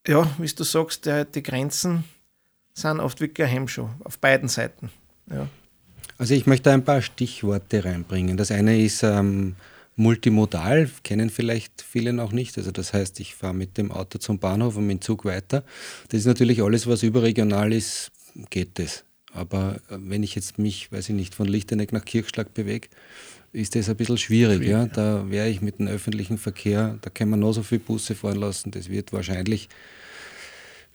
Ja, 0.07 0.29
wie 0.37 0.47
du 0.47 0.63
sagst, 0.63 1.05
der, 1.05 1.25
die 1.25 1.43
Grenzen 1.43 2.03
sind 2.73 2.99
oft 2.99 3.19
wirklich 3.21 3.47
ein 3.47 3.53
Hemmschuh, 3.53 3.89
auf 4.03 4.17
beiden 4.17 4.49
Seiten. 4.49 4.89
Ja. 5.29 5.47
Also 6.17 6.33
ich 6.33 6.45
möchte 6.45 6.71
ein 6.71 6.83
paar 6.83 7.01
Stichworte 7.01 7.83
reinbringen. 7.83 8.37
Das 8.37 8.51
eine 8.51 8.79
ist 8.79 9.03
ähm, 9.03 9.55
multimodal, 9.95 10.89
kennen 11.03 11.29
vielleicht 11.29 11.81
viele 11.81 12.13
noch 12.13 12.31
nicht. 12.31 12.57
Also 12.57 12.71
das 12.71 12.93
heißt, 12.93 13.19
ich 13.19 13.35
fahre 13.35 13.53
mit 13.53 13.77
dem 13.77 13.91
Auto 13.91 14.17
zum 14.19 14.39
Bahnhof 14.39 14.77
und 14.77 14.87
mit 14.87 14.99
dem 14.99 15.01
Zug 15.01 15.25
weiter. 15.25 15.63
Das 16.09 16.21
ist 16.21 16.25
natürlich 16.25 16.61
alles, 16.61 16.87
was 16.87 17.03
überregional 17.03 17.73
ist, 17.73 18.11
geht 18.49 18.79
das. 18.79 19.03
Aber 19.33 19.75
äh, 19.89 19.97
wenn 19.97 20.23
ich 20.23 20.35
jetzt 20.35 20.57
mich, 20.57 20.91
weiß 20.91 21.09
ich 21.09 21.15
nicht, 21.15 21.35
von 21.35 21.47
Lichteneck 21.47 21.91
nach 21.91 22.05
Kirchschlag 22.05 22.53
bewege, 22.53 22.89
ist 23.53 23.75
das 23.75 23.89
ein 23.89 23.95
bisschen 23.95 24.17
schwierig. 24.17 24.57
schwierig 24.57 24.71
ja? 24.71 24.85
Da 24.85 25.29
wäre 25.29 25.49
ich 25.49 25.61
mit 25.61 25.79
dem 25.79 25.87
öffentlichen 25.87 26.37
Verkehr, 26.37 26.97
da 27.01 27.09
kann 27.09 27.29
man 27.29 27.39
noch 27.39 27.53
so 27.53 27.63
viele 27.63 27.81
Busse 27.81 28.15
fahren 28.15 28.37
lassen. 28.37 28.71
Das 28.71 28.89
wird 28.89 29.13
wahrscheinlich 29.13 29.69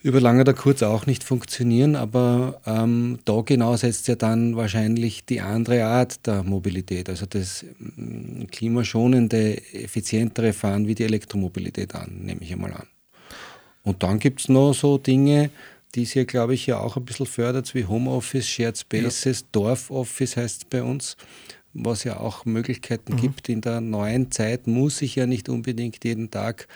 über 0.02 0.20
lang 0.20 0.40
oder 0.40 0.54
kurz 0.54 0.82
auch 0.82 1.06
nicht 1.06 1.24
funktionieren, 1.24 1.96
aber 1.96 2.60
ähm, 2.64 3.18
da 3.24 3.40
genau 3.44 3.76
setzt 3.76 4.06
ja 4.08 4.14
dann 4.14 4.54
wahrscheinlich 4.54 5.24
die 5.24 5.40
andere 5.40 5.84
Art 5.84 6.26
der 6.26 6.42
Mobilität, 6.44 7.08
also 7.08 7.26
das 7.26 7.64
mm, 7.78 8.44
klimaschonende, 8.44 9.60
effizientere 9.72 10.52
Fahren 10.52 10.86
wie 10.86 10.94
die 10.94 11.02
Elektromobilität 11.04 11.94
an, 11.94 12.20
nehme 12.22 12.40
ich 12.42 12.52
einmal 12.52 12.74
an. 12.74 12.86
Und 13.82 14.02
dann 14.02 14.18
gibt 14.18 14.40
es 14.40 14.48
noch 14.48 14.74
so 14.74 14.98
Dinge, 14.98 15.50
die 15.94 16.02
es 16.02 16.12
hier, 16.12 16.24
glaube 16.24 16.54
ich, 16.54 16.66
ja 16.66 16.78
auch 16.78 16.96
ein 16.96 17.04
bisschen 17.04 17.26
fördert, 17.26 17.74
wie 17.74 17.86
Homeoffice, 17.86 18.46
Shared 18.46 18.78
Spaces, 18.78 19.40
ja. 19.40 19.46
Dorfoffice 19.52 20.36
heißt 20.36 20.62
es 20.62 20.64
bei 20.66 20.82
uns, 20.82 21.16
was 21.76 22.04
ja 22.04 22.18
auch 22.18 22.44
Möglichkeiten 22.44 23.14
mhm. 23.14 23.16
gibt. 23.18 23.48
In 23.48 23.60
der 23.60 23.80
neuen 23.80 24.30
Zeit 24.30 24.66
muss 24.66 25.02
ich 25.02 25.16
ja 25.16 25.26
nicht 25.26 25.48
unbedingt 25.48 26.04
jeden 26.04 26.30
Tag 26.30 26.68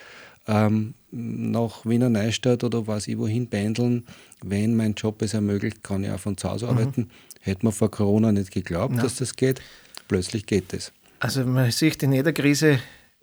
ähm, 0.46 0.94
nach 1.10 1.84
Wiener 1.84 2.08
Neustadt 2.08 2.64
oder 2.64 2.86
was 2.86 3.08
ich 3.08 3.18
wohin 3.18 3.48
pendeln. 3.48 4.06
Wenn 4.42 4.76
mein 4.76 4.94
Job 4.94 5.22
es 5.22 5.34
ermöglicht, 5.34 5.82
kann 5.82 6.04
ich 6.04 6.10
auch 6.10 6.20
von 6.20 6.36
zu 6.36 6.50
Hause 6.50 6.66
mhm. 6.66 6.70
arbeiten. 6.70 7.10
Hätte 7.40 7.64
man 7.64 7.72
vor 7.72 7.90
Corona 7.90 8.32
nicht 8.32 8.50
geglaubt, 8.50 8.96
ja. 8.96 9.02
dass 9.02 9.16
das 9.16 9.34
geht. 9.34 9.60
Plötzlich 10.08 10.46
geht 10.46 10.72
es. 10.74 10.92
Also 11.20 11.44
man 11.44 11.70
sieht 11.70 12.02
in 12.02 12.12
jeder 12.12 12.32
Krise 12.32 12.78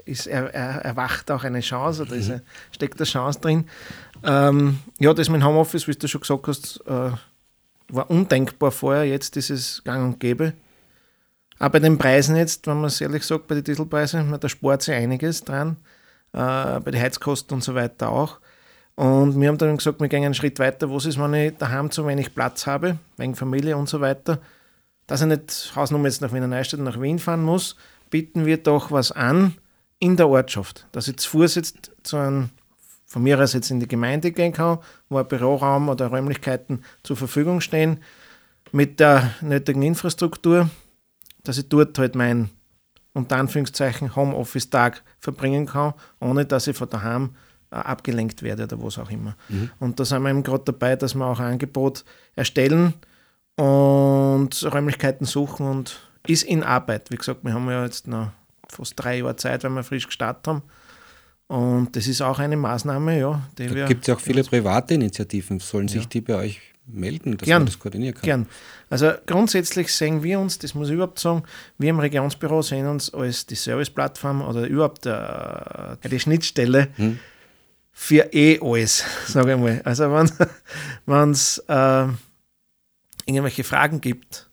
ist 0.06 0.26
er, 0.26 0.54
er, 0.54 0.86
erwacht 0.86 1.30
auch 1.32 1.44
eine 1.44 1.60
Chance 1.60 2.04
oder 2.04 2.16
mhm. 2.16 2.42
steckt 2.72 2.98
eine 3.00 3.06
Chance 3.06 3.40
drin. 3.42 3.66
Ähm, 4.24 4.80
ja, 5.00 5.14
das 5.14 5.30
mit 5.30 5.44
Homeoffice, 5.44 5.88
wie 5.88 5.94
du 5.94 6.08
schon 6.08 6.22
gesagt 6.22 6.48
hast, 6.48 6.82
äh, 6.88 7.12
war 7.90 8.10
undenkbar 8.10 8.72
vorher. 8.72 9.06
Jetzt 9.06 9.36
ist 9.38 9.50
es 9.50 9.84
gang 9.84 10.06
und 10.06 10.20
gäbe. 10.20 10.54
Auch 11.60 11.70
bei 11.70 11.80
den 11.80 11.98
Preisen 11.98 12.36
jetzt, 12.36 12.68
wenn 12.68 12.78
man 12.78 12.86
es 12.86 13.02
ehrlich 13.02 13.24
sagt, 13.24 13.48
bei 13.48 13.56
den 13.56 13.64
Dieselpreisen, 13.64 14.38
da 14.40 14.50
spart 14.50 14.84
sich 14.84 14.94
einiges 14.96 15.44
dran. 15.44 15.78
Äh, 16.34 16.80
bei 16.82 16.92
den 16.92 17.02
Heizkosten 17.02 17.56
und 17.56 17.64
so 17.64 17.74
weiter 17.74 18.10
auch. 18.10 18.40
Und 18.96 19.40
wir 19.40 19.48
haben 19.48 19.58
dann 19.58 19.78
gesagt, 19.78 20.00
wir 20.00 20.08
gehen 20.08 20.24
einen 20.24 20.34
Schritt 20.34 20.60
weiter. 20.60 20.92
Was 20.92 21.06
ist, 21.06 21.20
wenn 21.20 21.34
ich 21.34 21.58
daheim 21.58 21.90
zu 21.92 22.06
wenig 22.06 22.34
Platz 22.36 22.68
habe, 22.68 22.98
wegen 23.18 23.36
Familie 23.36 23.78
und 23.78 23.88
so 23.88 24.02
weiter, 24.02 24.40
dass 25.08 25.22
ich 25.22 25.28
nicht 25.28 25.72
Hausnummer 25.76 26.06
jetzt 26.06 26.22
nach 26.22 26.34
Wiener 26.34 26.48
Neustadt 26.48 26.80
nach 26.80 27.00
Wien 27.00 27.20
fahren 27.20 27.44
muss, 27.44 27.76
bieten 28.10 28.46
wir 28.46 28.58
doch 28.58 28.92
was 28.92 29.12
an 29.12 29.56
in 30.00 30.18
der 30.18 30.28
Ortschaft. 30.28 30.86
Dass 30.92 31.08
ich 31.08 31.18
zu 31.18 31.30
Fuß 31.30 31.56
jetzt 31.56 31.92
zu 32.04 32.18
einem 32.18 32.50
von 33.06 33.24
mir 33.24 33.40
aus 33.40 33.54
jetzt 33.54 33.72
in 33.72 33.80
die 33.80 33.88
Gemeinde 33.88 34.32
gehen 34.32 34.52
kann, 34.52 34.80
wo 35.10 35.18
ein 35.18 35.28
Büroraum 35.28 35.90
oder 35.90 36.08
Räumlichkeiten 36.08 36.84
zur 37.04 37.16
Verfügung 37.16 37.62
stehen, 37.62 38.04
mit 38.72 39.00
der 39.00 39.32
nötigen 39.42 39.82
Infrastruktur, 39.82 40.70
dass 41.48 41.58
ich 41.58 41.70
dort 41.70 41.98
halt 41.98 42.16
mein 42.16 42.50
unter 43.14 43.38
Anführungszeichen 43.38 44.16
Homeoffice-Tag 44.16 45.04
verbringen 45.20 45.66
kann, 45.66 45.94
ohne 46.20 46.46
dass 46.46 46.68
ich 46.68 46.78
von 46.78 46.90
daheim 46.90 47.32
äh, 47.72 47.76
abgelenkt 47.76 48.44
werde 48.44 48.64
oder 48.64 48.82
was 48.82 49.00
auch 49.00 49.10
immer. 49.10 49.36
Mhm. 49.50 49.72
Und 49.80 50.00
da 50.00 50.06
sind 50.06 50.22
wir 50.22 50.30
eben 50.30 50.44
gerade 50.44 50.66
dabei, 50.66 50.96
dass 50.96 51.16
wir 51.16 51.26
auch 51.26 51.40
ein 51.40 51.54
Angebot 51.54 52.06
erstellen 52.36 52.94
und 53.56 54.50
Räumlichkeiten 54.72 55.26
suchen 55.26 55.66
und 55.68 56.00
ist 56.28 56.44
in 56.44 56.64
Arbeit. 56.64 57.10
Wie 57.10 57.16
gesagt, 57.16 57.44
wir 57.44 57.54
haben 57.54 57.68
ja 57.70 57.84
jetzt 57.84 58.08
noch 58.08 58.32
fast 58.70 58.94
drei 58.98 59.20
Jahre 59.20 59.36
Zeit, 59.36 59.64
weil 59.64 59.72
wir 59.72 59.84
frisch 59.84 60.06
gestartet 60.06 60.48
haben. 60.48 60.62
Und 61.48 61.96
das 61.96 62.08
ist 62.08 62.22
auch 62.22 62.40
eine 62.40 62.58
Maßnahme, 62.58 63.20
ja. 63.20 63.42
Die 63.58 63.68
da 63.68 63.88
gibt 63.88 64.02
es 64.02 64.08
ja 64.08 64.16
auch 64.16 64.20
viele 64.20 64.44
private 64.44 64.94
Initiativen. 64.94 65.60
Sollen 65.60 65.88
sich 65.88 66.08
die 66.08 66.22
bei 66.22 66.36
euch 66.36 66.60
melden, 66.88 67.38
dass 67.38 67.46
gern, 67.46 67.64
man 67.64 67.66
das 67.68 67.80
koordinieren 67.80 68.16
kann? 68.16 68.24
Gern. 68.24 68.48
Also 68.90 69.12
grundsätzlich 69.26 69.94
sehen 69.94 70.24
wir 70.24 70.40
uns, 70.40 70.58
das 70.60 70.74
muss 70.74 70.88
ich 70.88 70.96
überhaupt 70.96 71.20
sagen, 71.20 71.44
wir 71.78 71.90
im 71.90 72.00
Regionsbüro 72.00 72.62
sehen 72.62 72.88
uns 72.88 73.14
als 73.14 73.46
die 73.46 73.56
Serviceplattform 73.56 74.42
oder 74.42 74.66
überhaupt 74.66 75.06
äh, 75.06 76.10
die 76.10 76.20
Schnittstelle 76.20 76.88
hm. 76.96 77.20
für 77.92 78.34
eh 78.34 78.60
alles, 78.62 79.04
sage 79.28 79.54
ich 79.54 79.60
mal. 79.60 79.82
Also 79.84 80.12
wenn 81.06 81.32
es 81.32 81.58
äh, 81.68 82.08
irgendwelche 83.26 83.64
Fragen 83.64 84.02
gibt, 84.02 84.50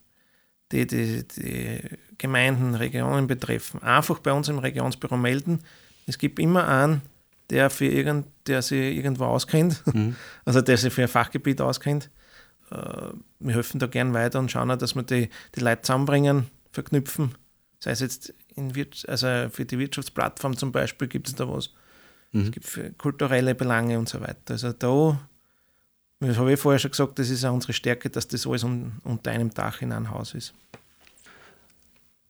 die, 0.71 0.85
die 0.85 1.25
die 1.27 1.79
Gemeinden, 2.17 2.75
Regionen 2.75 3.27
betreffen, 3.27 3.81
einfach 3.83 4.19
bei 4.19 4.33
uns 4.33 4.49
im 4.49 4.59
Regionsbüro 4.59 5.17
melden 5.17 5.59
es 6.07 6.17
gibt 6.17 6.39
immer 6.39 6.67
einen, 6.67 7.01
der, 7.49 7.69
für 7.69 7.85
irgend, 7.85 8.27
der 8.47 8.61
sich 8.61 8.95
irgendwo 8.95 9.25
auskennt, 9.25 9.83
mhm. 9.93 10.15
also 10.45 10.61
der 10.61 10.77
sich 10.77 10.93
für 10.93 11.03
ein 11.03 11.07
Fachgebiet 11.07 11.61
auskennt. 11.61 12.09
Äh, 12.75 13.13
wir 13.39 13.55
helfen 13.55 13.79
da 13.79 13.87
gern 13.87 14.13
weiter 14.13 14.39
und 14.39 14.51
schauen 14.51 14.71
auch, 14.71 14.77
dass 14.77 14.95
wir 14.95 15.03
die, 15.03 15.29
die 15.55 15.59
Leute 15.59 15.83
zusammenbringen, 15.83 16.47
verknüpfen. 16.71 17.35
Sei 17.79 17.91
es 17.91 17.99
jetzt 17.99 18.33
in 18.55 18.73
also 19.07 19.27
für 19.49 19.65
die 19.65 19.77
Wirtschaftsplattform 19.77 20.57
zum 20.57 20.71
Beispiel 20.71 21.07
gibt 21.07 21.27
es 21.27 21.35
da 21.35 21.47
was. 21.47 21.71
Mhm. 22.31 22.41
Es 22.41 22.51
gibt 22.51 22.65
für 22.65 22.91
kulturelle 22.91 23.53
Belange 23.55 23.99
und 23.99 24.09
so 24.09 24.21
weiter. 24.21 24.51
Also 24.51 24.71
da, 24.73 25.19
das 26.19 26.37
habe 26.37 26.53
ich 26.53 26.59
vorher 26.59 26.79
schon 26.79 26.91
gesagt, 26.91 27.19
das 27.19 27.29
ist 27.29 27.45
auch 27.45 27.53
unsere 27.53 27.73
Stärke, 27.73 28.09
dass 28.09 28.27
das 28.27 28.47
alles 28.47 28.63
un, 28.63 28.93
unter 29.03 29.31
einem 29.31 29.53
Dach 29.53 29.81
in 29.81 29.91
einem 29.91 30.09
Haus 30.09 30.33
ist. 30.33 30.53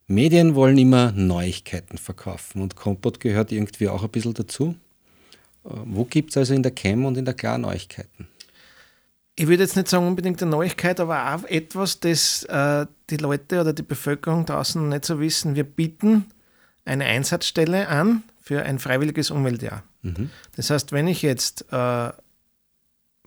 Medien 0.08 0.54
wollen 0.54 0.78
immer 0.78 1.12
Neuigkeiten 1.12 1.98
verkaufen 1.98 2.62
und 2.62 2.76
Kompott 2.76 3.20
gehört 3.20 3.52
irgendwie 3.52 3.88
auch 3.88 4.04
ein 4.04 4.10
bisschen 4.10 4.36
dazu. 4.36 4.76
Äh, 5.64 5.70
wo 5.86 6.06
gibt 6.06 6.32
es 6.32 6.38
also 6.38 6.54
in 6.54 6.64
der 6.64 6.74
Chem 6.74 7.06
und 7.06 7.18
in 7.18 7.26
der 7.26 7.34
Klar 7.34 7.58
Neuigkeiten? 7.58 8.28
Ich 9.38 9.47
würde 9.47 9.63
jetzt 9.63 9.75
nicht 9.75 9.89
sagen 9.89 10.07
unbedingt 10.07 10.41
eine 10.41 10.51
Neuigkeit, 10.51 10.99
aber 10.99 11.36
auch 11.36 11.43
etwas, 11.43 11.99
das 11.99 12.43
äh, 12.43 12.86
die 13.09 13.17
Leute 13.17 13.59
oder 13.61 13.73
die 13.73 13.83
Bevölkerung 13.83 14.45
draußen 14.45 14.88
nicht 14.88 15.05
so 15.05 15.19
wissen. 15.19 15.55
Wir 15.55 15.65
bieten 15.65 16.25
eine 16.86 17.05
Einsatzstelle 17.05 17.89
an 17.89 18.23
für 18.39 18.63
ein 18.63 18.79
freiwilliges 18.79 19.31
Umweltjahr. 19.31 19.83
Mhm. 20.03 20.29
Das 20.55 20.69
heißt, 20.69 20.93
wenn 20.93 21.07
ich 21.07 21.21
jetzt 21.21 21.65
äh, 21.71 22.11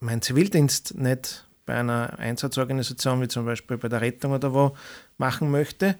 meinen 0.00 0.22
Zivildienst 0.22 0.94
nicht 0.96 1.46
bei 1.66 1.74
einer 1.74 2.18
Einsatzorganisation 2.18 3.20
wie 3.20 3.28
zum 3.28 3.44
Beispiel 3.44 3.76
bei 3.76 3.88
der 3.88 4.00
Rettung 4.00 4.32
oder 4.32 4.54
wo 4.54 4.74
machen 5.18 5.50
möchte, 5.50 5.96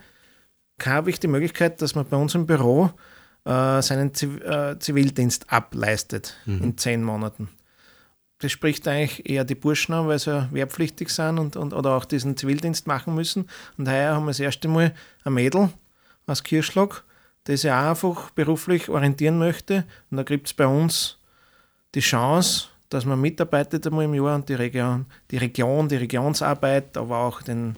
habe 0.82 1.10
ich 1.10 1.20
die 1.20 1.28
Möglichkeit, 1.28 1.82
dass 1.82 1.94
man 1.94 2.06
bei 2.06 2.16
uns 2.16 2.34
im 2.34 2.46
Büro 2.46 2.90
äh, 3.44 3.82
seinen 3.82 4.14
Ziv 4.14 4.40
äh, 4.40 4.78
Zivildienst 4.78 5.52
ableistet 5.52 6.36
mhm. 6.46 6.62
in 6.62 6.78
zehn 6.78 7.02
Monaten. 7.02 7.48
Das 8.40 8.52
spricht 8.52 8.86
eigentlich 8.86 9.28
eher 9.28 9.44
die 9.44 9.56
Burschen 9.56 9.94
an, 9.94 10.06
weil 10.06 10.18
sie 10.18 10.48
wehrpflichtig 10.52 11.10
sind 11.10 11.38
und, 11.38 11.56
und, 11.56 11.72
oder 11.72 11.96
auch 11.96 12.04
diesen 12.04 12.36
Zivildienst 12.36 12.86
machen 12.86 13.14
müssen. 13.14 13.48
Und 13.76 13.88
heuer 13.88 14.14
haben 14.14 14.24
wir 14.24 14.30
das 14.30 14.40
erste 14.40 14.68
Mal 14.68 14.94
ein 15.24 15.34
Mädel 15.34 15.70
aus 16.26 16.44
Kirschlag, 16.44 17.02
das 17.44 17.62
sich 17.62 17.70
auch 17.70 17.90
einfach 17.90 18.30
beruflich 18.30 18.88
orientieren 18.88 19.38
möchte. 19.38 19.84
Und 20.10 20.18
da 20.18 20.22
gibt 20.22 20.46
es 20.46 20.54
bei 20.54 20.66
uns 20.66 21.18
die 21.94 22.00
Chance, 22.00 22.68
dass 22.90 23.04
man 23.04 23.20
mitarbeitet 23.20 23.86
einmal 23.86 24.04
im 24.04 24.14
Jahr 24.14 24.36
und 24.36 24.48
die 24.48 24.54
Region, 24.54 25.06
die 25.30 25.38
Region, 25.38 25.88
die 25.88 25.96
Regionsarbeit, 25.96 26.96
aber 26.96 27.18
auch 27.18 27.42
den, 27.42 27.76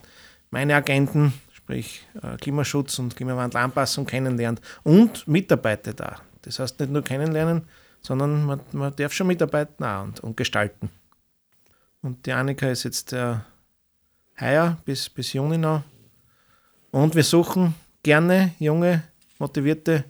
meine 0.50 0.74
Agenten 0.74 1.32
sprich 1.70 2.04
äh, 2.22 2.36
Klimaschutz 2.36 2.98
und 2.98 3.16
Klimawandelanpassung 3.16 4.04
kennenlernt 4.04 4.60
und 4.82 5.26
mitarbeitet 5.28 6.00
da. 6.00 6.16
Das 6.42 6.58
heißt 6.58 6.80
nicht 6.80 6.90
nur 6.90 7.02
kennenlernen, 7.02 7.62
sondern 8.02 8.44
man, 8.44 8.60
man 8.72 8.94
darf 8.96 9.12
schon 9.12 9.26
mitarbeiten 9.26 9.84
auch 9.84 10.04
und, 10.04 10.20
und 10.20 10.36
gestalten. 10.36 10.90
Und 12.02 12.24
die 12.26 12.32
Annika 12.32 12.68
ist 12.70 12.84
jetzt 12.84 13.12
äh, 13.12 13.36
heuer 14.40 14.78
bis, 14.84 15.08
bis 15.08 15.32
Juni 15.32 15.58
noch. 15.58 15.82
Und 16.90 17.14
wir 17.14 17.24
suchen 17.24 17.74
gerne 18.02 18.52
junge, 18.58 19.04
motivierte 19.38 20.04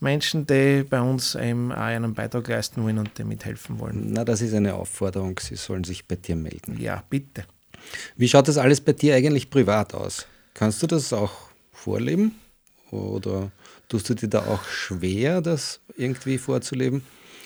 Menschen, 0.00 0.46
die 0.46 0.84
bei 0.88 1.00
uns 1.00 1.34
eben 1.34 1.72
auch 1.72 1.78
einen 1.78 2.14
Beitrag 2.14 2.48
leisten 2.48 2.82
wollen 2.82 2.98
und 2.98 3.16
die 3.18 3.24
mithelfen 3.24 3.78
wollen. 3.78 4.12
Na, 4.12 4.24
das 4.24 4.40
ist 4.40 4.54
eine 4.54 4.74
Aufforderung. 4.74 5.38
Sie 5.38 5.56
sollen 5.56 5.84
sich 5.84 6.06
bei 6.06 6.16
dir 6.16 6.36
melden. 6.36 6.80
Ja, 6.80 7.02
bitte. 7.08 7.44
Wie 8.16 8.28
schaut 8.28 8.48
das 8.48 8.58
alles 8.58 8.80
bei 8.80 8.92
dir 8.92 9.14
eigentlich 9.14 9.50
privat 9.50 9.94
aus? 9.94 10.26
Kannst 10.54 10.82
du 10.82 10.86
das 10.86 11.12
auch 11.12 11.32
vorleben? 11.72 12.34
Oder 12.90 13.50
tust 13.92 14.08
du 14.08 14.14
dir 14.14 14.28
da 14.28 14.40
auch 14.46 14.64
schwer, 14.64 15.42
das 15.42 15.80
irgendwie 15.98 16.38
vorzuleben? 16.38 17.02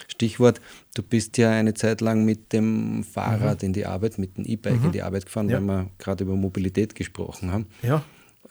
Stichwort, 0.07 0.61
du 0.95 1.03
bist 1.03 1.37
ja 1.39 1.51
eine 1.51 1.75
Zeit 1.75 2.01
lang 2.01 2.25
mit 2.25 2.53
dem 2.53 3.03
Fahrrad 3.03 3.63
mhm. 3.63 3.67
in 3.67 3.73
die 3.73 3.87
Arbeit, 3.87 4.19
mit 4.19 4.37
dem 4.37 4.45
E-Bike 4.45 4.79
mhm. 4.79 4.87
in 4.87 4.93
die 4.93 5.03
Arbeit 5.03 5.27
gefahren, 5.27 5.49
ja. 5.49 5.57
weil 5.57 5.67
wir 5.67 5.91
gerade 5.99 6.23
über 6.23 6.37
Mobilität 6.37 6.95
gesprochen 6.95 7.51
haben. 7.51 7.67
Ja. 7.83 8.05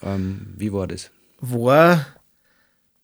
Ähm, 0.03 0.47
wie 0.57 0.73
war 0.73 0.87
das? 0.87 1.09
War, 1.39 2.05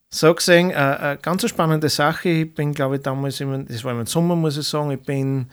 so 0.09 0.33
gesehen, 0.35 0.73
eine, 0.73 0.99
eine 0.99 1.17
ganz 1.19 1.47
spannende 1.47 1.87
Sache. 1.87 2.27
Ich 2.27 2.53
bin, 2.53 2.73
glaube 2.73 2.97
ich, 2.97 3.01
damals, 3.01 3.39
im, 3.39 3.65
das 3.65 3.85
war 3.85 3.97
im 3.97 4.05
Sommer, 4.05 4.35
muss 4.35 4.57
ich 4.57 4.67
sagen, 4.67 4.91
ich 4.91 5.01
bin 5.01 5.47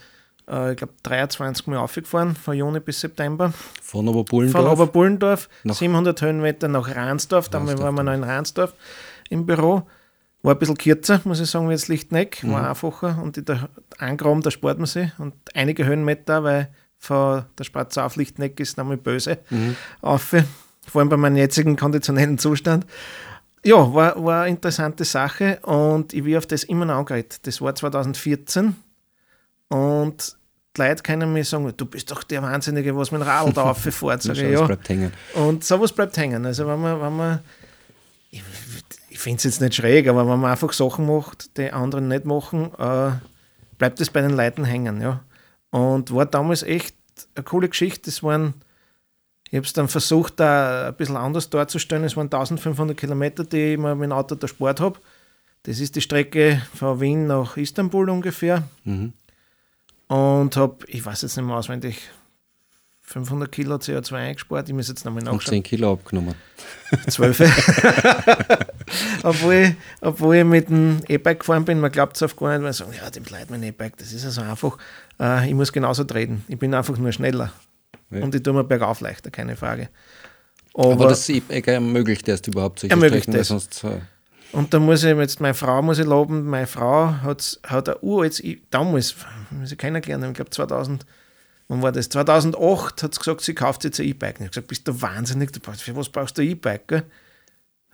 äh, 0.49 0.73
ich 0.73 0.79
glaube, 0.79 0.95
23 1.05 1.69
Mal 1.69 1.77
aufgefahren, 1.77 2.35
von 2.35 2.57
Juni 2.57 2.81
bis 2.81 3.01
September. 3.01 3.53
Von 3.81 4.09
Oberbullendorf? 4.09 4.65
Von 4.65 4.73
Oberbullendorf, 4.73 5.49
700 5.65 6.21
Höhenmeter 6.21 6.67
nach 6.67 6.93
Ransdorf, 6.93 7.49
dann 7.49 7.69
waren 7.69 7.95
wir 7.95 8.03
noch 8.03 8.15
in 8.15 8.25
Ransdorf 8.25 8.75
im 9.31 9.47
Büro. 9.47 9.83
War 10.43 10.55
ein 10.55 10.59
bisschen 10.59 10.79
kürzer, 10.79 11.21
muss 11.25 11.41
ich 11.41 11.51
sagen, 11.51 11.69
wie 11.69 11.73
jetzt 11.73 11.89
Lichtneck, 11.89 12.45
war 12.45 12.63
mhm. 12.63 12.69
einfacher 12.69 13.21
und 13.23 13.37
in 13.37 13.45
der 13.45 13.69
Angraben, 13.99 14.41
da 14.41 14.51
spart 14.51 14.79
man 14.79 14.87
sich 14.87 15.11
und 15.19 15.35
einige 15.53 15.85
Höhenmeter, 15.85 16.45
weil 16.45 16.69
von 16.97 17.45
der 17.59 17.65
Spatz 17.65 17.99
auf 17.99 18.17
Lichtneck 18.17 18.59
ist 18.61 18.79
nämlich 18.79 19.01
böse. 19.01 19.39
Mhm. 19.51 19.77
Auf, 20.01 20.35
vor 20.87 21.01
allem 21.01 21.09
bei 21.09 21.17
meinem 21.17 21.37
jetzigen 21.37 21.77
konditionellen 21.77 22.39
Zustand. 22.39 22.87
Ja, 23.65 23.93
war, 23.93 24.25
war 24.25 24.43
eine 24.43 24.51
interessante 24.51 25.05
Sache 25.05 25.59
und 25.63 26.15
ich 26.15 26.25
will 26.25 26.37
auf 26.37 26.47
das 26.47 26.63
immer 26.65 26.85
noch 26.85 26.95
angeredet. 26.97 27.47
Das 27.47 27.61
war 27.61 27.75
2014 27.75 28.77
und 29.69 30.37
die 30.77 30.81
Leute 30.81 31.03
können 31.03 31.33
mir 31.33 31.45
sagen, 31.45 31.73
du 31.77 31.87
bist 31.87 32.11
doch 32.11 32.23
der 32.23 32.43
Wahnsinnige, 32.43 32.97
was 32.97 33.11
mit 33.11 33.21
dem 33.21 33.27
Radl 33.27 33.53
da 33.53 33.63
rauffährt. 33.73 34.23
Sag 34.23 34.37
ich, 34.37 34.43
ja. 34.43 34.65
bleibt 34.65 34.89
hängen. 34.89 35.13
Und 35.35 35.65
sowas 35.65 35.93
bleibt 35.93 36.17
hängen. 36.17 36.47
Also 36.47 36.67
wenn 36.67 36.81
man, 36.81 37.01
wenn 37.01 37.17
man 37.17 37.41
ich, 38.31 38.43
ich 39.09 39.19
finde 39.19 39.39
es 39.39 39.45
jetzt 39.45 39.61
nicht 39.61 39.75
schräg, 39.75 40.09
aber 40.09 40.29
wenn 40.29 40.41
man 40.41 40.51
einfach 40.51 40.73
Sachen 40.73 41.07
macht, 41.07 41.57
die 41.57 41.73
anderen 41.73 42.09
nicht 42.09 42.25
machen, 42.25 42.73
äh, 42.79 43.13
bleibt 43.79 44.01
es 44.01 44.11
bei 44.11 44.21
den 44.21 44.37
Leuten 44.37 44.65
hängen. 44.65 45.01
Ja. 45.01 45.25
Und 45.71 46.13
war 46.15 46.27
damals 46.27 46.63
echt 46.63 46.97
eine 47.35 47.45
coole 47.45 47.69
Geschichte. 47.69 48.03
Das 48.07 48.23
waren, 48.23 48.55
ich 49.49 49.55
habe 49.55 49.67
es 49.67 49.73
dann 49.73 49.89
versucht, 49.89 50.41
da 50.41 50.89
ein 50.89 50.95
bisschen 50.95 51.17
anders 51.17 51.51
darzustellen. 51.51 52.05
Es 52.05 52.17
waren 52.17 52.27
1500 52.27 52.97
Kilometer, 52.97 53.45
die 53.45 53.75
ich 53.75 53.79
mir 53.79 53.95
mit 53.95 54.07
dem 54.07 54.13
Auto 54.13 54.35
der 54.35 54.49
Sport 54.49 54.81
habe. 54.81 54.99
Das 55.65 55.81
ist 55.81 55.97
die 55.97 56.01
Strecke 56.01 56.63
von 56.75 57.01
Wien 57.01 57.27
nach 57.27 57.57
Istanbul 57.57 58.09
ungefähr. 58.11 58.65
Mhm. 58.85 59.13
Und 60.07 60.57
habe, 60.57 60.87
ich 60.87 61.05
weiß 61.05 61.23
jetzt 61.23 61.37
nicht 61.37 61.47
mehr 61.47 61.57
auswendig, 61.57 62.11
500 63.09 63.51
Kilo 63.51 63.77
CO2 63.77 64.15
eingespart. 64.15 64.69
Ich 64.69 64.75
muss 64.75 64.89
jetzt 64.89 65.05
nochmal 65.07 65.27
Und 65.27 65.37
nachschauen. 65.37 65.55
10 65.55 65.63
Kilo 65.63 65.95
abgenommen. 65.95 66.35
Zwölf. 67.09 67.41
obwohl, 69.23 69.55
ich, 69.55 69.75
obwohl 70.03 70.37
ich 70.37 70.45
mit 70.45 70.69
dem 70.69 71.01
E-Bike 71.09 71.41
gefahren 71.41 71.65
bin, 71.65 71.81
man 71.81 71.91
glaubt 71.91 72.17
es 72.17 72.23
oft 72.23 72.37
gar 72.37 72.53
nicht, 72.53 72.63
weil 72.63 72.73
sagen, 72.75 72.93
ja, 72.95 73.09
dem 73.09 73.23
bleibt 73.23 73.51
mein 73.51 73.63
E-Bike, 73.63 73.97
das 73.97 74.13
ist 74.13 74.25
ja 74.25 74.31
so 74.31 74.43
einfach. 74.43 74.77
Äh, 75.19 75.49
ich 75.49 75.55
muss 75.55 75.73
genauso 75.73 76.05
treten. 76.05 76.45
Ich 76.49 76.59
bin 76.59 76.75
einfach 76.75 76.99
nur 76.99 77.11
schneller. 77.13 77.51
Ja. 78.11 78.23
Und 78.23 78.35
ich 78.35 78.43
tue 78.43 78.53
mir 78.53 78.65
bergauf 78.65 79.01
leichter, 79.01 79.31
keine 79.31 79.57
Frage. 79.57 79.89
Aber, 80.75 80.93
Aber, 80.93 81.09
das 81.09 81.27
E-Bike 81.31 81.67
ermöglicht 81.69 82.29
erst 82.29 82.47
überhaupt 82.47 82.81
solche 82.81 82.93
Ermöglicht 82.93 83.25
Strecken, 83.25 83.39
das. 83.39 83.49
sonst 83.49 83.85
äh, 83.85 84.01
und 84.53 84.73
da 84.73 84.79
muss 84.79 85.05
ich 85.05 85.17
jetzt 85.17 85.41
meine 85.41 85.55
Frau 85.55 85.83
muss 85.83 85.99
ich 85.99 86.07
loben, 86.07 86.45
meine 86.45 86.67
Frau 86.67 87.13
hat, 87.23 87.61
hat 87.67 87.89
ein 87.89 87.97
uraltes, 88.01 88.43
damals, 88.71 89.15
muss 89.51 89.73
ich 89.73 89.79
kennengelernt 89.79 90.25
haben, 90.25 90.31
ich 90.31 90.37
glaube 90.37 90.51
2000, 90.51 91.05
wann 91.69 91.83
war 91.83 91.93
das? 91.93 92.09
2008 92.09 93.03
hat 93.03 93.15
sie 93.15 93.19
gesagt, 93.19 93.41
sie 93.43 93.55
kauft 93.55 93.85
jetzt 93.85 94.01
ein 94.01 94.07
E-Bike. 94.07 94.37
Ich 94.37 94.41
habe 94.41 94.49
gesagt, 94.51 94.69
bist 94.69 94.89
du 94.89 95.01
wahnsinnig, 95.01 95.53
du 95.53 95.61
brauchst, 95.61 95.83
für 95.83 95.95
was 95.95 96.09
brauchst 96.09 96.37
du 96.39 96.43
ein 96.43 96.49
E-Bike? 96.49 97.05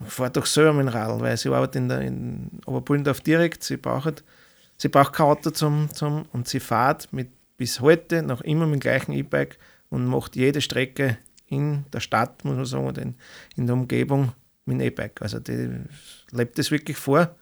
Fahr 0.06 0.30
doch 0.30 0.46
selber 0.46 0.72
mit 0.72 0.86
dem 0.86 0.88
Radl, 0.88 1.20
weil 1.20 1.36
sie 1.36 1.48
arbeitet 1.48 1.76
in, 1.76 1.88
der, 1.88 2.00
in 2.00 2.50
Oberpullendorf 2.66 3.20
direkt, 3.20 3.62
sie 3.62 3.76
braucht, 3.76 4.24
sie 4.76 4.88
braucht 4.88 5.12
kein 5.12 5.26
Auto 5.26 5.50
zum, 5.50 5.88
zum 5.92 6.24
und 6.32 6.48
sie 6.48 6.60
fährt 6.60 7.12
mit, 7.12 7.30
bis 7.56 7.80
heute 7.80 8.22
noch 8.22 8.40
immer 8.40 8.66
mit 8.66 8.76
dem 8.76 8.80
gleichen 8.80 9.12
E-Bike 9.12 9.58
und 9.90 10.06
macht 10.06 10.34
jede 10.34 10.60
Strecke 10.60 11.18
in 11.46 11.84
der 11.92 12.00
Stadt, 12.00 12.44
muss 12.44 12.56
man 12.56 12.64
sagen, 12.64 12.86
oder 12.86 13.02
in, 13.02 13.14
in 13.56 13.66
der 13.66 13.74
Umgebung 13.74 14.32
mit 14.64 14.80
dem 14.80 14.86
E-Bike. 14.86 15.22
Also 15.22 15.38
die 15.38 15.70
lebt 16.32 16.58
das 16.58 16.70
wirklich 16.70 16.96
vor 16.96 17.34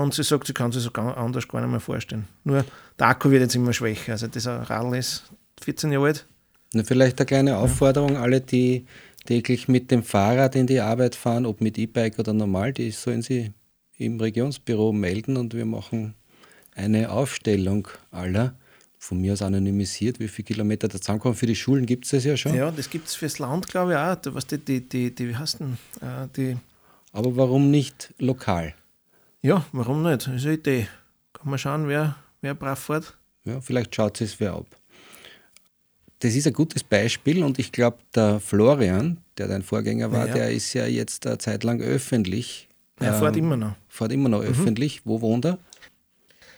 und 0.00 0.14
sie 0.14 0.22
sagt, 0.22 0.46
sie 0.46 0.54
kann 0.54 0.72
sich 0.72 0.82
so 0.82 0.90
anders 0.90 1.46
gar 1.48 1.60
nicht 1.60 1.70
mehr 1.70 1.80
vorstellen. 1.80 2.26
Nur 2.44 2.64
der 2.98 3.06
Akku 3.06 3.30
wird 3.30 3.42
jetzt 3.42 3.54
immer 3.54 3.72
schwächer. 3.72 4.12
Also 4.12 4.26
dieser 4.26 4.62
Radl 4.62 4.96
ist 4.96 5.24
14 5.60 5.92
Jahre 5.92 6.06
alt. 6.06 6.26
Na, 6.72 6.82
vielleicht 6.84 7.18
eine 7.20 7.26
kleine 7.26 7.56
Aufforderung, 7.58 8.16
alle, 8.16 8.40
die 8.40 8.86
täglich 9.26 9.68
mit 9.68 9.90
dem 9.90 10.02
Fahrrad 10.02 10.56
in 10.56 10.66
die 10.66 10.80
Arbeit 10.80 11.14
fahren, 11.14 11.46
ob 11.46 11.60
mit 11.60 11.78
E-Bike 11.78 12.18
oder 12.18 12.32
normal, 12.32 12.72
die 12.72 12.90
sollen 12.90 13.22
sie 13.22 13.52
im 13.98 14.18
Regionsbüro 14.18 14.92
melden 14.92 15.36
und 15.36 15.54
wir 15.54 15.66
machen 15.66 16.14
eine 16.74 17.10
Aufstellung 17.10 17.88
aller, 18.10 18.56
von 18.98 19.20
mir 19.20 19.32
aus 19.32 19.42
anonymisiert, 19.42 20.20
wie 20.20 20.28
viele 20.28 20.46
Kilometer 20.46 20.88
da 20.88 20.98
zusammenkommen. 20.98 21.34
Für 21.34 21.46
die 21.46 21.56
Schulen 21.56 21.86
gibt 21.86 22.04
es 22.04 22.12
das 22.12 22.24
ja 22.24 22.36
schon. 22.36 22.54
Ja, 22.54 22.70
das 22.70 22.88
gibt 22.88 23.08
es 23.08 23.14
fürs 23.14 23.38
Land, 23.38 23.68
glaube 23.68 23.92
ich, 23.92 23.98
auch. 23.98 24.34
Was 24.34 24.46
die, 24.46 24.58
die, 24.58 24.88
die, 24.88 25.14
die, 25.14 25.28
wie 25.28 25.36
heißt 25.36 25.60
denn, 25.60 25.76
äh, 26.00 26.28
die, 26.36 26.56
Aber 27.12 27.36
warum 27.36 27.70
nicht 27.70 28.14
lokal? 28.18 28.74
Ja, 29.42 29.64
warum 29.72 30.02
nicht? 30.02 30.26
Das 30.26 30.34
ist 30.34 30.44
eine 30.46 30.54
Idee. 30.54 30.88
Kann 31.32 31.50
man 31.50 31.58
schauen, 31.58 31.88
wer, 31.88 32.16
wer 32.40 32.54
brav 32.54 32.78
fährt. 32.78 33.16
Ja, 33.44 33.60
vielleicht 33.60 33.94
schaut 33.94 34.20
es 34.20 34.38
wer 34.40 34.54
ab. 34.54 34.66
Das 36.20 36.34
ist 36.34 36.46
ein 36.46 36.52
gutes 36.52 36.84
Beispiel 36.84 37.42
und 37.42 37.58
ich 37.58 37.72
glaube, 37.72 37.98
der 38.14 38.38
Florian, 38.38 39.18
der 39.38 39.48
dein 39.48 39.62
Vorgänger 39.62 40.12
war, 40.12 40.28
Ja. 40.28 40.34
der 40.34 40.52
ist 40.52 40.72
ja 40.72 40.86
jetzt 40.86 41.26
eine 41.26 41.38
Zeit 41.38 41.64
lang 41.64 41.80
öffentlich. 41.80 42.68
Er 43.00 43.14
fährt 43.14 43.36
ähm, 43.36 43.44
immer 43.44 43.56
noch. 43.56 43.74
Fährt 43.88 44.12
immer 44.12 44.28
noch 44.28 44.42
öffentlich. 44.42 45.02
Wo 45.04 45.20
wohnt 45.20 45.44
er? 45.44 45.58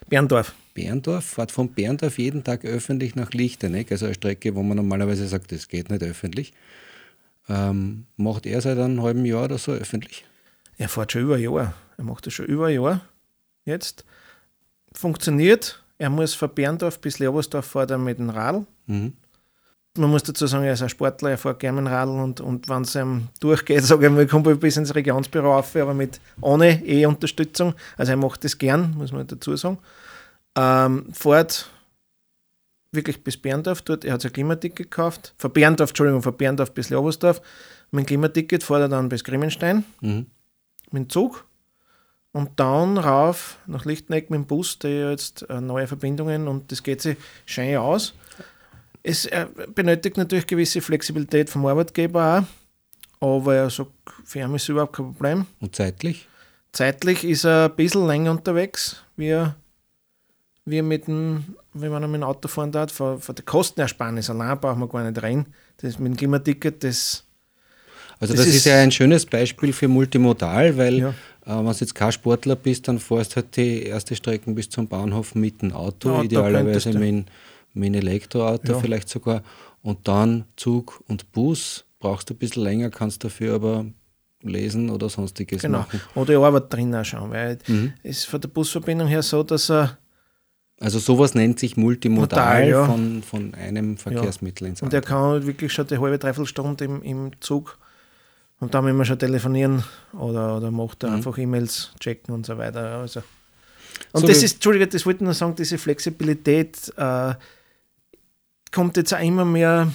Berndorf. 0.09 0.55
Berndorf, 0.74 1.24
fährt 1.24 1.51
von 1.53 1.70
Berndorf 1.72 2.18
jeden 2.18 2.45
Tag 2.45 2.64
öffentlich 2.66 3.14
nach 3.14 3.30
Lichtenegg, 3.30 3.91
also 3.91 4.05
eine 4.07 4.14
Strecke, 4.14 4.55
wo 4.55 4.62
man 4.62 4.76
normalerweise 4.76 5.26
sagt, 5.26 5.51
das 5.53 5.68
geht 5.68 5.89
nicht 5.89 6.03
öffentlich. 6.03 6.53
Ähm, 7.49 8.05
macht 8.16 8.45
er 8.45 8.61
seit 8.61 8.76
einem 8.78 9.01
halben 9.03 9.24
Jahr 9.24 9.45
oder 9.45 9.57
so 9.57 9.72
öffentlich? 9.72 10.24
Er 10.79 10.89
fährt 10.89 11.12
schon 11.12 11.22
über 11.22 11.37
ein 11.37 11.43
Jahr. 11.43 11.75
Er 11.97 12.05
macht 12.05 12.27
das 12.27 12.35
schon 12.35 12.47
über 12.47 12.66
ein 12.66 12.75
Jahr 12.75 13.01
jetzt. 13.64 14.05
Funktioniert. 14.93 15.83
Er 15.99 16.11
muss 16.11 16.35
von 16.35 16.51
Berndorf 16.55 17.01
bis 17.01 17.18
Leobersdorf 17.18 17.66
fährt 17.66 17.91
er 17.91 17.99
mit 17.99 18.18
dem 18.18 18.31
Radl. 18.31 18.66
Mhm. 18.87 19.14
Man 19.97 20.11
muss 20.11 20.25
dazu 20.25 20.49
sagen, 20.49 20.64
er 20.64 20.72
ist 20.72 20.83
ein 20.83 20.89
Sportler, 20.89 21.31
er 21.31 21.39
fährt 21.39 21.61
gerne 21.61 21.81
mit 21.81 21.89
dem 21.89 21.95
Radl 21.95 22.11
und, 22.11 22.41
und 22.41 22.68
wenn 22.68 22.83
es 22.83 22.97
ihm 22.97 23.29
durchgeht, 23.39 23.85
sage 23.85 24.07
ich 24.07 24.12
mal, 24.12 24.27
kommt 24.27 24.47
er 24.49 24.57
bis 24.57 24.77
ins 24.77 24.93
Regionsbüro 24.93 25.57
auf, 25.57 25.77
aber 25.77 25.95
mit 25.95 26.20
ohne 26.41 26.85
E-Unterstützung. 26.85 27.75
Also 27.97 28.11
er 28.11 28.16
macht 28.16 28.43
das 28.43 28.59
gern, 28.59 28.95
muss 28.97 29.12
man 29.12 29.27
dazu 29.27 29.55
sagen. 29.57 29.79
Ähm, 30.57 31.07
fährt 31.12 31.70
wirklich 32.91 33.22
bis 33.22 33.37
Berndorf 33.37 33.83
dort, 33.83 34.05
er 34.05 34.14
hat 34.14 34.22
sich 34.22 34.31
ein 34.31 34.35
Klimaticket 34.35 34.91
gekauft, 34.91 35.33
von 35.39 35.53
Berndorf, 35.53 35.91
Entschuldigung, 35.91 36.22
von 36.22 36.37
Berndorf 36.37 36.72
bis 36.72 36.91
Leobersdorf. 36.91 37.41
Mit 37.93 38.03
dem 38.03 38.07
Klimaticket 38.07 38.64
fährt 38.64 38.81
er 38.81 38.89
dann 38.89 39.09
bis 39.09 39.22
Grimmenstein 39.22 39.85
Mhm. 40.01 40.27
Mit 40.91 41.05
dem 41.05 41.11
Zug 41.11 41.45
und 42.32 42.51
dann 42.57 42.99
rauf 42.99 43.59
nach 43.66 43.85
Lichtenegg 43.85 44.30
mit 44.30 44.39
dem 44.39 44.47
Bus, 44.47 44.78
der 44.78 44.91
ja 44.91 45.11
jetzt 45.11 45.49
äh, 45.49 45.61
neue 45.61 45.87
Verbindungen 45.87 46.49
und 46.49 46.70
das 46.72 46.82
geht 46.82 47.01
sich 47.01 47.16
schön 47.47 47.76
aus. 47.76 48.14
Es 49.03 49.26
äh, 49.26 49.47
benötigt 49.74 50.16
natürlich 50.16 50.47
gewisse 50.47 50.80
Flexibilität 50.80 51.51
vom 51.51 51.66
Arbeitgeber 51.66 52.47
auch, 53.20 53.39
aber 53.41 53.55
er 53.55 53.70
sagt, 53.70 53.91
für 54.24 54.41
ihn 54.41 54.55
ist 54.55 54.64
es 54.64 54.68
überhaupt 54.68 54.95
kein 54.97 55.12
Problem. 55.12 55.47
Und 55.61 55.76
zeitlich? 55.76 56.28
Zeitlich 56.72 57.24
ist 57.24 57.45
er 57.45 57.66
ein 57.66 57.76
bisschen 57.76 58.07
länger 58.07 58.32
unterwegs, 58.32 59.03
wie 59.16 59.47
wie 60.66 60.78
er 60.78 60.82
mit 60.82 61.07
dem, 61.07 61.57
wenn 61.72 61.93
man 61.93 62.11
mit 62.11 62.20
dem 62.20 62.24
Auto 62.24 62.49
fahren 62.49 62.72
darf. 62.72 62.93
Von, 62.93 63.20
von 63.20 63.35
der 63.35 63.45
Kostenersparnis 63.45 64.30
allein 64.30 64.59
brauchen 64.59 64.80
wir 64.80 64.89
gar 64.89 65.09
nicht 65.09 65.22
rein. 65.22 65.47
Das 65.78 65.99
mit 65.99 66.12
dem 66.12 66.16
Klimaticket, 66.16 66.82
das 66.82 67.24
Also 68.21 68.35
Das 68.35 68.47
ist, 68.47 68.55
ist- 68.57 68.67
ja 68.67 68.77
ein 68.79 68.91
schönes 68.91 69.27
Beispiel 69.27 69.73
für 69.73 69.89
Multimodal, 69.89 70.77
weil 70.77 70.99
Ja. 70.99 71.09
äh, 71.09 71.15
wenn 71.47 71.65
du 71.67 71.71
jetzt 71.73 71.95
kein 71.95 72.12
Sportler 72.12 72.57
bist, 72.57 72.87
dann 72.89 72.99
fährst 72.99 73.37
halt 73.37 73.57
die 73.57 73.83
erste 73.85 74.15
Strecken 74.17 74.55
bis 74.55 74.71
zum 74.71 74.87
Bahnhof 74.89 75.35
mit 75.35 75.62
dem 75.62 75.73
Auto, 75.73 76.11
Ja, 76.11 76.23
idealerweise 76.23 76.91
mit, 76.99 77.27
mit 77.75 77.87
einem 77.87 77.95
Elektroauto 77.95 78.73
Ja. 78.73 78.79
vielleicht 78.79 79.09
sogar. 79.09 79.43
Und 79.83 80.07
dann 80.09 80.45
Zug 80.57 81.03
und 81.09 81.31
Bus, 81.33 81.85
brauchst 81.99 82.31
du 82.31 82.35
ein 82.35 82.39
bisschen 82.39 82.62
länger, 82.62 82.91
kannst 82.91 83.25
dafür 83.25 83.55
aber 83.57 83.85
lesen 84.43 84.91
oder 84.91 85.09
sonstiges 85.09 85.62
genau. 85.62 85.79
machen. 85.79 86.01
Oder 86.15 86.35
ich 86.35 86.39
arbeite 86.39 86.69
drin 86.77 86.95
auch 86.95 87.05
schon, 87.05 87.31
weil 87.31 87.59
Mhm. 87.67 87.93
es 88.03 88.19
ist 88.19 88.25
von 88.27 88.41
der 88.41 88.49
Busverbindung 88.49 89.09
her 89.09 89.23
so, 89.23 89.43
dass 89.43 89.71
er 89.71 89.99
Also 90.81 90.99
sowas 90.99 91.35
nennt 91.35 91.59
sich 91.61 91.77
Multimodal 91.77 92.65
Modal, 92.65 92.69
ja. 92.69 92.85
von, 92.87 93.23
von 93.23 93.55
einem 93.55 93.97
Verkehrsmittel 93.97 94.67
ins 94.69 94.83
Und 94.83 94.93
er 94.93 94.99
andere. 94.99 95.09
kann 95.15 95.23
halt 95.23 95.47
wirklich 95.47 95.73
schon 95.73 95.87
die 95.87 95.99
halbe, 95.99 96.19
dreiviertel 96.19 96.47
Stunde 96.49 96.85
im, 96.85 97.01
im 97.03 97.31
Zug 97.41 97.79
und 98.61 98.74
dann 98.74 98.84
müssen 98.84 98.98
wir 98.98 99.05
schon 99.05 99.18
telefonieren 99.18 99.84
oder, 100.12 100.57
oder 100.57 100.70
macht 100.70 101.02
er 101.02 101.11
Mhm. 101.11 101.16
einfach 101.16 101.38
E-Mails 101.38 101.92
checken 102.00 102.34
und 102.34 102.46
so 102.46 102.57
weiter. 102.59 102.98
Also. 102.98 103.22
Und 104.12 104.22
So 104.22 104.26
das 104.26 104.42
ist, 104.42 104.55
Entschuldige, 104.55 104.86
das 104.88 105.05
wollte 105.07 105.18
ich 105.18 105.24
nur 105.24 105.34
sagen, 105.34 105.55
diese 105.55 105.78
Flexibilität 105.78 106.92
äh, 106.96 107.34
kommt 108.72 108.96
jetzt 108.96 109.12
auch 109.14 109.20
immer 109.20 109.44
mehr 109.44 109.92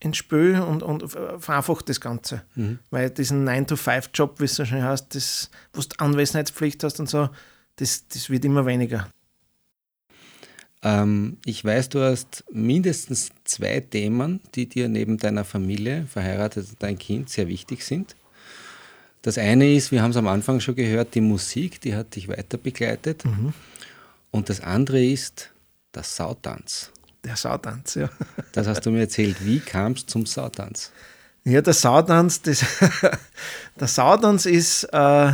ins 0.00 0.18
Spiel 0.18 0.60
und, 0.60 0.82
und 0.82 1.10
vereinfacht 1.38 1.88
das 1.88 2.00
Ganze. 2.00 2.42
Mhm. 2.54 2.78
Weil 2.90 3.08
diesen 3.10 3.48
9-to-5-Job, 3.48 4.40
wie 4.40 4.44
es 4.44 4.54
so 4.56 4.64
schön 4.66 4.82
heißt, 4.84 5.14
das, 5.14 5.50
wo 5.72 5.80
du 5.80 5.88
Anwesenheitspflicht 5.98 6.84
hast 6.84 7.00
und 7.00 7.08
so, 7.08 7.30
das, 7.76 8.06
das 8.08 8.28
wird 8.28 8.44
immer 8.44 8.66
weniger. 8.66 9.08
Ähm, 10.84 11.38
ich 11.46 11.64
weiß, 11.64 11.88
du 11.88 12.00
hast 12.00 12.44
mindestens 12.52 13.32
zwei 13.44 13.80
Themen, 13.80 14.40
die 14.54 14.68
dir 14.68 14.88
neben 14.88 15.16
deiner 15.16 15.44
Familie, 15.44 16.06
verheiratet 16.06 16.68
und 16.68 16.82
dein 16.82 16.98
Kind, 16.98 17.30
sehr 17.30 17.48
wichtig 17.48 17.84
sind. 17.84 18.14
Das 19.22 19.38
eine 19.38 19.74
ist, 19.74 19.90
wir 19.90 20.02
haben 20.02 20.10
es 20.10 20.18
am 20.18 20.28
Anfang 20.28 20.60
schon 20.60 20.74
gehört, 20.74 21.14
die 21.14 21.22
Musik, 21.22 21.80
die 21.80 21.96
hat 21.96 22.14
dich 22.14 22.28
weiter 22.28 22.58
begleitet. 22.58 23.24
Und 24.30 24.50
das 24.50 24.60
andere 24.60 25.02
ist 25.02 25.50
der 25.94 26.02
Sautanz. 26.02 26.90
Der 27.24 27.36
Sautanz, 27.36 27.94
ja. 27.94 28.10
Das 28.52 28.66
hast 28.66 28.84
du 28.84 28.90
mir 28.90 29.00
erzählt. 29.00 29.42
Wie 29.42 29.60
kam 29.60 29.92
es 29.92 30.04
zum 30.04 30.26
Sautanz? 30.26 30.92
Ja, 31.44 31.62
der 31.62 31.72
Sautanz, 31.72 32.42
das, 32.42 32.64
der 33.80 33.88
Sautanz 33.88 34.44
ist 34.44 34.84
äh, 34.92 35.32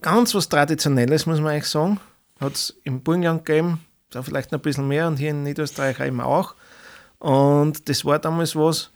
ganz 0.00 0.34
was 0.34 0.48
Traditionelles, 0.48 1.26
muss 1.26 1.40
man 1.40 1.54
eigentlich 1.54 1.66
sagen. 1.66 1.98
Hat 2.38 2.54
es 2.54 2.76
im 2.84 3.02
Burgenland 3.02 3.44
gegeben, 3.44 3.80
vielleicht 4.22 4.52
noch 4.52 4.58
ein 4.58 4.62
bisschen 4.62 4.88
mehr 4.88 5.06
und 5.06 5.16
hier 5.16 5.30
in 5.30 5.42
Niederösterreich 5.42 6.00
eben 6.00 6.20
auch. 6.20 6.54
Und 7.18 7.88
das 7.88 8.04
war 8.04 8.18
damals 8.18 8.56
was, 8.56 8.90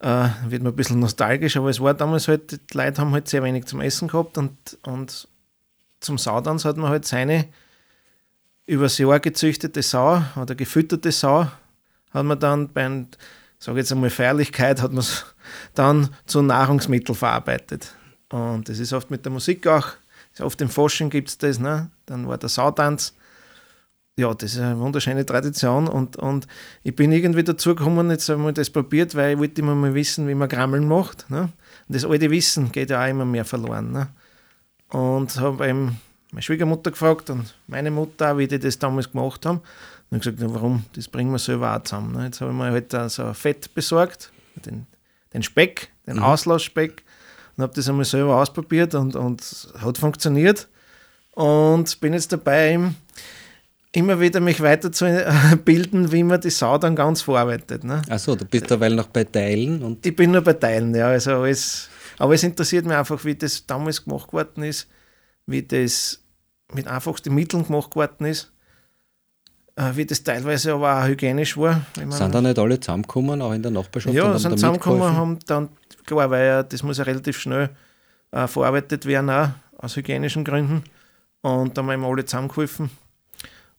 äh, 0.00 0.28
wird 0.46 0.62
mir 0.62 0.70
ein 0.70 0.76
bisschen 0.76 1.00
nostalgisch, 1.00 1.56
aber 1.56 1.70
es 1.70 1.80
war 1.80 1.94
damals 1.94 2.28
halt, 2.28 2.52
die 2.52 2.76
Leute 2.76 3.00
haben 3.00 3.12
halt 3.12 3.28
sehr 3.28 3.42
wenig 3.42 3.66
zum 3.66 3.80
Essen 3.80 4.08
gehabt 4.08 4.38
und, 4.38 4.78
und 4.82 5.28
zum 6.00 6.18
Saudanz 6.18 6.64
hat 6.64 6.76
man 6.76 6.90
halt 6.90 7.04
seine 7.04 7.48
übers 8.66 8.98
Jahr 8.98 9.18
gezüchtete 9.18 9.82
Sau 9.82 10.22
oder 10.36 10.54
gefütterte 10.54 11.10
Sau, 11.10 11.46
hat 12.10 12.24
man 12.24 12.38
dann 12.38 12.68
bei 12.68 13.06
sage 13.58 13.78
jetzt 13.78 13.90
einmal 13.90 14.10
Feierlichkeit, 14.10 14.82
hat 14.82 14.92
man 14.92 15.00
es 15.00 15.24
dann 15.74 16.14
zu 16.26 16.42
Nahrungsmittel 16.42 17.14
verarbeitet. 17.14 17.94
Und 18.28 18.68
das 18.68 18.78
ist 18.78 18.92
oft 18.92 19.10
mit 19.10 19.24
der 19.24 19.32
Musik 19.32 19.66
auch, 19.66 19.88
oft 20.40 20.60
im 20.60 20.68
Forschung 20.68 21.10
gibt 21.10 21.28
es 21.28 21.38
das, 21.38 21.58
ne? 21.58 21.90
dann 22.06 22.28
war 22.28 22.38
der 22.38 22.48
Sautanz 22.48 23.14
ja, 24.18 24.34
das 24.34 24.54
ist 24.54 24.60
eine 24.60 24.78
wunderschöne 24.78 25.24
Tradition 25.24 25.86
und, 25.86 26.16
und 26.16 26.48
ich 26.82 26.94
bin 26.94 27.12
irgendwie 27.12 27.44
dazu 27.44 27.76
gekommen, 27.76 28.10
jetzt 28.10 28.28
habe 28.28 28.48
ich 28.48 28.54
das 28.54 28.68
probiert, 28.68 29.14
weil 29.14 29.34
ich 29.34 29.38
wollte 29.38 29.60
immer 29.60 29.76
mal 29.76 29.94
wissen, 29.94 30.26
wie 30.26 30.34
man 30.34 30.48
Grammeln 30.48 30.88
macht. 30.88 31.30
Ne? 31.30 31.42
Und 31.42 31.50
das 31.94 32.04
alte 32.04 32.28
Wissen 32.28 32.72
geht 32.72 32.90
ja 32.90 33.02
auch 33.02 33.08
immer 33.08 33.24
mehr 33.24 33.44
verloren. 33.44 33.92
Ne? 33.92 34.08
Und 34.88 35.38
habe 35.38 35.68
eben 35.68 36.00
meine 36.32 36.42
Schwiegermutter 36.42 36.90
gefragt 36.90 37.30
und 37.30 37.54
meine 37.68 37.92
Mutter 37.92 38.32
auch, 38.32 38.38
wie 38.38 38.48
die 38.48 38.58
das 38.58 38.78
damals 38.80 39.12
gemacht 39.12 39.46
haben. 39.46 39.60
Und 40.10 40.26
ich 40.26 40.36
gesagt, 40.36 40.52
warum, 40.52 40.84
das 40.94 41.06
bringen 41.06 41.30
wir 41.30 41.38
selber 41.38 41.76
auch 41.76 41.82
zusammen. 41.84 42.16
Ne? 42.16 42.24
Jetzt 42.24 42.40
habe 42.40 42.50
ich 42.50 42.56
mir 42.56 42.72
halt 42.72 42.92
so 43.12 43.32
Fett 43.34 43.72
besorgt, 43.72 44.32
den, 44.66 44.86
den 45.32 45.44
Speck, 45.44 45.90
den 46.08 46.16
mhm. 46.16 46.24
Auslausspeck 46.24 47.04
und 47.56 47.62
habe 47.62 47.72
das 47.72 47.88
einmal 47.88 48.04
selber 48.04 48.36
ausprobiert 48.36 48.96
und, 48.96 49.14
und 49.14 49.68
hat 49.80 49.96
funktioniert. 49.96 50.66
Und 51.32 52.00
bin 52.00 52.14
jetzt 52.14 52.32
dabei, 52.32 52.90
immer 53.92 54.20
wieder 54.20 54.40
mich 54.40 54.60
weiterzubilden, 54.60 56.12
wie 56.12 56.22
man 56.22 56.40
die 56.40 56.50
Sau 56.50 56.78
dann 56.78 56.94
ganz 56.94 57.22
verarbeitet. 57.22 57.84
Ne? 57.84 58.02
Achso, 58.08 58.34
du 58.34 58.44
bist 58.44 58.70
derweil 58.70 58.94
noch 58.94 59.08
bei 59.08 59.24
Teilen? 59.24 59.82
Und 59.82 60.04
ich 60.04 60.14
bin 60.14 60.32
nur 60.32 60.42
bei 60.42 60.52
Teilen, 60.52 60.94
ja. 60.94 61.08
Also 61.08 61.32
alles, 61.36 61.88
aber 62.18 62.34
es 62.34 62.42
interessiert 62.42 62.84
mich 62.84 62.96
einfach, 62.96 63.24
wie 63.24 63.34
das 63.34 63.66
damals 63.66 64.04
gemacht 64.04 64.32
worden 64.32 64.64
ist, 64.64 64.88
wie 65.46 65.62
das 65.62 66.20
mit 66.74 66.86
einfachsten 66.86 67.34
Mitteln 67.34 67.66
gemacht 67.66 67.96
worden 67.96 68.26
ist, 68.26 68.52
äh, 69.76 69.90
wie 69.94 70.04
das 70.04 70.22
teilweise 70.22 70.74
aber 70.74 71.02
auch 71.02 71.06
hygienisch 71.06 71.56
war. 71.56 71.80
Sind 71.94 72.34
da 72.34 72.42
nicht 72.42 72.58
alle 72.58 72.78
zusammengekommen, 72.78 73.40
auch 73.40 73.52
in 73.52 73.62
der 73.62 73.70
Nachbarschaft? 73.70 74.14
Ja, 74.14 74.38
sind 74.38 74.52
zusammengekommen, 74.52 75.16
haben 75.16 75.38
dann, 75.46 75.70
klar, 76.04 76.28
weil 76.30 76.46
ja, 76.46 76.62
das 76.62 76.82
muss 76.82 76.98
ja 76.98 77.04
relativ 77.04 77.38
schnell 77.38 77.70
äh, 78.32 78.46
verarbeitet 78.46 79.06
werden, 79.06 79.30
auch 79.30 79.48
aus 79.78 79.96
hygienischen 79.96 80.44
Gründen. 80.44 80.84
Und 81.40 81.78
da 81.78 81.82
haben 81.82 82.00
wir 82.00 82.06
alle 82.06 82.26
zusammengeholfen 82.26 82.90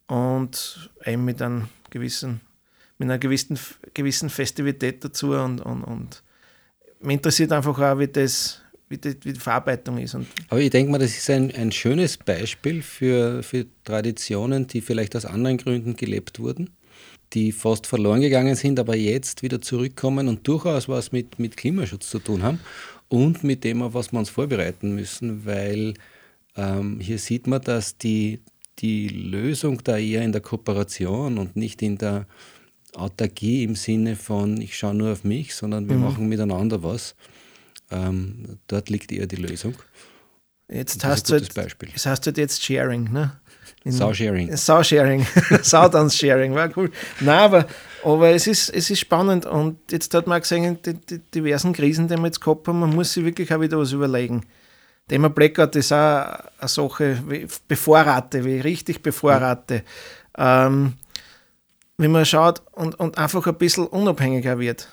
und 0.10 0.90
eben 1.06 1.24
mit, 1.24 1.42
einem 1.42 1.70
gewissen, 1.90 2.42
mit 2.98 3.08
einer 3.08 3.20
gewissen, 3.20 3.58
gewissen 3.94 4.30
Festivität 4.30 5.04
dazu 5.04 5.32
und, 5.32 5.62
und, 5.62 5.84
und 5.84 6.24
mich 7.00 7.16
interessiert 7.16 7.52
einfach 7.52 7.80
auch, 7.80 8.00
wie 8.00 8.08
das, 8.08 8.62
wie 8.90 8.98
die, 8.98 9.16
wie 9.24 9.34
die 9.34 9.40
Verarbeitung 9.40 10.00
ist. 10.00 10.16
Und 10.16 10.28
Aber 10.50 10.60
ich 10.60 10.72
denke 10.72 10.92
mal, 10.92 10.98
das 10.98 11.16
ist 11.16 11.30
ein, 11.30 11.54
ein 11.54 11.72
schönes 11.72 12.18
Beispiel 12.18 12.82
für, 12.82 13.44
für 13.44 13.66
Traditionen, 13.84 14.68
die 14.68 14.82
vielleicht 14.82 15.16
aus 15.16 15.26
anderen 15.26 15.58
Gründen 15.58 15.96
gelebt 15.96 16.40
wurden, 16.40 16.72
die 17.34 17.52
fast 17.52 17.86
verloren 17.86 18.22
gegangen 18.22 18.56
sind, 18.56 18.80
aber 18.80 18.96
jetzt 18.96 19.44
wieder 19.44 19.62
zurückkommen 19.62 20.28
und 20.28 20.48
durchaus 20.48 20.90
was 20.90 21.12
mit, 21.12 21.38
mit 21.38 21.56
Klimaschutz 21.56 22.10
zu 22.10 22.18
tun 22.18 22.42
haben 22.42 22.60
und 23.10 23.44
mit 23.44 23.64
dem, 23.64 23.84
auf 23.84 23.94
was 23.94 24.12
wir 24.12 24.20
uns 24.20 24.30
vorbereiten 24.30 24.96
müssen, 24.96 25.46
weil 25.46 25.94
ähm, 26.56 27.00
hier 27.00 27.20
sieht 27.20 27.46
man, 27.46 27.62
dass 27.62 27.96
die, 27.98 28.40
die 28.80 29.08
Lösung 29.08 29.84
da 29.84 29.98
eher 29.98 30.22
in 30.22 30.32
der 30.32 30.42
Kooperation 30.42 31.38
und 31.38 31.56
nicht 31.56 31.82
in 31.82 31.98
der 31.98 32.26
Autarkie 32.96 33.64
im 33.64 33.76
Sinne 33.76 34.16
von, 34.16 34.60
ich 34.60 34.78
schaue 34.78 34.96
nur 34.96 35.12
auf 35.12 35.24
mich, 35.24 35.56
sondern 35.56 35.88
wir 35.90 35.96
mhm. 35.96 36.04
machen 36.04 36.30
miteinander 36.30 36.82
was. 36.84 37.16
Ähm, 37.92 38.60
dort 38.68 38.90
liegt 38.90 39.12
eher 39.12 39.28
die 39.28 39.36
Lösung. 39.36 39.76
Jetzt 40.72 41.04
hast, 41.04 41.30
du 41.30 41.34
halt, 41.34 41.54
Beispiel. 41.54 41.90
das 41.94 42.06
heißt 42.06 42.26
halt 42.28 42.38
jetzt 42.38 42.64
Sharing, 42.64 43.12
ne? 43.12 43.40
Sau-Sharing. 43.86 44.56
Sau-Sharing. 44.56 45.26
Saudance-Sharing, 45.62 46.54
war 46.54 46.70
cool. 46.78 46.92
Nein, 47.22 47.40
aber, 47.40 47.68
aber 48.04 48.30
es, 48.32 48.46
ist, 48.46 48.70
es 48.70 48.90
ist 48.90 49.00
spannend 49.00 49.46
und 49.46 49.78
jetzt 49.92 50.14
hat 50.14 50.28
man 50.28 50.42
gesehen, 50.42 50.78
die, 50.86 50.94
die 50.94 51.20
diversen 51.34 51.74
Krisen, 51.74 52.08
die 52.08 52.18
wir 52.18 52.26
jetzt 52.26 52.42
gehabt 52.42 52.68
haben, 52.68 52.80
man 52.80 52.94
muss 52.94 53.14
sich 53.14 53.24
wirklich 53.24 53.52
auch 53.54 53.62
wieder 53.62 53.80
was 53.80 53.94
überlegen. 53.94 54.46
Thema 55.10 55.30
Blackout 55.30 55.76
ist 55.76 55.92
auch 55.92 56.40
eine 56.60 56.68
Sache, 56.68 57.22
wie 57.28 57.48
bevorrate, 57.68 58.46
wie 58.46 58.60
richtig 58.60 59.02
bevorrate. 59.02 59.84
Ähm, 60.38 60.94
wenn 61.98 62.12
man 62.12 62.26
schaut 62.26 62.62
und, 62.72 62.98
und 63.00 63.18
einfach 63.18 63.46
ein 63.46 63.58
bisschen 63.58 63.88
unabhängiger 63.88 64.60
wird. 64.60 64.88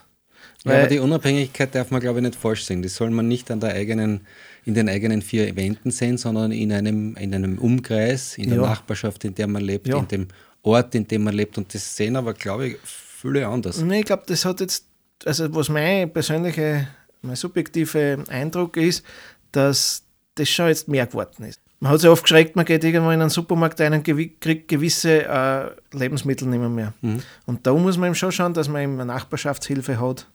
Ja, 0.64 0.78
aber 0.78 0.86
die 0.88 0.98
Unabhängigkeit 0.98 1.72
darf 1.74 1.92
man, 1.92 2.00
glaube 2.00 2.18
ich, 2.18 2.24
nicht 2.24 2.34
falsch 2.34 2.64
sehen. 2.64 2.82
Das 2.82 2.96
soll 2.96 3.10
man 3.10 3.28
nicht 3.28 3.50
an 3.50 3.60
der 3.60 3.74
eigenen, 3.74 4.26
in 4.64 4.74
den 4.74 4.88
eigenen 4.88 5.22
vier 5.22 5.54
Wänden 5.54 5.92
sehen, 5.92 6.18
sondern 6.18 6.50
in 6.50 6.72
einem, 6.72 7.14
in 7.16 7.34
einem 7.34 7.58
Umkreis, 7.58 8.36
in 8.36 8.48
der 8.48 8.58
ja. 8.58 8.66
Nachbarschaft, 8.66 9.24
in 9.24 9.34
der 9.34 9.46
man 9.46 9.62
lebt, 9.62 9.86
ja. 9.86 9.98
in 9.98 10.08
dem 10.08 10.28
Ort, 10.62 10.94
in 10.96 11.06
dem 11.06 11.22
man 11.22 11.34
lebt. 11.34 11.58
Und 11.58 11.72
das 11.72 11.94
sehen 11.94 12.16
aber, 12.16 12.34
glaube 12.34 12.68
ich, 12.68 12.76
viele 12.82 13.46
anders. 13.46 13.80
Nee, 13.80 14.00
ich 14.00 14.06
glaube, 14.06 14.24
das 14.26 14.44
hat 14.44 14.60
jetzt, 14.60 14.86
also 15.24 15.54
was 15.54 15.68
mein 15.68 16.12
persönlicher, 16.12 16.88
mein 17.22 17.36
subjektiver 17.36 18.18
Eindruck 18.28 18.76
ist, 18.78 19.04
dass 19.52 20.05
das 20.37 20.49
schon 20.49 20.68
jetzt 20.68 20.89
mehr 20.89 21.07
geworden 21.07 21.45
ist. 21.45 21.61
Man 21.80 21.93
hat 21.93 22.01
sich 22.01 22.09
oft 22.09 22.22
geschreckt, 22.22 22.57
man 22.57 22.64
geht 22.64 22.84
irgendwo 22.84 23.11
in 23.11 23.20
einen 23.20 23.28
Supermarkt 23.28 23.80
ein 23.80 23.93
und 23.93 24.05
kriegt 24.05 24.68
gewisse 24.68 25.24
äh, 25.24 25.70
Lebensmittel 25.93 26.49
nicht 26.49 26.59
mehr. 26.59 26.95
Mhm. 27.03 27.22
Und 27.45 27.66
da 27.66 27.74
muss 27.74 27.99
man 27.99 28.09
eben 28.09 28.14
schon 28.14 28.32
schauen, 28.32 28.55
dass 28.55 28.68
man 28.68 28.82
eben 28.82 28.95
eine 28.95 29.05
Nachbarschaftshilfe 29.07 30.01
hat. 30.01 30.26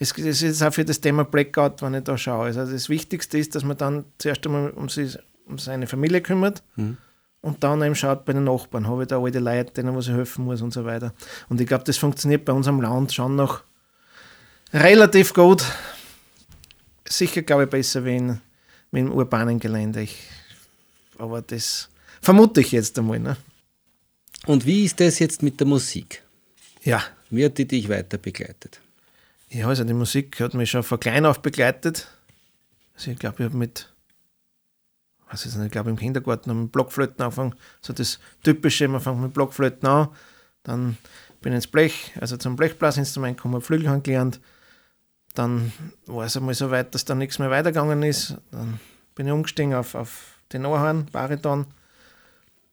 Es 0.00 0.12
ist 0.12 0.42
jetzt 0.42 0.62
auch 0.62 0.72
für 0.72 0.84
das 0.84 1.00
Thema 1.00 1.24
Blackout, 1.24 1.82
wenn 1.82 1.94
ich 1.94 2.04
da 2.04 2.18
schaue. 2.18 2.46
Also 2.46 2.64
das 2.64 2.88
Wichtigste 2.88 3.38
ist, 3.38 3.54
dass 3.54 3.64
man 3.64 3.76
dann 3.76 4.04
zuerst 4.18 4.44
einmal 4.46 4.70
um, 4.70 4.88
sie, 4.88 5.08
um 5.46 5.58
seine 5.58 5.86
Familie 5.86 6.20
kümmert 6.20 6.62
mhm. 6.76 6.96
und 7.40 7.62
dann 7.62 7.82
eben 7.82 7.94
schaut 7.94 8.24
bei 8.24 8.32
den 8.32 8.44
Nachbarn, 8.44 8.88
habe 8.88 9.02
ich 9.02 9.08
da 9.08 9.20
alte 9.20 9.38
Leute, 9.38 9.72
denen 9.74 9.94
was 9.94 10.08
ich 10.08 10.14
helfen 10.14 10.44
muss 10.44 10.60
und 10.60 10.72
so 10.72 10.84
weiter. 10.84 11.12
Und 11.48 11.60
ich 11.60 11.66
glaube, 11.68 11.84
das 11.84 11.98
funktioniert 11.98 12.44
bei 12.44 12.52
unserem 12.52 12.80
Land 12.80 13.12
schon 13.12 13.36
noch 13.36 13.62
relativ 14.72 15.34
gut. 15.34 15.64
Sicher, 17.08 17.42
glaube 17.42 17.64
ich, 17.64 17.70
besser 17.70 18.04
wie 18.04 18.16
in 18.16 18.40
mit 18.90 19.02
dem 19.02 19.12
urbanen 19.12 19.58
Gelände. 19.58 20.02
Ich, 20.02 20.18
aber 21.18 21.42
das 21.42 21.88
vermute 22.20 22.60
ich 22.60 22.72
jetzt 22.72 22.98
einmal. 22.98 23.18
Ne? 23.18 23.36
Und 24.46 24.66
wie 24.66 24.84
ist 24.84 25.00
das 25.00 25.18
jetzt 25.18 25.42
mit 25.42 25.60
der 25.60 25.66
Musik? 25.66 26.22
Ja. 26.82 27.02
Wie 27.30 27.44
hat 27.44 27.58
die 27.58 27.68
dich 27.68 27.88
weiter 27.88 28.18
begleitet? 28.18 28.80
Ja, 29.50 29.68
also 29.68 29.84
die 29.84 29.94
Musik 29.94 30.40
hat 30.40 30.54
mich 30.54 30.70
schon 30.70 30.82
von 30.82 31.00
klein 31.00 31.26
auf 31.26 31.40
begleitet. 31.40 32.08
Also 32.94 33.10
ich 33.10 33.18
glaube, 33.18 33.36
ich 33.38 33.44
habe 33.44 33.56
mit, 33.56 33.92
was 35.30 35.46
ist 35.46 35.56
denn, 35.56 35.66
ich 35.66 35.72
glaube 35.72 35.90
im 35.90 35.96
Kindergarten 35.96 36.62
mit 36.62 36.72
Blockflöten 36.72 37.22
angefangen. 37.22 37.54
So 37.80 37.92
das 37.92 38.18
Typische, 38.42 38.88
man 38.88 39.00
fängt 39.00 39.20
mit 39.20 39.34
Blockflöten 39.34 39.86
an, 39.88 40.08
dann 40.62 40.98
bin 41.40 41.52
ich 41.52 41.56
ins 41.56 41.66
Blech, 41.66 42.12
also 42.20 42.36
zum 42.36 42.56
Blechblasinstrument 42.56 43.36
gekommen, 43.36 43.60
Flügelhorn 43.60 44.02
gelernt, 44.02 44.40
dann 45.38 45.72
war 46.06 46.26
es 46.26 46.36
einmal 46.36 46.54
so 46.54 46.72
weit, 46.72 46.94
dass 46.94 47.04
da 47.04 47.14
nichts 47.14 47.38
mehr 47.38 47.48
weitergegangen 47.48 48.02
ist. 48.02 48.36
Dann 48.50 48.80
bin 49.14 49.28
ich 49.28 49.32
umgestiegen 49.32 49.72
auf, 49.72 49.94
auf 49.94 50.40
den 50.52 50.66
Ohrhorn, 50.66 51.06
Bariton. 51.12 51.66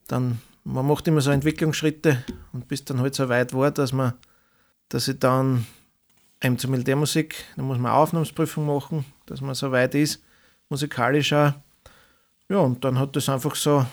Dann, 0.07 0.41
man 0.63 0.88
macht 0.88 1.07
immer 1.07 1.22
so 1.22 1.30
Entwicklungsschritte 1.30 2.24
und 2.53 2.68
bis 2.68 2.84
dann 2.84 3.01
halt 3.01 3.13
so 3.13 3.30
weit 3.30 3.53
war, 3.53 3.70
dass 3.70 3.93
man, 3.93 4.13
dass 4.89 5.07
ich 5.07 5.20
dann 5.20 5.68
eben 6.41 6.57
zur 6.57 6.72
Militärmusik, 6.72 7.36
da 7.55 7.61
muss 7.61 7.78
man 7.78 7.91
Aufnahmsprüfung 7.91 8.66
machen, 8.66 9.05
dass 9.28 9.41
man 9.41 9.53
so 9.53 9.72
weit 9.72 9.93
ist, 9.93 10.24
musikalisch 10.70 11.34
auch. 11.34 11.53
Ja, 12.49 12.57
und 12.57 12.84
dann 12.84 12.97
hat 12.97 13.16
das 13.16 13.30
einfach 13.30 13.55
so 13.55 13.86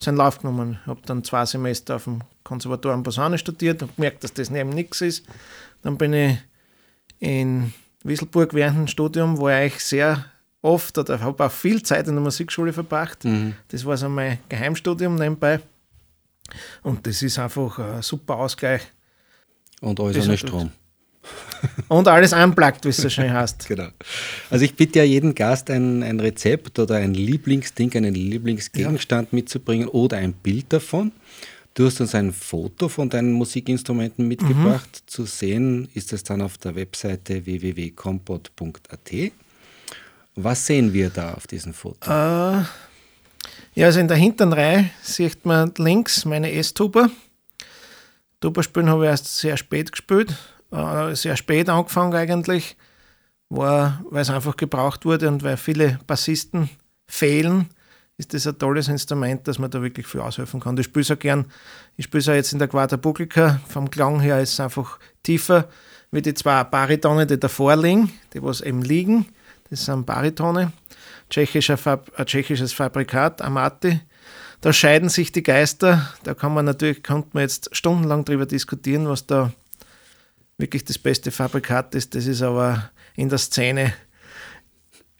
seinen 0.00 0.16
Lauf 0.16 0.38
genommen. 0.40 0.78
Ich 0.82 0.86
habe 0.88 1.00
dann 1.06 1.22
zwei 1.22 1.46
Semester 1.46 1.96
auf 1.96 2.04
dem 2.04 2.22
Konservatorium 2.42 3.04
Posaune 3.04 3.38
studiert 3.38 3.80
und 3.80 3.94
gemerkt, 3.94 4.24
dass 4.24 4.32
das 4.32 4.50
neben 4.50 4.70
nichts 4.70 5.00
ist. 5.02 5.24
Dann 5.82 5.96
bin 5.96 6.12
ich 6.12 6.38
in 7.20 7.72
Wieselburg 8.04 8.54
während 8.54 8.78
dem 8.78 8.86
Studium 8.86 9.38
war 9.38 9.62
ich 9.64 9.78
sehr 9.80 10.24
oft 10.62 10.96
oder 10.98 11.20
habe 11.20 11.44
auch 11.44 11.52
viel 11.52 11.82
Zeit 11.82 12.06
in 12.08 12.14
der 12.14 12.22
Musikschule 12.22 12.72
verbracht. 12.72 13.24
Mhm. 13.24 13.54
Das 13.68 13.84
war 13.84 13.96
so 13.96 14.08
mein 14.08 14.38
Geheimstudium 14.48 15.16
nebenbei. 15.16 15.60
Und 16.82 17.06
das 17.06 17.22
ist 17.22 17.38
einfach 17.38 17.78
ein 17.78 18.02
super 18.02 18.36
Ausgleich. 18.36 18.82
Und 19.80 19.98
alles 20.00 20.26
ohne 20.26 20.38
Strom. 20.38 20.70
Und 21.88 22.08
alles 22.08 22.32
unplugged, 22.32 22.84
wie 22.84 22.88
es 22.88 22.96
so 22.96 23.08
schön 23.08 23.32
heißt. 23.32 23.68
genau. 23.68 23.88
Also 24.50 24.64
ich 24.64 24.74
bitte 24.74 24.98
ja 24.98 25.04
jeden 25.04 25.34
Gast 25.34 25.70
ein, 25.70 26.02
ein 26.02 26.18
Rezept 26.18 26.78
oder 26.78 26.96
ein 26.96 27.14
Lieblingsding, 27.14 27.94
einen 27.94 28.14
Lieblingsgegenstand 28.14 29.30
ja. 29.30 29.36
mitzubringen 29.36 29.88
oder 29.88 30.16
ein 30.16 30.32
Bild 30.32 30.72
davon. 30.72 31.12
Du 31.74 31.86
hast 31.86 32.00
uns 32.00 32.14
ein 32.14 32.32
Foto 32.32 32.88
von 32.88 33.08
deinen 33.08 33.32
Musikinstrumenten 33.32 34.28
mitgebracht. 34.28 34.88
Mhm. 34.92 35.06
Zu 35.08 35.24
sehen 35.24 35.88
ist 35.94 36.12
es 36.12 36.22
dann 36.22 36.42
auf 36.42 36.58
der 36.58 36.74
Webseite 36.74 37.46
www.compot.at. 37.46 39.32
Was 40.34 40.66
sehen 40.66 40.92
wir 40.92 41.10
da 41.10 41.34
auf 41.34 41.46
diesem 41.46 41.72
Foto? 41.72 42.10
Äh, 42.10 42.64
ja, 43.74 43.86
also 43.86 44.00
in 44.00 44.08
der 44.08 44.16
hinteren 44.18 44.52
Reihe 44.52 44.90
sieht 45.02 45.46
man 45.46 45.72
links 45.78 46.24
meine 46.26 46.52
S-Tuba. 46.52 47.08
Tuba 48.40 48.62
spielen 48.62 48.88
habe 48.88 49.04
ich 49.04 49.10
erst 49.10 49.38
sehr 49.38 49.56
spät 49.56 49.92
gespielt, 49.92 50.34
äh, 50.72 51.14
sehr 51.14 51.36
spät 51.36 51.68
angefangen 51.68 52.14
eigentlich, 52.14 52.76
war, 53.48 54.04
weil 54.10 54.22
es 54.22 54.30
einfach 54.30 54.56
gebraucht 54.56 55.04
wurde 55.04 55.28
und 55.28 55.42
weil 55.42 55.56
viele 55.56 56.00
Bassisten 56.06 56.68
fehlen, 57.06 57.68
ist 58.22 58.34
das 58.34 58.46
ein 58.46 58.58
tolles 58.58 58.88
Instrument, 58.88 59.46
dass 59.48 59.58
man 59.58 59.70
da 59.70 59.82
wirklich 59.82 60.06
viel 60.06 60.20
aushelfen 60.20 60.60
kann. 60.60 60.76
Ich 60.78 60.86
spiele 60.86 61.02
es 61.02 61.10
auch 61.10 61.18
gern, 61.18 61.46
ich 61.96 62.04
spiele 62.04 62.20
es 62.20 62.28
auch 62.28 62.34
jetzt 62.34 62.52
in 62.52 62.58
der 62.58 62.68
Quarta 62.68 62.96
Buglica, 62.96 63.60
vom 63.68 63.90
Klang 63.90 64.20
her 64.20 64.40
ist 64.40 64.54
es 64.54 64.60
einfach 64.60 64.98
tiefer, 65.22 65.68
wie 66.10 66.22
die 66.22 66.34
zwei 66.34 66.62
Baritone, 66.64 67.26
die 67.26 67.38
davor 67.38 67.76
liegen, 67.76 68.12
die 68.32 68.42
was 68.42 68.60
eben 68.60 68.82
liegen, 68.82 69.26
das 69.70 69.84
sind 69.84 70.06
Baritone, 70.06 70.72
tschechischer 71.30 71.76
Fab, 71.76 72.10
ein 72.16 72.26
tschechisches 72.26 72.72
Fabrikat, 72.72 73.42
Amati, 73.42 74.00
da 74.60 74.72
scheiden 74.72 75.08
sich 75.08 75.32
die 75.32 75.42
Geister. 75.42 76.08
Da 76.22 76.34
kann 76.34 76.54
man 76.54 76.64
natürlich, 76.64 77.02
könnte 77.02 77.30
man 77.32 77.42
jetzt 77.42 77.74
stundenlang 77.74 78.24
darüber 78.24 78.46
diskutieren, 78.46 79.08
was 79.08 79.26
da 79.26 79.52
wirklich 80.56 80.84
das 80.84 80.98
beste 80.98 81.32
Fabrikat 81.32 81.96
ist. 81.96 82.14
Das 82.14 82.26
ist 82.26 82.42
aber 82.42 82.90
in 83.16 83.28
der 83.28 83.38
Szene. 83.38 83.92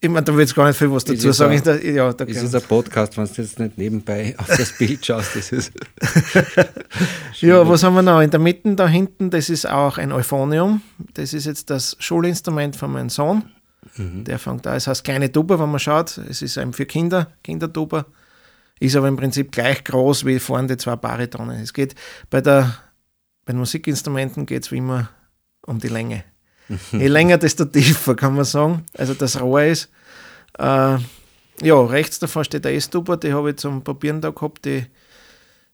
Ich 0.04 0.08
meine, 0.08 0.24
da 0.24 0.36
will 0.36 0.44
ich 0.44 0.52
gar 0.52 0.66
nicht 0.66 0.76
viel 0.76 0.90
was 0.90 1.04
dazu 1.04 1.28
Ist 1.28 1.36
sagen. 1.36 1.54
es 1.54 1.62
Da, 1.62 1.76
ja, 1.76 2.12
da 2.12 2.24
Es 2.24 2.42
ist 2.42 2.56
ein 2.56 2.62
Podcast, 2.62 3.16
wenn 3.16 3.24
du 3.24 3.40
jetzt 3.40 3.60
nicht 3.60 3.78
nebenbei 3.78 4.34
auf 4.36 4.48
das 4.48 4.72
Bild 4.78 5.06
schaust. 5.06 5.36
Das 5.36 5.52
ist 5.52 5.72
ja, 7.40 7.68
was 7.68 7.84
haben 7.84 7.94
wir 7.94 8.02
noch? 8.02 8.20
In 8.20 8.28
der 8.28 8.40
Mitte 8.40 8.74
da 8.74 8.88
hinten, 8.88 9.30
das 9.30 9.48
ist 9.48 9.64
auch 9.64 9.98
ein 9.98 10.10
Euphonium. 10.10 10.82
Das 11.14 11.32
ist 11.32 11.46
jetzt 11.46 11.70
das 11.70 11.96
Schulinstrument 12.00 12.74
von 12.74 12.90
meinem 12.90 13.10
Sohn. 13.10 13.44
Der 13.96 14.40
fängt 14.40 14.66
da, 14.66 14.74
es 14.74 14.88
heißt 14.88 15.04
kleine 15.04 15.30
Tuba, 15.30 15.60
wenn 15.60 15.70
man 15.70 15.78
schaut. 15.78 16.18
Es 16.18 16.42
ist 16.42 16.56
eben 16.56 16.72
für 16.72 16.86
Kinder, 16.86 17.28
Kindertuba. 17.44 18.06
Ist 18.80 18.96
aber 18.96 19.06
im 19.06 19.16
Prinzip 19.16 19.52
gleich 19.52 19.84
groß 19.84 20.24
wie 20.24 20.40
vorne 20.40 20.66
die 20.66 20.76
zwei 20.78 20.96
Baritonen. 20.96 21.60
Es 21.60 21.72
geht 21.72 21.94
bei, 22.28 22.40
der, 22.40 22.74
bei 23.44 23.52
den 23.52 23.58
Musikinstrumenten 23.58 24.46
geht 24.46 24.64
es 24.64 24.72
wie 24.72 24.78
immer 24.78 25.10
um 25.64 25.78
die 25.78 25.88
Länge. 25.88 26.24
Je 26.92 27.08
länger, 27.08 27.38
desto 27.38 27.64
tiefer, 27.64 28.14
kann 28.14 28.34
man 28.34 28.44
sagen. 28.44 28.84
Also 28.96 29.14
das 29.14 29.40
Rohr 29.40 29.62
ist. 29.62 29.90
Äh, 30.58 30.98
ja, 31.62 31.80
rechts 31.86 32.18
davor 32.18 32.44
steht 32.44 32.64
der 32.64 32.74
S-Tuba, 32.74 33.16
die 33.16 33.32
habe 33.32 33.50
ich 33.50 33.56
zum 33.56 33.84
Probieren 33.84 34.20
da 34.20 34.30
gehabt. 34.30 34.64
Die, 34.64 34.86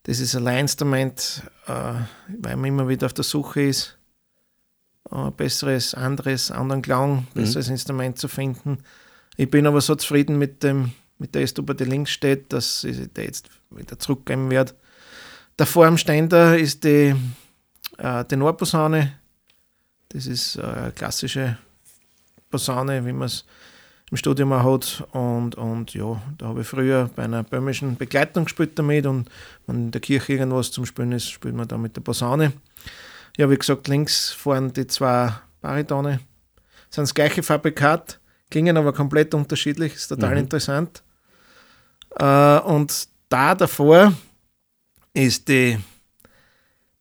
das 0.04 0.20
ist 0.20 0.34
ein 0.34 0.44
Leininstrument, 0.44 1.42
äh, 1.66 1.72
weil 2.40 2.56
man 2.56 2.64
immer 2.64 2.88
wieder 2.88 3.06
auf 3.06 3.14
der 3.14 3.24
Suche 3.24 3.62
ist, 3.62 3.98
äh, 5.10 5.30
besseres, 5.30 5.94
anderes, 5.94 6.50
anderen 6.50 6.82
Klang, 6.82 7.26
besseres 7.34 7.68
Instrument 7.68 8.18
zu 8.18 8.28
finden. 8.28 8.78
Ich 9.36 9.50
bin 9.50 9.66
aber 9.66 9.80
so 9.80 9.94
zufrieden 9.94 10.38
mit 10.38 10.62
dem, 10.62 10.92
mit 11.18 11.34
der 11.34 11.42
S-Tuba, 11.42 11.74
die 11.74 11.84
links 11.84 12.10
steht, 12.10 12.52
dass 12.52 12.84
ich 12.84 12.96
die 13.12 13.20
jetzt 13.22 13.48
wieder 13.70 13.98
zurückgeben 13.98 14.50
werde. 14.50 14.74
Davor 15.56 15.86
am 15.86 15.98
Ständer 15.98 16.58
ist 16.58 16.84
die 16.84 17.14
äh, 17.98 18.24
Tenorposaune. 18.24 19.17
Das 20.10 20.26
ist 20.26 20.56
äh, 20.56 20.62
eine 20.62 20.92
klassische 20.92 21.58
Posaune, 22.50 23.04
wie 23.04 23.12
man 23.12 23.26
es 23.26 23.44
im 24.10 24.16
Studium 24.16 24.52
auch 24.52 24.64
hat. 24.74 25.06
Und, 25.12 25.54
und 25.56 25.92
ja, 25.94 26.20
da 26.38 26.46
habe 26.46 26.62
ich 26.62 26.66
früher 26.66 27.10
bei 27.14 27.24
einer 27.24 27.42
böhmischen 27.42 27.96
Begleitung 27.96 28.44
gespielt 28.44 28.78
damit 28.78 29.06
und 29.06 29.28
wenn 29.66 29.76
in 29.76 29.90
der 29.90 30.00
Kirche 30.00 30.32
irgendwas 30.34 30.70
zum 30.70 30.86
Spielen 30.86 31.12
ist, 31.12 31.30
spielt 31.30 31.54
man 31.54 31.68
da 31.68 31.76
mit 31.76 31.94
der 31.96 32.00
Posaune. 32.00 32.52
Ja, 33.36 33.50
wie 33.50 33.56
gesagt, 33.58 33.86
links 33.88 34.30
fahren 34.30 34.72
die 34.72 34.86
zwei 34.86 35.32
Baritone. 35.60 36.20
Sind 36.90 37.02
das 37.02 37.14
gleiche 37.14 37.42
Fabrikat, 37.42 38.18
klingen 38.50 38.76
aber 38.78 38.94
komplett 38.94 39.34
unterschiedlich, 39.34 39.94
ist 39.94 40.08
total 40.08 40.32
Mhm. 40.32 40.38
interessant. 40.38 41.02
Äh, 42.18 42.58
und 42.60 43.08
da 43.28 43.54
davor 43.54 44.14
ist 45.12 45.48
die, 45.48 45.78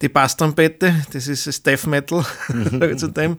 die 0.02 0.10
Basstrompete, 0.10 1.06
das 1.12 1.28
ist 1.28 1.48
das 1.48 1.62
Death 1.64 1.88
Metal 1.88 2.24
sag 2.48 2.92
ich 2.92 2.98
zu 2.98 3.08
dem. 3.08 3.38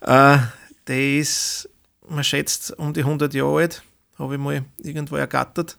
Äh, 0.00 0.38
die 0.86 1.18
ist, 1.18 1.68
man 2.08 2.22
schätzt, 2.22 2.78
um 2.78 2.92
die 2.92 3.00
100 3.00 3.34
Jahre 3.34 3.58
alt, 3.58 3.82
habe 4.18 4.34
ich 4.34 4.40
mal 4.40 4.64
irgendwo 4.78 5.16
ergattert. 5.16 5.76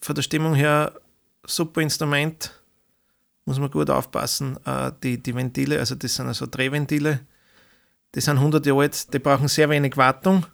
Von 0.00 0.14
der 0.14 0.22
Stimmung 0.22 0.54
her 0.54 0.92
super 1.44 1.80
Instrument, 1.80 2.52
muss 3.44 3.58
man 3.58 3.70
gut 3.70 3.90
aufpassen. 3.90 4.58
Äh, 4.64 4.92
die, 5.02 5.22
die 5.22 5.34
Ventile, 5.34 5.78
also 5.78 5.94
das 5.94 6.14
sind 6.14 6.28
also 6.28 6.46
Drehventile, 6.46 7.20
die 8.14 8.20
sind 8.20 8.36
100 8.38 8.64
Jahre 8.64 8.82
alt, 8.82 9.12
die 9.12 9.18
brauchen 9.18 9.48
sehr 9.48 9.68
wenig 9.68 9.96
Wartung, 9.96 10.46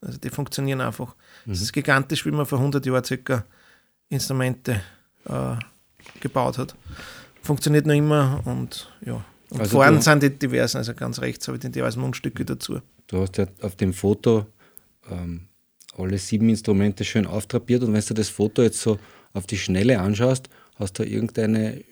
also 0.00 0.18
die 0.18 0.30
funktionieren 0.30 0.80
einfach. 0.80 1.14
Es 1.46 1.62
ist 1.62 1.72
gigantisch, 1.72 2.26
wie 2.26 2.30
man 2.30 2.44
vor 2.44 2.58
100 2.58 2.84
Jahren 2.84 3.04
circa 3.04 3.44
Instrumente 4.10 4.82
äh, 5.24 5.56
gebaut 6.20 6.58
hat. 6.58 6.74
Funktioniert 7.48 7.86
noch 7.86 7.94
immer 7.94 8.42
und 8.44 8.90
ja. 9.04 9.24
Und 9.48 9.60
Also 9.60 9.78
vorne 9.78 9.96
du- 9.96 10.02
sind 10.02 10.22
die 10.22 10.28
diversen, 10.30 10.76
also 10.76 10.92
ganz 10.92 11.18
rechts 11.22 11.48
habe 11.48 11.56
ich 11.56 11.62
die 11.62 11.70
diversen 11.70 12.00
Mundstücke 12.00 12.44
dazu. 12.44 12.82
Du 13.06 13.22
hast 13.22 13.38
ja 13.38 13.46
auf 13.62 13.74
dem 13.76 13.94
Foto 13.94 14.44
ähm, 15.10 15.48
alle 15.96 16.18
sieben 16.18 16.50
Instrumente 16.50 17.04
schön 17.06 17.26
auftrapiert 17.26 17.82
und 17.84 17.94
wenn 17.94 18.02
du 18.06 18.12
das 18.12 18.28
Foto 18.28 18.60
jetzt 18.62 18.82
so 18.82 18.98
auf 19.32 19.46
die 19.46 19.56
Schnelle 19.56 19.98
anschaust, 19.98 20.50
hast 20.76 20.98
du 20.98 21.04
irgendeine 21.04 21.82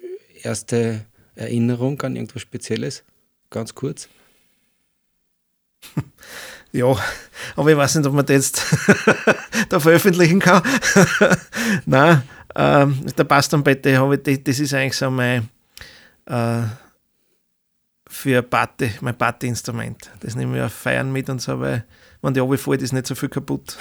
erste 0.43 1.07
Erinnerung 1.35 2.01
an 2.03 2.17
irgendwas 2.17 2.43
Spezielles? 2.43 3.03
Ganz 3.49 3.75
kurz. 3.75 4.09
Ja, 6.73 6.95
aber 7.55 7.71
ich 7.71 7.77
weiß 7.77 7.95
nicht, 7.95 8.07
ob 8.07 8.13
man 8.13 8.27
das 8.27 8.35
jetzt 8.37 8.63
da 9.71 9.81
veröffentlichen 9.81 10.41
kann. 10.41 10.63
Nein, 11.87 12.23
ähm, 12.57 12.99
der 13.17 13.25
Basstrompete, 13.25 13.97
habe 13.99 14.21
ich, 14.27 14.43
das- 14.43 14.59
ist 14.59 14.75
eigentlich 14.75 14.97
so 14.97 15.11
mein 15.11 15.49
äh, 16.27 16.63
für 18.09 18.43
Party, 18.43 18.91
mein 19.01 19.17
Party-Instrument. 19.17 20.11
Das 20.21 20.37
nehme 20.37 20.57
ich 20.57 20.63
auf 20.63 20.73
Feiern 20.73 21.13
mit 21.13 21.29
und 21.29 21.41
so, 21.43 21.59
weil 21.61 21.85
wenn 22.23 22.35
die 22.35 22.41
runterfällt, 22.41 22.83
ist 22.83 22.93
nicht 22.93 23.07
so 23.07 23.15
viel 23.15 23.29
kaputt. 23.29 23.77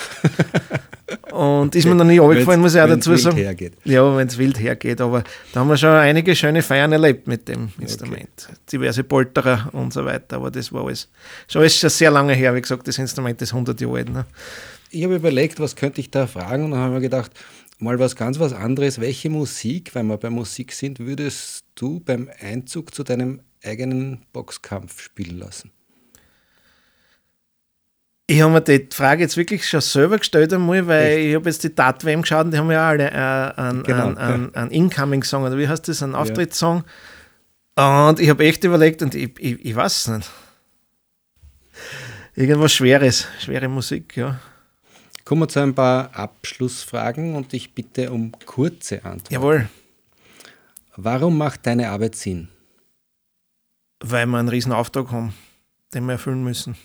und 1.32 1.76
ist 1.76 1.86
mir 1.86 1.96
noch 1.96 2.06
nie 2.06 2.18
runtergefallen, 2.18 2.60
muss 2.60 2.76
ich 2.76 2.82
auch 2.82 2.88
dazu 2.88 3.12
wild 3.12 3.20
sagen. 3.22 3.38
hergeht. 3.38 3.74
Ja, 3.84 4.16
wenn 4.18 4.28
es 4.28 4.38
wild 4.38 4.60
hergeht, 4.60 5.00
aber 5.00 5.24
da 5.54 5.60
haben 5.60 5.70
wir 5.70 5.78
schon 5.78 5.90
einige 5.92 6.36
schöne 6.36 6.62
Feiern 6.62 6.92
erlebt 6.92 7.28
mit 7.28 7.48
dem 7.48 7.72
Instrument. 7.80 8.48
Diverse 8.72 9.04
Polterer 9.04 9.70
und 9.74 9.94
so 9.94 10.04
weiter, 10.06 10.38
aber 10.38 10.52
das 10.52 10.72
war 10.74 10.86
alles 10.86 11.08
schon, 11.48 11.62
alles 11.62 11.78
schon 11.78 11.90
sehr 11.90 12.12
lange 12.12 12.34
her. 12.34 12.54
Wie 12.56 12.62
gesagt, 12.62 12.88
das 12.88 12.98
Instrument 12.98 13.42
ist 13.42 13.54
100 13.54 13.80
Jahre 13.80 13.98
alt. 13.98 14.10
Ne? 14.10 14.26
Ich 14.90 15.04
habe 15.04 15.16
überlegt, 15.16 15.60
was 15.60 15.76
könnte 15.76 16.02
ich 16.02 16.10
da 16.12 16.26
fragen 16.28 16.66
und 16.66 16.72
dann 16.72 16.80
habe 16.80 16.90
ich 16.92 16.96
mir 16.96 17.02
gedacht, 17.02 17.32
mal 17.80 18.00
was 18.00 18.16
ganz 18.16 18.40
was 18.40 18.54
anderes. 18.54 19.00
Welche 19.00 19.30
Musik, 19.30 19.94
weil 19.96 20.04
wir 20.04 20.18
bei 20.18 20.30
Musik 20.30 20.72
sind, 20.72 21.00
würdest 21.00 21.66
du 21.76 22.00
beim 22.00 22.30
Einzug 22.40 22.94
zu 22.94 23.04
deinem 23.04 23.42
eigenen 23.64 24.26
Boxkampf 24.34 25.02
spielen 25.02 25.40
lassen? 25.40 25.72
Ich 28.28 28.42
habe 28.42 28.54
mir 28.54 28.62
die 28.62 28.88
Frage 28.92 29.22
jetzt 29.22 29.38
wirklich 29.38 29.68
schon 29.68 29.82
selber 29.82 30.18
gestellt 30.18 30.52
einmal, 30.52 30.88
weil 30.88 31.20
ich 31.20 31.36
habe 31.36 31.48
jetzt 31.48 31.64
die 31.64 31.70
Tat-WM 31.70 32.24
geschaut 32.24 32.46
und 32.46 32.52
die 32.52 32.58
haben 32.58 32.72
ja 32.72 32.90
alle 32.90 33.12
äh, 33.12 33.62
einen, 33.62 33.84
Genau, 33.84 34.08
einen, 34.08 34.18
einen, 34.18 34.56
einen 34.56 34.72
Incoming-Song, 34.72 35.44
oder 35.44 35.58
wie 35.60 35.68
heißt 35.68 35.88
das, 35.88 36.02
einen 36.02 36.16
Auftrittssong. 36.16 36.84
Und 37.76 38.20
ich 38.20 38.30
habe 38.30 38.44
echt 38.46 38.64
überlegt 38.64 39.04
und 39.04 39.14
ich, 39.14 39.38
ich, 39.38 39.64
ich 39.64 39.76
weiß 39.76 39.98
es 39.98 40.08
nicht. 40.08 40.32
Irgendwas 42.34 42.74
Schweres, 42.74 43.28
schwere 43.40 43.68
Musik, 43.68 44.18
ja. 44.18 44.40
Kommen 45.26 45.42
wir 45.42 45.48
zu 45.48 45.60
ein 45.60 45.76
paar 45.76 46.16
Abschlussfragen 46.16 47.36
und 47.36 47.54
ich 47.54 47.74
bitte 47.74 48.12
um 48.12 48.32
kurze 48.46 49.04
Antworten. 49.04 49.34
Jawohl, 49.34 49.70
Warum 50.98 51.38
macht 51.38 51.66
deine 51.66 51.90
Arbeit 51.90 52.16
Sinn? 52.16 52.48
weil 54.02 54.28
wir 54.28 54.38
einen 54.38 54.50
riesen 54.50 54.72
Auftrag 54.72 55.12
haben, 55.12 55.34
den 55.94 56.06
wir 56.06 56.14
erfüllen 56.14 56.44
müssen. 56.44 56.76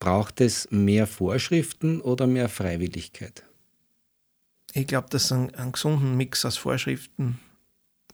Braucht 0.00 0.40
es 0.40 0.68
mehr 0.70 1.06
Vorschriften 1.06 2.00
oder 2.00 2.26
mehr 2.26 2.48
Freiwilligkeit? 2.48 3.44
Ich 4.72 4.86
glaube, 4.86 5.08
dass 5.10 5.26
es 5.26 5.32
einen, 5.32 5.54
einen 5.54 5.72
gesunden 5.72 6.16
Mix 6.16 6.44
aus 6.44 6.56
Vorschriften 6.56 7.38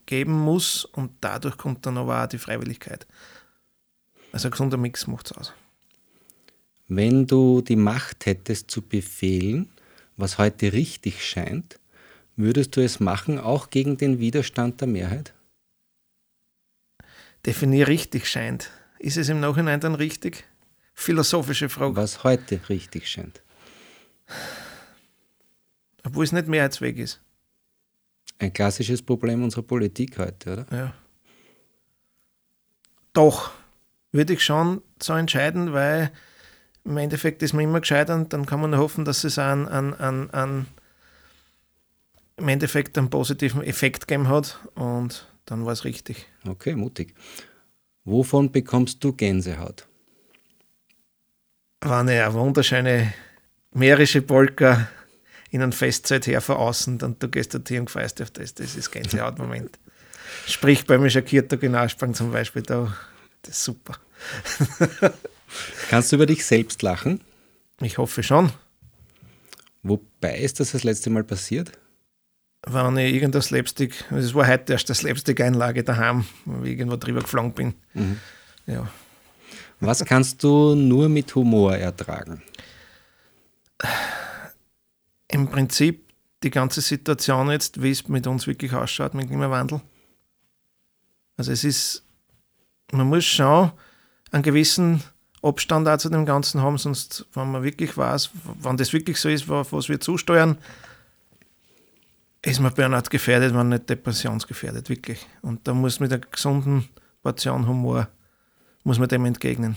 geben 0.04 0.32
muss 0.32 0.84
und 0.84 1.12
dadurch 1.22 1.56
kommt 1.56 1.86
dann 1.86 1.96
aber 1.96 2.24
auch 2.24 2.26
die 2.26 2.38
Freiwilligkeit. 2.38 3.06
Also 4.32 4.48
ein 4.48 4.50
gesunder 4.50 4.76
Mix 4.76 5.06
macht 5.06 5.30
es 5.30 5.36
aus. 5.36 5.52
Wenn 6.88 7.26
du 7.26 7.60
die 7.60 7.76
Macht 7.76 8.24
hättest 8.24 8.70
zu 8.70 8.80
befehlen, 8.80 9.68
was 10.16 10.38
heute 10.38 10.72
richtig 10.72 11.22
scheint, 11.24 11.78
würdest 12.36 12.76
du 12.76 12.80
es 12.82 12.98
machen, 12.98 13.38
auch 13.38 13.68
gegen 13.68 13.98
den 13.98 14.18
Widerstand 14.18 14.80
der 14.80 14.88
Mehrheit? 14.88 15.34
Definier 17.44 17.88
richtig 17.88 18.26
scheint. 18.26 18.70
Ist 18.98 19.18
es 19.18 19.28
im 19.28 19.38
Nachhinein 19.38 19.80
dann 19.80 19.94
richtig? 19.94 20.44
Philosophische 20.94 21.68
Frage. 21.68 21.94
Was 21.94 22.24
heute 22.24 22.58
richtig 22.68 23.08
scheint. 23.08 23.42
Obwohl 26.04 26.24
es 26.24 26.32
nicht 26.32 26.48
Mehrheitsweg 26.48 26.96
ist. 26.96 27.20
Ein 28.38 28.52
klassisches 28.52 29.02
Problem 29.02 29.42
unserer 29.42 29.62
Politik 29.62 30.18
heute, 30.18 30.52
oder? 30.52 30.66
Ja. 30.70 30.94
Doch, 33.12 33.50
würde 34.10 34.32
ich 34.32 34.44
schon 34.44 34.80
so 35.02 35.12
entscheiden, 35.12 35.72
weil 35.72 36.12
im 36.88 36.96
Endeffekt 36.96 37.42
ist 37.42 37.52
man 37.52 37.64
immer 37.64 37.80
gescheit 37.80 38.08
und 38.08 38.32
dann 38.32 38.46
kann 38.46 38.60
man 38.60 38.70
nur 38.70 38.80
hoffen, 38.80 39.04
dass 39.04 39.22
es 39.22 39.38
einen, 39.38 39.68
einen, 39.68 39.92
einen, 39.94 40.30
einen, 40.30 40.66
im 42.38 42.48
Endeffekt 42.48 42.96
einen 42.96 43.10
positiven 43.10 43.62
Effekt 43.62 44.08
gegeben 44.08 44.28
hat 44.28 44.58
und 44.74 45.26
dann 45.44 45.66
war 45.66 45.72
es 45.72 45.84
richtig. 45.84 46.26
Okay, 46.46 46.74
mutig. 46.74 47.14
Wovon 48.04 48.50
bekommst 48.50 49.04
du 49.04 49.12
Gänsehaut? 49.12 49.86
Wenn 51.82 52.08
ich 52.08 52.20
eine 52.20 52.32
wunderschöne 52.32 53.12
mährische 53.72 54.22
Polka 54.22 54.88
in 55.50 55.60
ein 55.60 55.72
Festzelt 55.72 56.26
her 56.26 56.40
von 56.40 56.56
außen 56.56 57.02
und 57.02 57.22
du 57.22 57.28
gehst 57.28 57.52
dorthin 57.52 57.80
und 57.80 57.90
feierst 57.90 58.22
auf 58.22 58.30
das, 58.30 58.54
das 58.54 58.76
ist 58.76 58.90
Gänsehautmoment. 58.90 59.78
Sprich 60.46 60.86
beim 60.86 61.08
Schakierter 61.10 61.58
Genauesprung 61.58 62.14
zum 62.14 62.32
Beispiel, 62.32 62.62
da, 62.62 62.96
das 63.42 63.58
ist 63.58 63.64
super. 63.64 63.98
Kannst 65.90 66.12
du 66.12 66.16
über 66.16 66.26
dich 66.26 66.44
selbst 66.44 66.82
lachen? 66.82 67.20
Ich 67.80 67.98
hoffe 67.98 68.22
schon. 68.22 68.52
Wobei 69.82 70.38
ist 70.38 70.60
das 70.60 70.72
das 70.72 70.84
letzte 70.84 71.10
Mal 71.10 71.24
passiert? 71.24 71.72
Wenn 72.66 72.96
ich 72.96 73.14
irgendein 73.14 73.42
Slapstick, 73.42 74.04
es 74.10 74.34
war 74.34 74.46
heute 74.46 74.72
erst 74.72 74.90
eine 74.90 74.96
Slapstick-Einlage 74.96 75.84
daheim, 75.84 76.26
wo 76.44 76.64
ich 76.64 76.72
irgendwo 76.72 76.96
drüber 76.96 77.20
geflogen 77.20 77.52
bin. 77.52 77.74
Mhm. 77.94 78.20
Ja. 78.66 78.88
Was 79.80 80.04
kannst 80.04 80.42
du 80.42 80.74
nur 80.74 81.08
mit 81.08 81.34
Humor 81.34 81.76
ertragen? 81.76 82.42
Im 85.28 85.48
Prinzip 85.48 86.04
die 86.42 86.50
ganze 86.50 86.80
Situation 86.80 87.50
jetzt, 87.50 87.80
wie 87.80 87.90
es 87.90 88.06
mit 88.08 88.26
uns 88.26 88.46
wirklich 88.46 88.72
ausschaut, 88.72 89.14
mit 89.14 89.24
dem 89.24 89.30
Klimawandel. 89.30 89.80
Also 91.36 91.52
es 91.52 91.62
ist, 91.62 92.02
man 92.90 93.06
muss 93.06 93.24
schon 93.24 93.70
einen 94.32 94.42
gewissen 94.42 95.02
Abstand 95.42 95.88
auch 95.88 95.98
zu 95.98 96.08
dem 96.08 96.26
Ganzen 96.26 96.62
haben, 96.62 96.78
sonst, 96.78 97.26
wenn 97.32 97.50
man 97.50 97.62
wirklich 97.62 97.96
weiß, 97.96 98.30
wenn 98.60 98.76
das 98.76 98.92
wirklich 98.92 99.18
so 99.18 99.28
ist, 99.28 99.48
auf 99.50 99.72
was 99.72 99.88
wir 99.88 100.00
zusteuern, 100.00 100.58
ist 102.42 102.60
man 102.60 102.74
Burnout 102.74 103.10
gefährdet, 103.10 103.54
wenn 103.54 103.68
nicht 103.68 103.88
depressionsgefährdet, 103.88 104.88
wirklich. 104.88 105.26
Und 105.42 105.66
da 105.66 105.74
muss 105.74 106.00
mit 106.00 106.12
einer 106.12 106.20
gesunden 106.20 106.88
Portion 107.22 107.66
Humor, 107.66 108.08
muss 108.84 108.98
man 108.98 109.08
dem 109.08 109.24
entgegnen. 109.24 109.76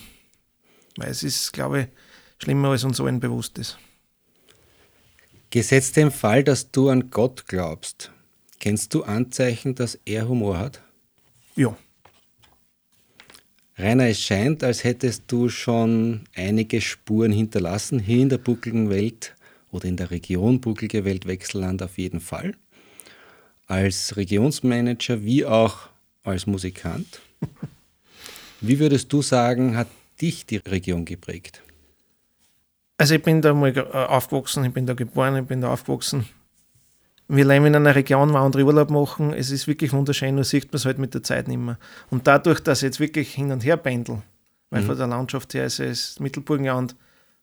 Weil 0.98 1.10
es 1.10 1.24
ist, 1.24 1.54
glaube 1.54 1.82
ich, 1.82 1.88
schlimmer, 2.44 2.70
als 2.70 2.84
uns 2.84 3.00
allen 3.00 3.20
bewusst 3.20 3.58
ist. 3.58 3.78
Gesetzt 5.50 5.98
dem 5.98 6.12
Fall, 6.12 6.44
dass 6.44 6.72
du 6.72 6.90
an 6.90 7.10
Gott 7.10 7.46
glaubst, 7.48 8.12
kennst 8.60 8.94
du 8.94 9.04
Anzeichen, 9.04 9.76
dass 9.76 10.00
er 10.06 10.28
Humor 10.28 10.58
hat? 10.58 10.82
Ja. 11.56 11.76
Rainer, 13.82 14.10
es 14.10 14.22
scheint, 14.22 14.64
als 14.64 14.84
hättest 14.84 15.24
du 15.26 15.50
schon 15.50 16.26
einige 16.36 16.82
Spuren 16.82 17.32
hinterlassen, 17.32 17.98
hier 17.98 18.22
in 18.22 18.30
der 18.30 18.38
buckligen 18.38 18.92
Welt 18.92 19.36
oder 19.72 19.86
in 19.86 19.98
der 19.98 20.12
Region 20.12 20.62
Buckelige 20.62 21.04
Welt-Wechselland 21.04 21.82
auf 21.82 21.98
jeden 21.98 22.20
Fall. 22.20 22.54
Als 23.66 24.16
Regionsmanager 24.18 25.24
wie 25.24 25.46
auch 25.46 25.90
als 26.22 26.46
Musikant. 26.46 27.22
Wie 28.62 28.78
würdest 28.78 29.12
du 29.12 29.24
sagen, 29.24 29.76
hat 29.76 29.88
dich 30.22 30.46
die 30.46 30.58
Region 30.58 31.04
geprägt? 31.04 31.64
Also 32.98 33.16
ich 33.16 33.24
bin 33.24 33.42
da 33.42 33.56
mal 33.56 33.76
aufgewachsen, 33.92 34.64
ich 34.66 34.74
bin 34.74 34.86
da 34.86 34.94
geboren, 34.94 35.38
ich 35.38 35.48
bin 35.48 35.62
da 35.62 35.74
aufgewachsen. 35.74 36.28
Wir 37.34 37.46
leben 37.46 37.66
in 37.66 37.76
einer 37.78 37.96
Region, 37.96 38.34
wo 38.34 38.38
andere 38.38 38.66
Urlaub 38.66 38.90
machen. 38.90 39.32
Es 39.32 39.52
ist 39.52 39.66
wirklich 39.66 39.94
wunderschön, 39.94 40.36
nur 40.36 40.44
sieht 40.44 40.66
man 40.66 40.76
es 40.76 40.86
halt 40.86 40.98
mit 40.98 41.14
der 41.14 41.24
Zeit 41.24 41.48
nicht 41.48 41.60
mehr. 41.60 41.78
Und 42.10 42.28
dadurch, 42.28 42.60
dass 42.60 42.80
ich 42.80 42.88
jetzt 42.88 43.00
wirklich 43.00 43.34
hin 43.34 43.54
und 43.54 43.64
her 43.64 43.78
pendel, 43.78 44.22
weil 44.70 44.82
mhm. 44.82 44.88
von 44.88 44.98
der 44.98 45.08
Landschaft 45.08 45.54
her 45.54 45.66
ist 45.66 45.80
das 45.80 46.20
Mittelburgenland 46.20 46.94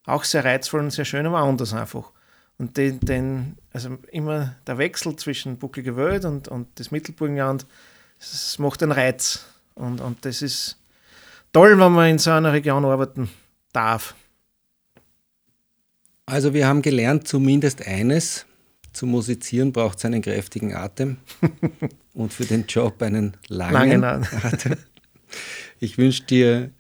auch 0.05 0.25
sehr 0.25 0.45
reizvoll 0.45 0.81
und 0.81 0.91
sehr 0.91 1.07
schön, 1.07 1.25
aber 1.25 1.39
anders 1.39 1.73
einfach. 1.73 2.13
Und 2.59 2.77
den, 2.77 3.01
den, 3.01 3.57
also 3.73 3.97
immer 4.13 4.57
der 4.67 4.77
Wechsel 4.77 5.17
zwischen 5.17 5.57
Bucklige 5.57 5.97
Welt 5.97 6.27
und, 6.27 6.49
und 6.49 6.69
das 6.75 6.91
Mittelburgenland, 6.91 7.65
das 8.19 8.59
macht 8.59 8.83
einen 8.83 8.93
Reiz. 8.93 9.47
Und, 9.75 10.03
und 10.03 10.23
das 10.27 10.43
ist 10.43 10.77
toll, 11.55 11.79
wenn 11.79 11.93
man 11.93 12.11
in 12.11 12.19
so 12.19 12.33
einer 12.33 12.53
Region 12.53 12.85
arbeiten 12.85 13.31
darf. 13.73 14.15
Also 16.27 16.53
wir 16.53 16.67
haben 16.67 16.83
gelernt 16.83 17.27
zumindest 17.27 17.87
eines, 17.87 18.45
zu 18.99 19.07
musizieren 19.07 19.73
braucht 19.73 19.99
es 19.99 20.05
einen 20.05 20.23
kräftigen 20.23 20.75
Atem 20.75 21.19
und 22.15 22.33
für 22.33 22.45
den 22.45 22.67
Job 22.67 23.01
einen 23.01 23.37
langen, 23.47 24.01
langen 24.01 24.27
Atem. 24.43 24.77
Ich 25.79 25.99
wünsche 25.99 26.25
dir, 26.25 26.71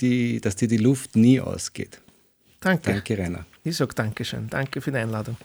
die, 0.00 0.40
dass 0.40 0.56
dir 0.56 0.68
die 0.68 0.78
Luft 0.78 1.16
nie 1.16 1.40
ausgeht. 1.40 2.00
Danke. 2.60 2.92
Danke, 2.92 3.18
Rainer. 3.18 3.44
Ich 3.64 3.76
sage 3.76 3.94
Dankeschön. 3.94 4.48
Danke 4.48 4.80
für 4.80 4.90
die 4.90 4.96
Einladung. 4.96 5.36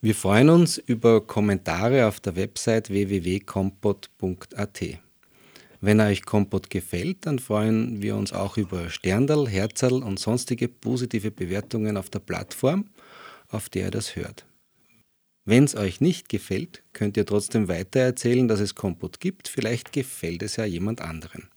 Wir 0.00 0.14
freuen 0.14 0.48
uns 0.48 0.78
über 0.78 1.26
Kommentare 1.26 2.06
auf 2.06 2.20
der 2.20 2.36
Website 2.36 2.88
www.kompot.at. 2.88 4.82
Wenn 5.82 6.00
euch 6.00 6.24
Kompot 6.24 6.70
gefällt, 6.70 7.26
dann 7.26 7.38
freuen 7.38 8.00
wir 8.00 8.16
uns 8.16 8.32
auch 8.32 8.56
über 8.56 8.88
Sterndal, 8.88 9.46
Herzerl 9.46 10.02
und 10.02 10.18
sonstige 10.18 10.68
positive 10.68 11.30
Bewertungen 11.30 11.98
auf 11.98 12.08
der 12.08 12.20
Plattform, 12.20 12.88
auf 13.48 13.68
der 13.68 13.86
ihr 13.86 13.90
das 13.90 14.16
hört. 14.16 14.46
Wenn 15.46 15.64
es 15.64 15.74
euch 15.74 16.02
nicht 16.02 16.28
gefällt, 16.28 16.82
könnt 16.92 17.16
ihr 17.16 17.24
trotzdem 17.24 17.68
weitererzählen, 17.68 18.48
dass 18.48 18.60
es 18.60 18.74
Kompot 18.74 19.20
gibt. 19.20 19.48
Vielleicht 19.48 19.92
gefällt 19.92 20.42
es 20.42 20.56
ja 20.56 20.66
jemand 20.66 21.00
anderen. 21.00 21.48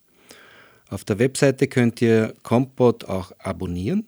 Auf 0.90 1.04
der 1.04 1.20
Webseite 1.20 1.68
könnt 1.68 2.02
ihr 2.02 2.34
Kompot 2.42 3.06
auch 3.06 3.34
abonnieren 3.40 4.08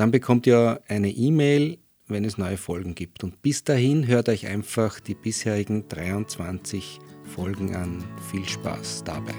dann 0.00 0.12
bekommt 0.12 0.46
ihr 0.46 0.80
eine 0.88 1.10
E-Mail, 1.10 1.76
wenn 2.08 2.24
es 2.24 2.38
neue 2.38 2.56
Folgen 2.56 2.94
gibt. 2.94 3.22
Und 3.22 3.42
bis 3.42 3.64
dahin 3.64 4.06
hört 4.06 4.30
euch 4.30 4.46
einfach 4.46 4.98
die 4.98 5.14
bisherigen 5.14 5.88
23 5.88 6.98
Folgen 7.34 7.76
an. 7.76 8.02
Viel 8.30 8.48
Spaß 8.48 9.04
dabei. 9.04 9.34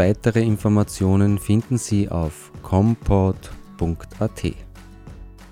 Weitere 0.00 0.40
Informationen 0.40 1.38
finden 1.38 1.76
Sie 1.76 2.08
auf 2.08 2.50
compod.at. 2.62 4.42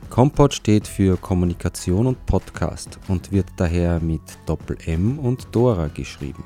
Compod 0.09 0.55
steht 0.55 0.89
für 0.89 1.19
Kommunikation 1.19 2.07
und 2.07 2.25
Podcast 2.25 2.99
und 3.09 3.31
wird 3.31 3.45
daher 3.59 4.01
mit 4.01 4.23
Doppel-M 4.47 5.19
und 5.19 5.49
Dora 5.53 5.89
geschrieben. 5.89 6.43